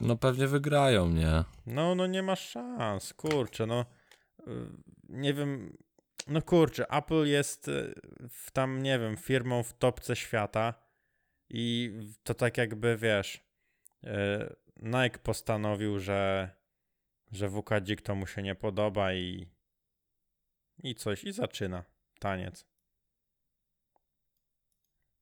No 0.00 0.16
pewnie 0.16 0.46
wygrają, 0.46 1.08
nie? 1.08 1.44
No, 1.66 1.94
no 1.94 2.06
nie 2.06 2.22
ma 2.22 2.36
szans, 2.36 3.14
kurczę, 3.14 3.66
no 3.66 3.84
y, 4.40 4.44
nie 5.08 5.34
wiem, 5.34 5.76
no 6.26 6.42
kurczę, 6.42 6.86
Apple 6.90 7.26
jest 7.26 7.68
y, 7.68 7.94
w 8.30 8.50
tam, 8.50 8.82
nie 8.82 8.98
wiem, 8.98 9.16
firmą 9.16 9.62
w 9.62 9.72
topce 9.72 10.16
świata 10.16 10.74
i 11.50 11.92
to 12.22 12.34
tak 12.34 12.56
jakby, 12.56 12.96
wiesz, 12.96 13.44
y, 14.04 14.08
Nike 14.76 15.18
postanowił, 15.18 15.98
że, 15.98 16.50
że 17.32 17.48
WKDzik 17.48 18.02
to 18.02 18.14
mu 18.14 18.26
się 18.26 18.42
nie 18.42 18.54
podoba 18.54 19.14
i 19.14 19.48
i 20.82 20.94
coś, 20.94 21.24
i 21.24 21.32
zaczyna 21.32 21.84
taniec. 22.18 22.66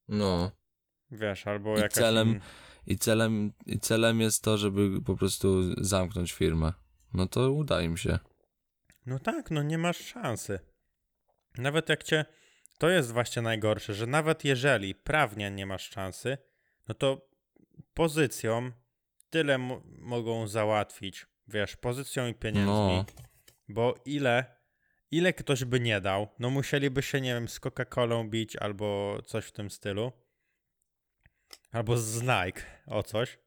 No. 0.09 0.51
Wiesz, 1.11 1.47
albo 1.47 1.77
I 1.77 1.81
jakaś... 1.81 1.99
celem- 2.05 2.41
I 2.87 2.99
celem, 2.99 3.53
I 3.67 3.79
celem 3.81 4.21
jest 4.21 4.45
to, 4.45 4.59
żeby 4.59 5.03
po 5.03 5.17
prostu 5.17 5.75
zamknąć 5.85 6.33
firmę. 6.33 6.73
No 7.15 7.27
to 7.27 7.53
uda 7.53 7.83
im 7.83 7.97
się. 7.97 8.19
No 9.07 9.19
tak, 9.19 9.51
no 9.51 9.63
nie 9.63 9.79
masz 9.79 9.97
szansy. 9.99 10.59
Nawet 11.59 11.89
jak 11.89 12.03
cię. 12.05 12.25
To 12.79 12.91
jest 12.91 13.13
właśnie 13.13 13.43
najgorsze, 13.43 13.95
że 13.95 14.07
nawet 14.07 14.45
jeżeli 14.45 14.95
prawnie 14.95 15.51
nie 15.51 15.67
masz 15.67 15.91
szansy, 15.91 16.39
no 16.89 16.95
to 16.95 17.29
pozycją 17.95 18.71
tyle 19.31 19.59
mo- 19.59 19.83
mogą 19.99 20.47
załatwić. 20.49 21.27
Wiesz, 21.49 21.77
pozycją 21.77 22.27
i 22.27 22.35
pieniędzmi. 22.35 22.73
No. 22.97 23.05
Bo 23.69 23.95
ile, 24.05 24.57
ile 25.11 25.33
ktoś 25.33 25.65
by 25.65 25.81
nie 25.81 26.01
dał, 26.01 26.29
no 26.39 26.51
musieliby 26.51 27.03
się, 27.03 27.21
nie 27.21 27.35
wiem, 27.35 27.49
z 27.49 27.61
Coca-Colą 27.61 28.29
bić 28.29 28.57
albo 28.57 29.19
coś 29.27 29.45
w 29.47 29.53
tym 29.53 29.71
stylu. 29.71 30.13
Albo 31.73 31.97
z 31.97 32.23
Nike 32.23 32.63
o 32.87 33.03
coś, 33.03 33.39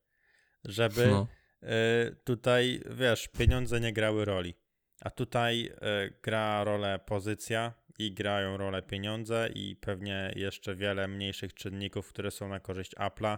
żeby 0.63 1.07
No. 1.07 1.27
y, 1.63 2.15
tutaj, 2.23 2.81
wiesz, 2.89 3.27
pieniądze 3.27 3.79
nie 3.79 3.93
grały 3.93 4.25
roli. 4.25 4.55
A 5.01 5.09
tutaj 5.09 5.71
y, 6.05 6.19
gra 6.23 6.63
rolę 6.63 6.99
pozycja 7.05 7.73
i 7.99 8.13
grają 8.13 8.57
rolę 8.57 8.81
pieniądze 8.81 9.49
i 9.55 9.75
pewnie 9.75 10.33
jeszcze 10.35 10.75
wiele 10.75 11.07
mniejszych 11.07 11.53
czynników, 11.53 12.09
które 12.09 12.31
są 12.31 12.49
na 12.49 12.59
korzyść 12.59 12.95
Apple'a, 12.95 13.37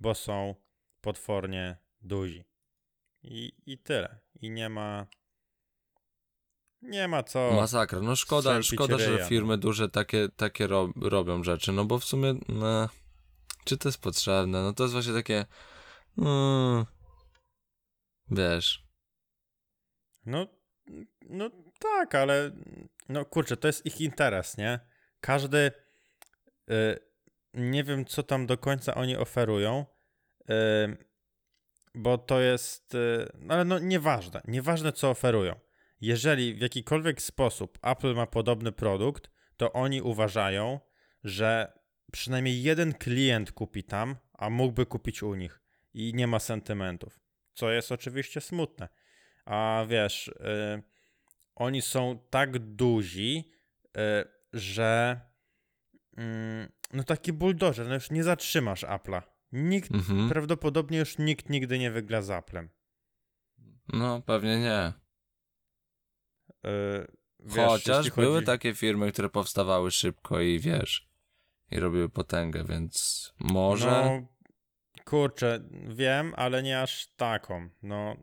bo 0.00 0.14
są 0.14 0.54
potwornie 1.00 1.76
duzi. 2.00 2.44
I, 3.22 3.52
I 3.66 3.78
tyle. 3.78 4.20
I 4.40 4.50
nie 4.50 4.68
ma. 4.68 5.06
Nie 6.82 7.08
ma 7.08 7.22
co. 7.22 7.52
Masakra. 7.52 8.00
No 8.00 8.16
szkoda, 8.16 8.62
szkoda 8.62 8.98
że 8.98 9.18
no. 9.18 9.26
firmy 9.26 9.58
duże 9.58 9.88
takie, 9.88 10.28
takie 10.36 10.66
ro, 10.66 10.92
robią 10.96 11.44
rzeczy. 11.44 11.72
No 11.72 11.84
bo 11.84 11.98
w 11.98 12.04
sumie, 12.04 12.34
no, 12.48 12.88
czy 13.64 13.76
to 13.76 13.88
jest 13.88 14.00
potrzebne? 14.00 14.62
No 14.62 14.72
to 14.72 14.84
jest 14.84 14.92
właśnie 14.92 15.12
takie. 15.12 15.46
Mm, 16.18 16.84
wiesz. 18.30 18.84
No, 20.26 20.46
no 21.30 21.50
tak, 21.78 22.14
ale 22.14 22.52
no 23.08 23.24
kurczę, 23.24 23.56
to 23.56 23.68
jest 23.68 23.86
ich 23.86 24.00
interes, 24.00 24.56
nie? 24.56 24.80
Każdy 25.20 25.72
y, 26.70 26.98
nie 27.54 27.84
wiem, 27.84 28.04
co 28.04 28.22
tam 28.22 28.46
do 28.46 28.58
końca 28.58 28.94
oni 28.94 29.16
oferują, 29.16 29.86
y, 30.50 30.54
bo 31.94 32.18
to 32.18 32.40
jest, 32.40 32.94
y, 32.94 33.28
no 33.38 33.54
ale 33.54 33.64
no 33.64 33.78
nieważne, 33.78 34.40
nieważne 34.44 34.92
co 34.92 35.10
oferują. 35.10 35.60
Jeżeli 36.00 36.54
w 36.54 36.60
jakikolwiek 36.60 37.22
sposób 37.22 37.78
Apple 37.82 38.14
ma 38.14 38.26
podobny 38.26 38.72
produkt, 38.72 39.30
to 39.56 39.72
oni 39.72 40.02
uważają, 40.02 40.80
że 41.24 41.72
przynajmniej 42.12 42.62
jeden 42.62 42.94
klient 42.94 43.52
kupi 43.52 43.84
tam, 43.84 44.16
a 44.32 44.50
mógłby 44.50 44.86
kupić 44.86 45.22
u 45.22 45.34
nich 45.34 45.60
i 45.94 46.14
nie 46.14 46.26
ma 46.26 46.38
sentymentów, 46.38 47.20
co 47.54 47.70
jest 47.70 47.92
oczywiście 47.92 48.40
smutne. 48.40 48.88
A 49.44 49.84
wiesz, 49.88 50.28
y, 50.28 50.82
oni 51.58 51.82
są 51.82 52.18
tak 52.30 52.58
duzi, 52.58 53.50
y, 53.86 54.00
że 54.52 55.20
mm, 56.16 56.72
no 56.92 57.04
taki 57.04 57.32
buldożer, 57.32 57.88
no 57.88 57.94
już 57.94 58.10
nie 58.10 58.24
zatrzymasz 58.24 58.84
Apple'a. 58.84 59.22
Nikt, 59.52 59.90
Mhm. 59.90 60.28
prawdopodobnie 60.28 60.98
już 60.98 61.18
nikt 61.18 61.50
nigdy 61.50 61.78
nie 61.78 61.90
wygra 61.90 62.22
z 62.22 62.28
Apple'em. 62.28 62.68
No 63.92 64.22
pewnie 64.22 64.60
nie. 64.60 64.92
Y, 66.66 67.06
wiesz, 67.40 67.66
Chociaż 67.66 68.06
jeśli 68.06 68.22
były 68.22 68.34
chodzi- 68.34 68.46
takie 68.46 68.74
firmy, 68.74 69.12
które 69.12 69.28
powstawały 69.30 69.90
szybko 69.90 70.40
i 70.40 70.58
wiesz. 70.58 71.08
I 71.70 71.80
robiły 71.80 72.08
potęgę, 72.08 72.64
więc 72.64 73.32
może. 73.38 73.86
No, 73.90 74.26
kurczę, 75.04 75.60
wiem, 75.88 76.32
ale 76.36 76.62
nie 76.62 76.80
aż 76.80 77.06
taką. 77.16 77.68
No, 77.82 78.16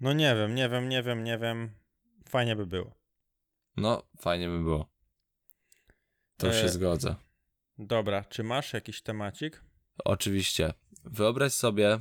no 0.00 0.12
nie 0.12 0.34
wiem, 0.34 0.54
nie 0.54 0.68
wiem, 0.68 0.88
nie 0.88 1.02
wiem, 1.02 1.24
nie 1.24 1.38
wiem. 1.38 1.70
Fajnie 2.28 2.56
by 2.56 2.66
było. 2.66 2.94
No, 3.76 4.02
fajnie 4.20 4.48
by 4.48 4.58
było. 4.58 4.86
To 6.36 6.52
się 6.52 6.64
E, 6.64 6.68
zgodzę. 6.68 7.14
Dobra, 7.78 8.24
czy 8.24 8.44
masz 8.44 8.72
jakiś 8.72 9.02
temacik? 9.02 9.64
Oczywiście. 10.04 10.72
Wyobraź 11.04 11.52
sobie, 11.52 11.98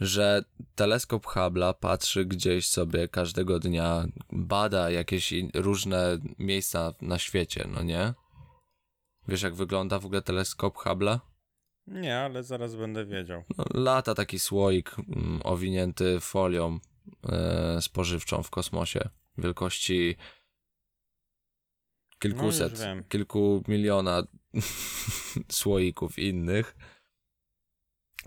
że 0.00 0.44
teleskop 0.74 1.26
Hubble'a 1.26 1.74
patrzy 1.74 2.24
gdzieś 2.24 2.68
sobie 2.68 3.08
każdego 3.08 3.58
dnia, 3.58 4.04
bada 4.32 4.90
jakieś 4.90 5.34
różne 5.54 6.18
miejsca 6.38 6.94
na 7.00 7.18
świecie, 7.18 7.68
no 7.68 7.82
nie? 7.82 8.14
Wiesz, 9.28 9.42
jak 9.42 9.54
wygląda 9.54 9.98
w 9.98 10.06
ogóle 10.06 10.22
teleskop 10.22 10.76
Hubble'a? 10.76 11.18
Nie, 11.90 12.18
ale 12.18 12.42
zaraz 12.42 12.76
będę 12.76 13.06
wiedział. 13.06 13.44
No, 13.58 13.64
lata 13.74 14.14
taki 14.14 14.38
słoik 14.38 14.96
mm, 14.98 15.40
owinięty 15.44 16.20
folią 16.20 16.78
e, 17.28 17.82
spożywczą 17.82 18.42
w 18.42 18.50
kosmosie 18.50 19.08
wielkości 19.38 20.16
kilkuset, 22.18 22.80
No, 22.80 23.02
kilku 23.08 23.62
miliona 23.68 24.22
słoików 25.48 26.18
innych. 26.18 26.76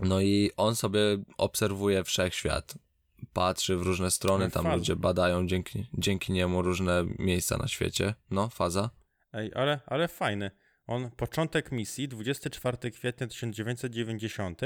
No 0.00 0.20
i 0.20 0.50
on 0.56 0.76
sobie 0.76 1.00
obserwuje 1.38 2.04
wszechświat. 2.04 2.74
Patrzy 3.32 3.76
w 3.76 3.82
różne 3.82 4.10
strony, 4.10 4.50
tam 4.50 4.72
ludzie 4.74 4.96
badają 4.96 5.46
dzięki, 5.46 5.86
dzięki 5.94 6.32
niemu 6.32 6.62
różne 6.62 7.04
miejsca 7.18 7.56
na 7.56 7.68
świecie. 7.68 8.14
No, 8.30 8.48
faza. 8.48 8.90
Ej, 9.32 9.50
ale, 9.54 9.80
ale 9.86 10.08
fajny. 10.08 10.50
On, 10.86 11.10
początek 11.10 11.72
misji, 11.72 12.08
24 12.08 12.90
kwietnia 12.90 13.26
1990, 13.26 14.60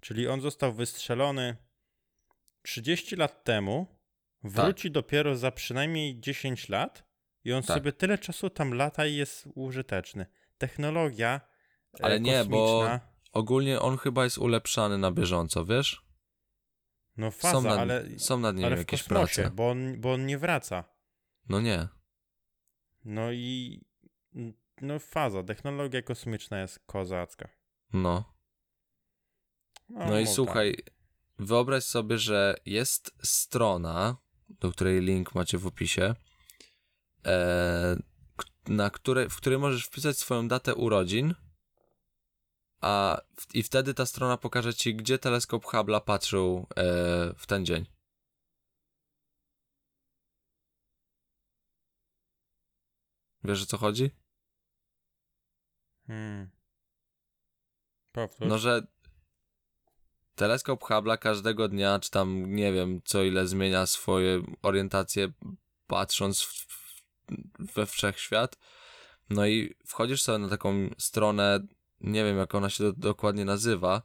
czyli 0.00 0.28
on 0.28 0.40
został 0.40 0.72
wystrzelony 0.72 1.56
30 2.62 3.16
lat 3.16 3.44
temu, 3.44 3.86
wróci 4.44 4.90
dopiero 4.90 5.36
za 5.36 5.50
przynajmniej 5.50 6.20
10 6.20 6.68
lat 6.68 7.04
i 7.44 7.52
on 7.52 7.62
Tak. 7.62 7.76
sobie 7.76 7.92
tyle 7.92 8.18
czasu 8.18 8.50
tam 8.50 8.74
lata 8.74 9.06
i 9.06 9.16
jest 9.16 9.48
użyteczny. 9.54 10.26
Technologia 10.58 11.40
e, 12.00 12.04
Ale 12.04 12.20
nie, 12.20 12.44
bo- 12.44 12.98
Ogólnie 13.32 13.80
on 13.80 13.96
chyba 13.98 14.24
jest 14.24 14.38
ulepszany 14.38 14.98
na 14.98 15.10
bieżąco, 15.10 15.64
wiesz? 15.64 16.02
no 17.16 17.30
Są 17.30 17.38
faza, 17.38 17.60
nad, 17.68 17.78
ale, 17.78 18.04
są 18.18 18.38
nad 18.38 18.56
nim 18.56 18.64
ale 18.64 18.76
jakieś 18.76 19.02
kosmosie, 19.02 19.42
prace. 19.42 19.54
bo 19.56 19.70
on, 19.70 20.00
bo 20.00 20.12
on 20.12 20.26
nie 20.26 20.38
wraca. 20.38 20.84
No 21.48 21.60
nie. 21.60 21.88
No 23.04 23.32
i 23.32 23.80
no 24.82 24.98
faza, 24.98 25.42
technologia 25.42 26.02
kosmiczna 26.02 26.60
jest 26.60 26.78
kozacka. 26.86 27.48
No. 27.92 28.24
No, 29.88 30.06
No 30.06 30.18
i 30.18 30.26
słuchaj, 30.26 30.76
wyobraź 31.38 31.84
sobie, 31.84 32.18
że 32.18 32.54
jest 32.66 33.14
strona, 33.22 34.16
do 34.48 34.70
której 34.72 35.00
link 35.00 35.34
macie 35.34 35.58
w 35.58 35.66
opisie, 35.66 36.14
e, 37.26 37.96
na 38.66 38.90
której, 38.90 39.28
w 39.28 39.36
której 39.36 39.58
możesz 39.58 39.86
wpisać 39.86 40.18
swoją 40.18 40.48
datę 40.48 40.74
urodzin, 40.74 41.34
a 42.80 43.20
w, 43.36 43.54
i 43.54 43.62
wtedy 43.62 43.94
ta 43.94 44.06
strona 44.06 44.36
pokaże 44.36 44.74
ci, 44.74 44.94
gdzie 44.94 45.18
teleskop 45.18 45.64
Hubble'a 45.64 46.00
patrzył 46.00 46.66
e, 46.76 46.84
w 47.36 47.46
ten 47.46 47.66
dzień. 47.66 47.86
Wiesz 53.44 53.62
o 53.62 53.66
co 53.66 53.76
chodzi? 53.78 54.10
Hmm. 56.08 56.50
Powtórz. 58.12 58.48
No, 58.48 58.58
że 58.58 58.86
teleskop 60.34 60.82
Hubble'a 60.82 61.18
każdego 61.18 61.68
dnia, 61.68 61.98
czy 61.98 62.10
tam 62.10 62.54
nie 62.54 62.72
wiem, 62.72 63.00
co 63.04 63.22
ile 63.22 63.46
zmienia 63.46 63.86
swoje 63.86 64.42
orientacje, 64.62 65.28
patrząc 65.86 66.42
w, 66.42 66.66
we 67.58 67.86
wszechświat. 67.86 68.58
No 69.30 69.46
i 69.46 69.74
wchodzisz 69.86 70.22
sobie 70.22 70.38
na 70.38 70.48
taką 70.48 70.90
stronę, 70.98 71.66
nie 72.00 72.24
wiem 72.24 72.38
jak 72.38 72.54
ona 72.54 72.70
się 72.70 72.84
do, 72.84 72.92
dokładnie 72.92 73.44
nazywa, 73.44 74.02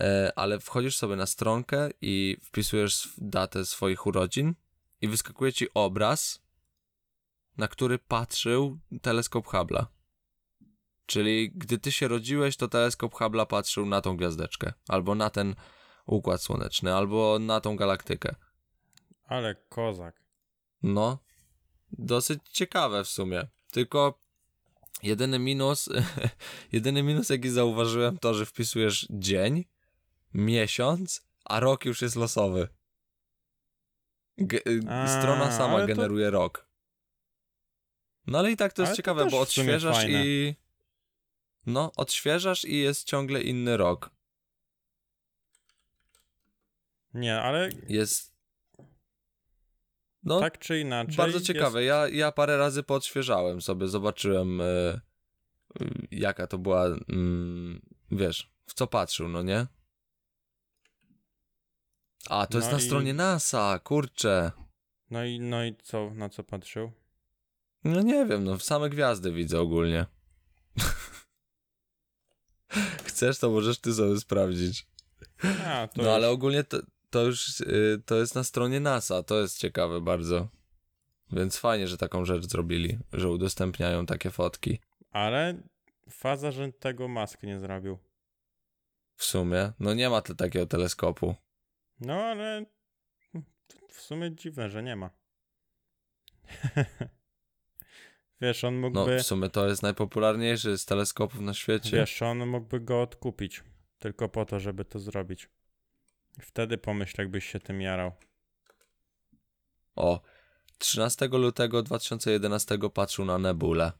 e, 0.00 0.32
ale 0.36 0.60
wchodzisz 0.60 0.96
sobie 0.96 1.16
na 1.16 1.26
stronkę 1.26 1.90
i 2.00 2.36
wpisujesz 2.42 3.08
datę 3.18 3.64
swoich 3.64 4.06
urodzin 4.06 4.54
i 5.00 5.08
wyskakuje 5.08 5.52
ci 5.52 5.66
obraz, 5.74 6.42
na 7.56 7.68
który 7.68 7.98
patrzył 7.98 8.78
teleskop 9.02 9.46
Hubble'a. 9.46 9.93
Czyli 11.06 11.50
gdy 11.54 11.78
ty 11.78 11.92
się 11.92 12.08
rodziłeś, 12.08 12.56
to 12.56 12.68
teleskop 12.68 13.14
Hubble'a 13.14 13.46
patrzył 13.46 13.86
na 13.86 14.00
tą 14.00 14.16
gwiazdeczkę, 14.16 14.72
albo 14.88 15.14
na 15.14 15.30
ten 15.30 15.54
układ 16.06 16.42
słoneczny, 16.42 16.94
albo 16.94 17.38
na 17.38 17.60
tą 17.60 17.76
galaktykę. 17.76 18.34
Ale 19.26 19.54
kozak. 19.54 20.24
No, 20.82 21.18
dosyć 21.92 22.40
ciekawe 22.52 23.04
w 23.04 23.08
sumie. 23.08 23.46
Tylko 23.70 24.18
jedyny 25.02 25.38
minus, 25.38 25.88
jedyny 26.72 27.02
minus 27.02 27.28
jaki 27.30 27.50
zauważyłem 27.50 28.18
to, 28.18 28.34
że 28.34 28.46
wpisujesz 28.46 29.06
dzień, 29.10 29.64
miesiąc, 30.34 31.26
a 31.44 31.60
rok 31.60 31.84
już 31.84 32.02
jest 32.02 32.16
losowy. 32.16 32.68
Ge- 34.38 34.88
A, 34.90 35.20
strona 35.20 35.52
sama 35.52 35.74
ale 35.74 35.82
to- 35.82 35.88
generuje 35.88 36.30
rok. 36.30 36.66
No 38.26 38.38
ale 38.38 38.52
i 38.52 38.56
tak 38.56 38.72
to 38.72 38.82
jest 38.82 38.88
Ale 38.90 38.94
to 38.94 38.96
ciekawe, 38.96 39.24
też 39.24 39.32
bo 39.32 39.40
odświeżasz 39.40 40.04
i... 40.08 40.54
No, 41.66 41.92
odświeżasz 41.96 42.64
i 42.64 42.78
jest 42.78 43.06
ciągle 43.06 43.42
inny 43.42 43.76
rok. 43.76 44.10
Nie, 47.14 47.40
ale 47.42 47.68
Jest... 47.88 48.34
No, 50.22 50.40
tak 50.40 50.58
czy 50.58 50.80
inaczej. 50.80 51.16
Bardzo 51.16 51.36
jest- 51.36 51.46
ciekawe. 51.46 51.84
Ja, 51.84 52.08
ja 52.08 52.32
parę 52.32 52.56
razy 52.56 52.82
podświeżałem 52.82 53.62
sobie, 53.62 53.88
zobaczyłem 53.88 54.60
e, 54.60 55.00
jaka 56.10 56.46
to 56.46 56.58
była, 56.58 56.84
mm, 56.86 57.80
wiesz, 58.10 58.50
w 58.66 58.74
co 58.74 58.86
patrzył, 58.86 59.28
no 59.28 59.42
nie? 59.42 59.66
A, 62.28 62.46
to 62.46 62.58
jest 62.58 62.68
No 62.70 62.76
na 62.76 62.82
i- 62.82 62.86
stronie 62.86 63.14
NASA, 63.14 63.78
kurczę. 63.78 64.52
No 65.10 65.24
i, 65.24 65.40
no 65.40 65.64
i 65.64 65.76
co, 65.82 66.10
na 66.14 66.28
co 66.28 66.44
patrzył? 66.44 66.92
No 67.84 68.02
nie 68.02 68.26
wiem, 68.26 68.44
no 68.44 68.58
same 68.58 68.90
gwiazdy 68.90 69.32
widzę 69.32 69.60
ogólnie. 69.60 70.06
Chcesz, 73.04 73.38
to 73.38 73.50
możesz 73.50 73.78
ty 73.78 73.94
sobie 73.94 74.20
sprawdzić. 74.20 74.86
A, 75.66 75.88
No 75.96 76.14
ale 76.14 76.26
już- 76.26 76.34
ogólnie 76.34 76.64
to, 76.64 76.78
to 77.10 77.22
już 77.24 77.60
y, 77.60 78.02
to 78.06 78.14
jest 78.16 78.34
na 78.34 78.44
stronie 78.44 78.80
NASA, 78.80 79.22
to 79.22 79.40
jest 79.40 79.58
ciekawe 79.58 80.00
bardzo. 80.00 80.48
Więc 81.32 81.56
fajnie, 81.58 81.88
że 81.88 81.96
taką 81.98 82.24
rzecz 82.24 82.44
zrobili, 82.46 82.98
że 83.12 83.28
udostępniają 83.28 84.06
takie 84.06 84.30
fotki. 84.30 84.78
Ale 85.10 85.62
faza, 86.10 86.50
że 86.50 86.72
tego 86.72 87.08
Musk 87.08 87.42
nie 87.42 87.60
zrobił. 87.60 87.98
W 89.16 89.24
sumie, 89.24 89.72
no 89.80 89.94
nie 89.94 90.10
ma 90.10 90.20
te 90.22 90.34
takiego 90.34 90.66
teleskopu. 90.66 91.34
No 92.00 92.14
ale 92.14 92.64
w 93.88 94.00
sumie 94.00 94.34
dziwne, 94.34 94.70
że 94.70 94.82
nie 94.82 94.96
ma. 94.96 95.10
Wiesz, 98.40 98.64
on 98.64 98.80
No 98.80 98.88
mógłby, 98.90 99.18
w 99.18 99.22
sumie 99.26 99.50
to 99.50 99.68
jest 99.68 99.82
najpopularniejszy 99.82 100.78
z 100.78 100.84
teleskopów 100.84 101.40
na 101.40 101.54
świecie. 101.54 101.96
wiesz, 101.96 102.22
on 102.22 102.46
mógłby 102.46 102.80
go 102.80 103.02
odkupić 103.02 103.62
tylko 103.98 104.28
po 104.28 104.44
to, 104.44 104.60
żeby 104.60 104.84
to 104.84 104.98
zrobić. 104.98 105.48
Wtedy 106.40 106.78
pomyśl, 106.78 107.14
jakbyś 107.18 107.46
się 107.46 107.60
tym 107.60 107.80
jarał. 107.80 108.12
O, 109.96 110.20
13 110.78 111.28
lutego 111.28 111.82
2011 111.82 112.78
patrzył 112.94 113.24
na 113.24 113.38
nebulę. 113.38 113.92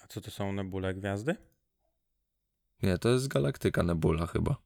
A 0.00 0.06
co 0.06 0.20
to 0.20 0.30
są 0.30 0.52
nebule 0.52 0.94
gwiazdy? 0.94 1.36
Nie, 2.82 2.98
to 2.98 3.08
jest 3.08 3.28
galaktyka 3.28 3.82
nebula 3.82 4.26
chyba. 4.26 4.56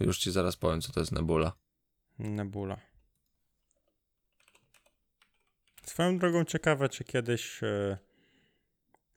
Już 0.00 0.18
ci 0.18 0.30
zaraz 0.32 0.56
powiem, 0.56 0.80
co 0.80 0.92
to 0.92 1.00
jest 1.00 1.12
nebula. 1.12 1.52
Nebula. 2.18 2.80
Swoją 5.88 6.18
drogą 6.18 6.44
ciekawe, 6.44 6.88
czy 6.88 7.04
kiedyś 7.04 7.62
e, 7.62 7.98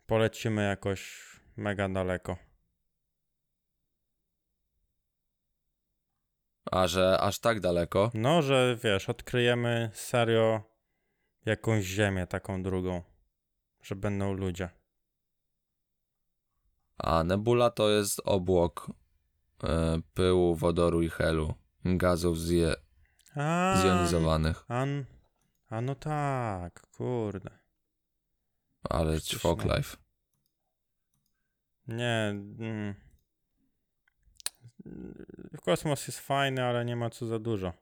polecimy 0.05 0.63
jakoś 0.63 1.29
mega 1.57 1.89
daleko. 1.89 2.37
A 6.71 6.87
że 6.87 7.19
aż 7.19 7.39
tak 7.39 7.59
daleko? 7.59 8.11
No, 8.13 8.41
że 8.41 8.77
wiesz, 8.83 9.09
odkryjemy 9.09 9.91
serio 9.93 10.63
jakąś 11.45 11.83
ziemię 11.85 12.27
taką 12.27 12.63
drugą, 12.63 13.03
że 13.81 13.95
będą 13.95 14.33
ludzie. 14.33 14.69
A 16.97 17.23
nebula 17.23 17.69
to 17.69 17.89
jest 17.89 18.21
obłok 18.25 18.91
e, 19.63 19.99
pyłu, 20.13 20.55
wodoru 20.55 21.01
i 21.01 21.09
helu. 21.09 21.53
Gazów 21.85 22.39
zje, 22.39 22.73
A, 23.35 23.75
zjonizowanych. 23.81 24.65
an, 24.67 25.05
a 25.69 25.81
no 25.81 25.95
tak, 25.95 26.81
kurde. 26.97 27.49
Ale 28.83 29.21
ćwok 29.21 29.63
life. 29.63 29.97
Nie. 31.87 32.29
Mm. 32.59 32.95
Kosmos 35.61 36.07
jest 36.07 36.19
fajny, 36.19 36.63
ale 36.63 36.85
nie 36.85 36.95
ma 36.95 37.09
co 37.09 37.25
za 37.25 37.39
dużo. 37.39 37.73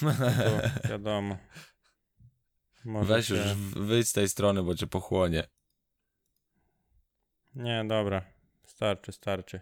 To 0.00 0.88
wiadomo. 0.90 1.36
Może 2.84 3.14
Weź 3.14 3.26
się... 3.26 3.34
już 3.34 3.54
wyjdź 3.86 4.08
z 4.08 4.12
tej 4.12 4.28
strony, 4.28 4.62
bo 4.62 4.74
cię 4.74 4.86
pochłonie. 4.86 5.44
Nie, 7.54 7.84
dobra. 7.88 8.24
Starczy, 8.64 9.12
starczy. 9.12 9.60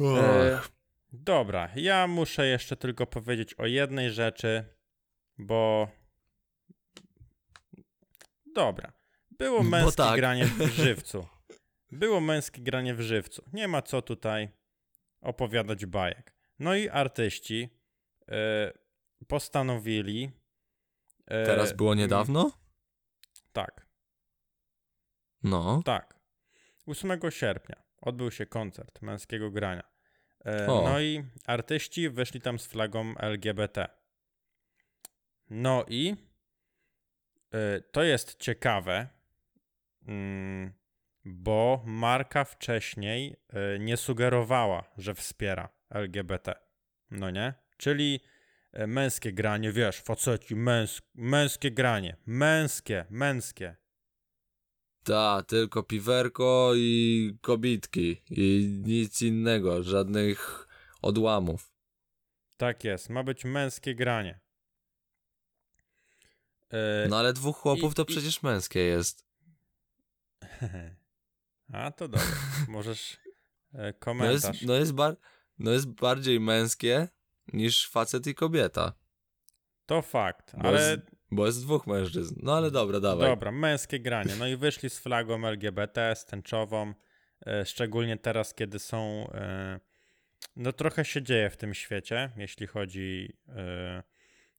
E, 0.00 0.60
dobra, 1.12 1.70
ja 1.76 2.06
muszę 2.06 2.46
jeszcze 2.46 2.76
tylko 2.76 3.06
powiedzieć 3.06 3.54
o 3.54 3.66
jednej 3.66 4.10
rzeczy, 4.10 4.77
bo. 5.38 5.88
Dobra. 8.54 8.92
Było 9.30 9.62
męskie 9.62 9.96
tak. 9.96 10.16
granie 10.16 10.44
w 10.46 10.68
żywcu. 10.84 11.26
Było 11.92 12.20
męskie 12.20 12.62
granie 12.62 12.94
w 12.94 13.00
żywcu. 13.00 13.42
Nie 13.52 13.68
ma 13.68 13.82
co 13.82 14.02
tutaj 14.02 14.48
opowiadać 15.20 15.86
bajek. 15.86 16.34
No 16.58 16.74
i 16.74 16.88
artyści 16.88 17.68
e, 18.28 18.72
postanowili. 19.28 20.30
e, 21.26 21.46
Teraz 21.46 21.72
było 21.72 21.94
niedawno? 21.94 22.52
Tak. 23.52 23.86
No. 25.42 25.82
Tak. 25.84 26.18
8 26.86 27.20
sierpnia 27.30 27.76
odbył 28.00 28.30
się 28.30 28.46
koncert 28.46 29.02
męskiego 29.02 29.50
grania. 29.50 29.82
O. 30.68 30.82
no 30.84 31.00
i 31.00 31.24
artyści 31.46 32.10
wyszli 32.10 32.40
tam 32.40 32.58
z 32.58 32.66
flagą 32.66 33.14
LGBT. 33.18 33.88
No 35.50 35.84
i 35.88 36.16
e, 37.52 37.80
to 37.80 38.02
jest 38.02 38.36
ciekawe, 38.38 39.08
mm, 40.06 40.72
bo 41.24 41.82
marka 41.86 42.44
wcześniej 42.44 43.36
e, 43.48 43.78
nie 43.78 43.96
sugerowała, 43.96 44.84
że 44.96 45.14
wspiera 45.14 45.68
LGBT. 45.90 46.54
No 47.10 47.30
nie? 47.30 47.54
Czyli 47.76 48.20
e, 48.72 48.86
męskie 48.86 49.32
granie, 49.32 49.72
wiesz, 49.72 50.00
faceci, 50.00 50.56
męs 50.56 51.02
męskie 51.14 51.70
granie, 51.70 52.16
męskie, 52.26 53.04
męskie. 53.10 53.76
Ta, 55.04 55.42
tylko 55.42 55.82
piwerko 55.82 56.72
i 56.76 57.32
kobitki. 57.40 58.22
I 58.30 58.68
nic 58.86 59.22
innego, 59.22 59.82
żadnych 59.82 60.68
odłamów. 61.02 61.72
Tak 62.56 62.84
jest, 62.84 63.10
ma 63.10 63.24
być 63.24 63.44
męskie 63.44 63.94
granie. 63.94 64.40
E, 66.72 67.08
No 67.08 67.18
ale 67.18 67.32
dwóch 67.32 67.56
chłopów 67.56 67.92
i- 67.92 67.94
to 67.94 68.02
i- 68.02 68.06
przecież 68.06 68.42
męskie 68.42 68.80
jest. 68.80 69.26
A 71.72 71.90
to 71.90 72.08
dobrze. 72.08 72.26
Możesz 72.68 73.12
e, 73.14 73.76
No 73.78 73.82
jest, 73.84 73.98
komentarz. 73.98 74.62
no, 74.62 74.74
jest 74.74 74.92
bar, 74.92 75.16
no 75.58 75.70
jest 75.70 75.86
bardziej 75.88 76.40
męskie 76.40 77.08
niż 77.52 77.88
facet 77.90 78.26
i 78.26 78.34
kobieta. 78.34 78.92
To 79.86 80.02
fakt, 80.02 80.56
Bo 80.56 80.68
ale 80.68 80.90
jest, 80.90 81.02
bo 81.30 81.46
jest 81.46 81.62
dwóch 81.62 81.86
mężczyzn. 81.86 82.34
No 82.42 82.56
ale 82.56 82.70
dobra, 82.70 83.00
dawaj. 83.00 83.28
dobra, 83.28 83.52
męskie 83.52 84.00
granie. 84.00 84.36
No 84.38 84.46
i 84.46 84.56
wyszli 84.66 84.90
z 84.90 84.98
flagą 84.98 85.46
LGBT, 85.46 86.16
z 86.16 86.24
tęczową, 86.24 86.94
e, 87.46 87.66
szczególnie 87.66 88.16
teraz, 88.16 88.54
kiedy 88.54 88.78
są. 88.78 89.30
e, 89.34 89.80
No 90.56 90.72
trochę 90.72 91.04
się 91.04 91.22
dzieje 91.22 91.50
w 91.50 91.56
tym 91.56 91.74
świecie, 91.74 92.30
jeśli 92.36 92.66
chodzi, 92.66 93.36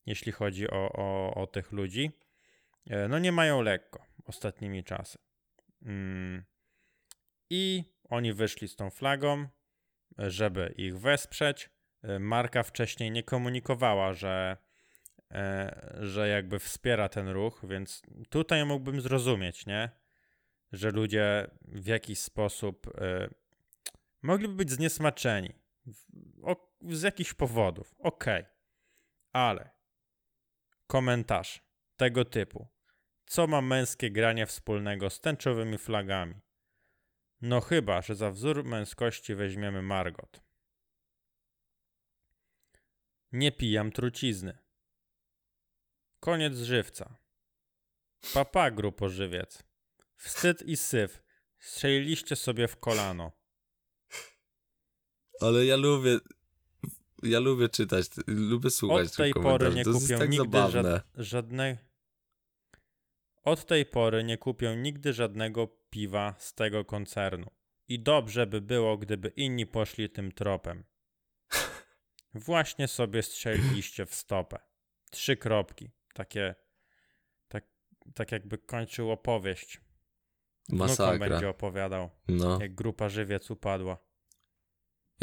jeśli 0.06 0.32
chodzi 0.32 0.70
o, 0.70 0.91
o, 0.93 1.34
o 1.36 1.47
tych 1.47 1.72
ludzi. 1.72 2.12
E, 2.89 3.08
No 3.08 3.20
nie 3.20 3.32
mają 3.32 3.62
lekko 3.62 4.06
ostatnimi 4.26 4.84
czasy. 4.84 5.18
Mm. 5.82 6.43
I 7.50 7.84
oni 8.10 8.34
wyszli 8.34 8.68
z 8.68 8.76
tą 8.76 8.89
flagą, 8.89 9.47
e, 10.20 10.32
żeby 10.32 10.74
ich 10.78 11.00
wesprzeć. 11.00 11.70
E, 12.04 12.20
Marka 12.20 12.64
wcześniej 12.64 13.12
nie 13.12 13.24
komunikowała, 13.24 14.14
że, 14.14 14.58
że 16.00 16.28
jakby 16.28 16.60
wspiera 16.60 17.10
ten 17.10 17.28
ruch, 17.28 17.62
więc 17.68 18.02
tutaj 18.30 18.66
mógłbym 18.66 19.02
zrozumieć, 19.02 19.66
nie? 19.66 19.89
Że 20.72 20.91
ludzie 20.91 21.47
w 21.62 21.88
jakiś 21.88 22.20
sposób 22.20 22.88
mogliby 24.22 24.54
być 24.54 24.72
zniesmaczeni 24.72 25.54
z 26.82 27.02
jakichś 27.02 27.34
powodów. 27.34 27.95
Okej, 28.00 28.45
ale 29.32 29.70
komentarz 30.90 31.64
tego 31.98 32.26
typu. 32.26 32.68
Co 33.26 33.48
ma 33.48 33.62
męskie 33.62 34.12
granie 34.12 34.46
wspólnego 34.46 35.10
z 35.10 35.20
tęczowymi 35.22 35.78
flagami? 35.78 36.42
No 37.42 37.62
chyba, 37.62 38.02
że 38.02 38.16
za 38.16 38.32
wzór 38.32 38.64
męskości 38.64 39.36
weźmiemy 39.36 39.82
Margot. 39.82 40.42
Nie 43.32 43.52
pijam 43.52 43.92
trucizny. 43.92 44.58
Koniec 46.20 46.58
żywca. 46.58 47.18
Papa, 48.34 48.72
grupożywiec. 48.72 49.64
Wstyd 50.16 50.62
i 50.62 50.78
syf. 50.78 51.24
Strzeliliście 51.60 52.36
sobie 52.36 52.68
w 52.68 52.78
kolano. 52.78 53.32
Ale 55.42 55.66
ja 55.66 55.76
lubię. 55.76 56.20
Ja 57.24 57.40
lubię 57.40 57.70
czytać, 57.70 58.06
lubię 58.28 58.70
słuchać 58.70 59.08
Od 59.08 59.16
tej 59.16 59.34
pory 59.34 59.74
nie 59.74 59.84
kupią 59.84 60.18
tak 60.20 60.30
nigdy 60.30 60.58
żadne... 61.18 61.78
Od 63.44 63.66
tej 63.66 63.86
pory 63.86 64.24
nie 64.24 64.38
kupią 64.38 64.76
nigdy 64.76 65.14
żadnego 65.14 65.68
piwa 65.90 66.36
z 66.38 66.54
tego 66.54 66.86
koncernu. 66.86 67.52
I 67.88 68.00
dobrze 68.00 68.48
by 68.48 68.62
było, 68.62 68.98
gdyby 68.98 69.30
inni 69.30 69.66
poszli 69.66 70.10
tym 70.10 70.32
tropem. 70.32 70.84
Właśnie 72.34 72.88
sobie 72.88 73.24
strzeliliście 73.24 74.06
w 74.06 74.14
stopę. 74.14 74.60
Trzy 75.12 75.38
kropki. 75.38 75.92
Takie... 76.14 76.56
Tak, 77.48 77.68
tak 78.14 78.32
jakby 78.32 78.58
kończył 78.58 79.12
opowieść. 79.12 79.82
Wnukom 80.70 80.88
Masakra. 80.88 81.30
będzie 81.30 81.50
opowiadał, 81.50 82.10
No. 82.28 82.62
jak 82.62 82.76
grupa 82.76 83.10
żywiec 83.10 83.52
upadła. 83.52 84.09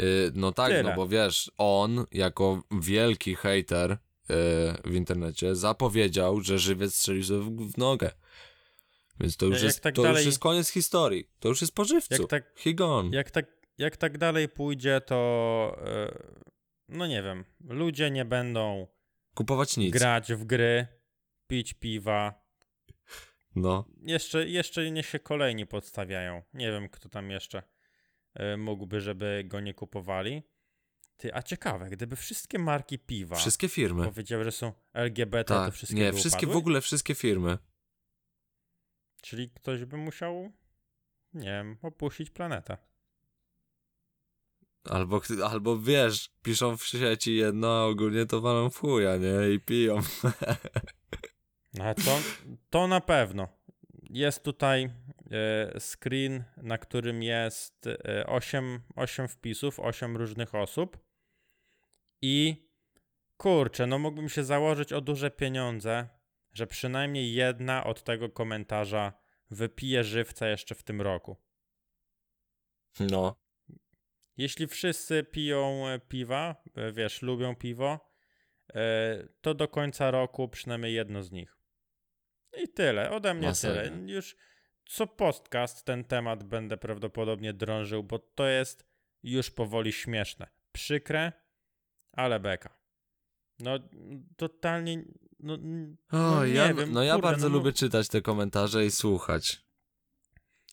Y, 0.01 0.31
no 0.35 0.51
tak, 0.51 0.69
Tyle. 0.71 0.83
no 0.83 0.95
bo 0.95 1.07
wiesz, 1.07 1.51
on 1.57 2.05
jako 2.11 2.63
wielki 2.71 3.35
hater 3.35 3.91
y, 3.91 3.97
w 4.85 4.95
internecie 4.95 5.55
zapowiedział, 5.55 6.41
że 6.41 6.59
żywiec 6.59 6.95
strzelił 6.95 7.23
sobie 7.23 7.39
w, 7.39 7.71
w 7.73 7.77
nogę. 7.77 8.11
Więc 9.19 9.37
to 9.37 9.45
już, 9.45 9.55
Jak 9.55 9.63
jest, 9.63 9.81
tak 9.81 9.95
to 9.95 10.03
dalej- 10.03 10.17
już 10.17 10.25
jest 10.25 10.39
koniec 10.39 10.69
historii. 10.69 11.29
To 11.39 11.49
już 11.49 11.61
jest 11.61 11.75
po 11.75 11.85
żywcu. 11.85 12.13
Jak 12.21 12.29
tak, 12.29 12.53
He 12.59 12.73
gone. 12.73 13.09
jak, 13.17 13.31
tak, 13.31 13.45
jak 13.77 13.97
tak 13.97 14.17
dalej 14.17 14.49
pójdzie, 14.49 15.01
to 15.05 15.77
e, 15.85 16.17
no 16.89 17.07
nie 17.07 17.23
wiem, 17.23 17.45
ludzie 17.69 18.11
nie 18.11 18.25
będą 18.25 18.87
Kupować 19.35 19.77
nic. 19.77 19.93
grać 19.93 20.33
w 20.33 20.43
gry, 20.43 20.87
pić 21.47 21.73
piwa. 21.73 22.47
No. 23.55 23.85
Jeszcze, 24.01 24.47
jeszcze 24.47 24.91
nie 24.91 25.03
się 25.03 25.19
kolejni 25.19 25.65
podstawiają. 25.65 26.41
Nie 26.53 26.71
wiem, 26.71 26.89
kto 26.89 27.09
tam 27.09 27.31
jeszcze 27.31 27.63
mógłby, 28.57 29.01
żeby 29.01 29.43
go 29.45 29.59
nie 29.59 29.73
kupowali. 29.73 30.43
Ty, 31.17 31.33
a 31.35 31.43
ciekawe, 31.43 31.89
gdyby 31.89 32.15
wszystkie 32.15 32.59
marki 32.59 32.99
piwa 32.99 33.35
Wszystkie 33.35 33.69
firmy. 33.69 34.05
powiedziały, 34.05 34.43
że 34.43 34.51
są 34.51 34.73
LGBT, 34.93 35.43
to 35.53 35.65
Tak. 35.65 35.73
wszystkie 35.73 35.99
Nie, 35.99 36.13
wszystkie 36.13 36.39
w 36.45 36.49
upadły? 36.49 36.59
ogóle 36.59 36.81
wszystkie 36.81 37.15
firmy. 37.15 37.57
Czyli 39.21 39.49
ktoś 39.49 39.85
by 39.85 39.97
musiał, 39.97 40.51
nie 41.33 41.45
wiem, 41.45 41.77
opuścić 41.81 42.29
planetę. 42.29 42.77
Albo, 44.83 45.21
albo 45.49 45.79
wiesz, 45.79 46.29
piszą 46.43 46.77
w 46.77 46.83
sieci 46.85 47.35
jedno, 47.35 47.81
a 47.81 47.85
ogólnie 47.85 48.25
to 48.25 48.41
walą 48.41 48.69
w 48.69 48.77
chuja, 48.77 49.17
nie? 49.17 49.53
I 49.53 49.59
piją. 49.59 49.99
No 51.73 51.93
to, 51.95 52.19
to 52.69 52.87
na 52.87 53.01
pewno. 53.01 53.47
Jest 54.09 54.43
tutaj 54.43 54.89
e, 55.31 55.79
screen, 55.79 56.43
na 56.57 56.77
którym 56.77 57.23
jest 57.23 57.87
e, 57.87 58.27
8, 58.27 58.81
8 58.95 59.27
wpisów, 59.27 59.79
8 59.79 60.17
różnych 60.17 60.55
osób. 60.55 60.97
I 62.21 62.67
kurczę, 63.37 63.87
no 63.87 63.99
mógłbym 63.99 64.29
się 64.29 64.43
założyć 64.43 64.93
o 64.93 65.01
duże 65.01 65.31
pieniądze, 65.31 66.07
że 66.53 66.67
przynajmniej 66.67 67.33
jedna 67.33 67.83
od 67.83 68.03
tego 68.03 68.29
komentarza 68.29 69.13
wypije 69.51 70.03
żywca 70.03 70.47
jeszcze 70.47 70.75
w 70.75 70.83
tym 70.83 71.01
roku. 71.01 71.37
No. 72.99 73.35
Jeśli 74.37 74.67
wszyscy 74.67 75.23
piją 75.23 75.87
e, 75.87 75.99
piwa, 75.99 76.63
wiesz, 76.93 77.21
lubią 77.21 77.55
piwo, 77.55 78.07
to 79.41 79.53
do 79.53 79.67
końca 79.67 80.11
roku 80.11 80.47
przynajmniej 80.47 80.93
jedno 80.93 81.23
z 81.23 81.31
nich. 81.31 81.56
I 82.63 82.67
tyle, 82.67 83.11
ode 83.11 83.33
mnie 83.33 83.47
Masakra. 83.47 83.83
tyle. 83.83 84.11
Już 84.13 84.35
co 84.85 85.07
podcast 85.07 85.85
ten 85.85 86.03
temat 86.03 86.43
będę 86.43 86.77
prawdopodobnie 86.77 87.53
drążył, 87.53 88.03
bo 88.03 88.19
to 88.19 88.47
jest 88.47 88.85
już 89.23 89.51
powoli 89.51 89.93
śmieszne. 89.93 90.47
Przykre, 90.71 91.31
ale 92.11 92.39
beka. 92.39 92.77
No, 93.59 93.79
totalnie. 94.37 95.03
No, 95.39 95.53
O, 95.53 95.57
no 96.17 96.45
nie 96.45 96.53
ja, 96.53 96.73
wiem, 96.73 96.91
no 96.93 97.03
ja 97.03 97.13
kurde, 97.13 97.27
bardzo 97.27 97.49
no, 97.49 97.55
lubię 97.57 97.73
czytać 97.73 98.07
te 98.07 98.21
komentarze 98.21 98.85
i 98.85 98.91
słuchać. 98.91 99.61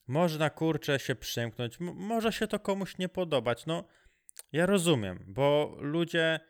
Można 0.06 0.50
kurczę 0.50 0.98
się 0.98 1.14
przymknąć, 1.14 1.80
M- 1.80 1.94
może 1.96 2.32
się 2.32 2.46
to 2.46 2.58
komuś 2.58 2.98
nie 2.98 3.08
podobać. 3.08 3.66
No, 3.66 3.84
ja 4.52 4.66
rozumiem, 4.66 5.24
bo 5.26 5.76
ludzie 5.80 6.40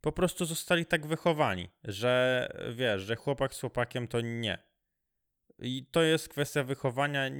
po 0.00 0.12
prostu 0.12 0.44
zostali 0.44 0.86
tak 0.86 1.06
wychowani, 1.06 1.68
że 1.84 2.48
wiesz, 2.72 3.02
że 3.02 3.16
chłopak 3.16 3.54
z 3.54 3.60
chłopakiem 3.60 4.08
to 4.08 4.20
nie. 4.20 4.58
I 5.58 5.86
to 5.90 6.02
jest 6.02 6.28
kwestia 6.28 6.64
wychowania. 6.64 7.30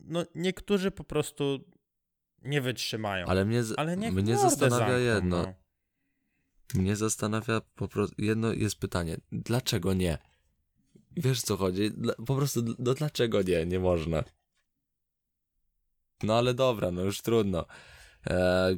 No, 0.00 0.24
niektórzy 0.34 0.90
po 0.90 1.04
prostu 1.04 1.64
nie 2.42 2.60
wytrzymają. 2.60 3.26
Ale 3.26 3.44
mnie, 3.44 3.62
Ale 3.76 3.96
mnie 3.96 4.36
zastanawia 4.38 4.78
zamkną, 4.78 4.98
jedno. 4.98 5.42
No. 5.42 5.54
Mnie 6.80 6.96
zastanawia 6.96 7.60
po 7.60 7.88
prostu, 7.88 8.14
jedno 8.18 8.52
jest 8.52 8.78
pytanie, 8.78 9.16
dlaczego 9.32 9.94
nie? 9.94 10.18
Wiesz 11.16 11.42
co 11.42 11.56
chodzi? 11.56 11.90
Dla, 11.90 12.14
po 12.14 12.36
prostu, 12.36 12.62
no 12.78 12.94
dlaczego 12.94 13.42
nie? 13.42 13.66
Nie 13.66 13.80
można. 13.80 14.24
No 16.22 16.38
ale 16.38 16.54
dobra, 16.54 16.90
no 16.90 17.02
już 17.02 17.22
trudno. 17.22 17.66
E, 18.26 18.70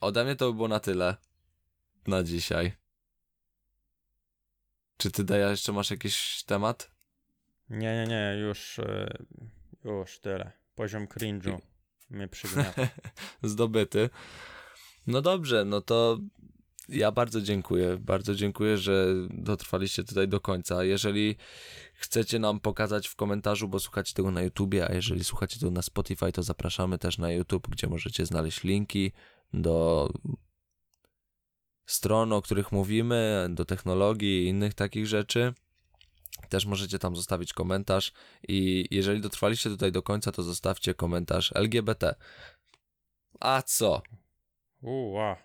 ode 0.00 0.24
mnie 0.24 0.36
to 0.36 0.46
by 0.46 0.56
było 0.56 0.68
na 0.68 0.80
tyle 0.80 1.16
na 2.06 2.22
dzisiaj. 2.22 2.72
Czy 4.96 5.10
ty, 5.10 5.24
Daja, 5.24 5.50
jeszcze 5.50 5.72
masz 5.72 5.90
jakiś 5.90 6.44
temat? 6.44 6.97
Nie, 7.70 7.78
nie, 7.78 8.06
nie, 8.06 8.40
już, 8.40 8.78
y, 8.78 9.08
już 9.84 10.18
tyle. 10.18 10.52
Poziom 10.74 11.06
cringe'u 11.06 11.58
mnie 12.10 12.28
przygniata. 12.28 12.88
Zdobyty. 13.42 14.10
No 15.06 15.22
dobrze, 15.22 15.64
no 15.64 15.80
to 15.80 16.18
ja 16.88 17.12
bardzo 17.12 17.40
dziękuję. 17.40 17.98
Bardzo 18.00 18.34
dziękuję, 18.34 18.78
że 18.78 19.06
dotrwaliście 19.30 20.04
tutaj 20.04 20.28
do 20.28 20.40
końca. 20.40 20.84
Jeżeli 20.84 21.36
chcecie 21.94 22.38
nam 22.38 22.60
pokazać 22.60 23.08
w 23.08 23.16
komentarzu, 23.16 23.68
bo 23.68 23.80
słuchacie 23.80 24.14
tego 24.14 24.30
na 24.30 24.42
YouTubie, 24.42 24.90
a 24.90 24.94
jeżeli 24.94 25.24
słuchacie 25.24 25.60
tego 25.60 25.70
na 25.70 25.82
Spotify, 25.82 26.32
to 26.32 26.42
zapraszamy 26.42 26.98
też 26.98 27.18
na 27.18 27.32
YouTube, 27.32 27.68
gdzie 27.68 27.86
możecie 27.86 28.26
znaleźć 28.26 28.64
linki 28.64 29.12
do 29.52 30.08
stron, 31.86 32.32
o 32.32 32.42
których 32.42 32.72
mówimy, 32.72 33.48
do 33.50 33.64
technologii 33.64 34.44
i 34.44 34.48
innych 34.48 34.74
takich 34.74 35.06
rzeczy. 35.06 35.54
Też 36.48 36.66
możecie 36.66 36.98
tam 36.98 37.16
zostawić 37.16 37.52
komentarz 37.52 38.12
i 38.48 38.88
jeżeli 38.90 39.20
dotrwaliście 39.20 39.70
tutaj 39.70 39.92
do 39.92 40.02
końca, 40.02 40.32
to 40.32 40.42
zostawcie 40.42 40.94
komentarz 40.94 41.52
LGBT. 41.54 42.14
A 43.40 43.62
co? 43.62 44.02
Uła. 44.82 45.36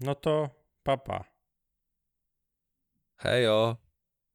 No 0.00 0.14
to 0.14 0.50
papa. 0.82 1.24
Hejo! 3.16 3.83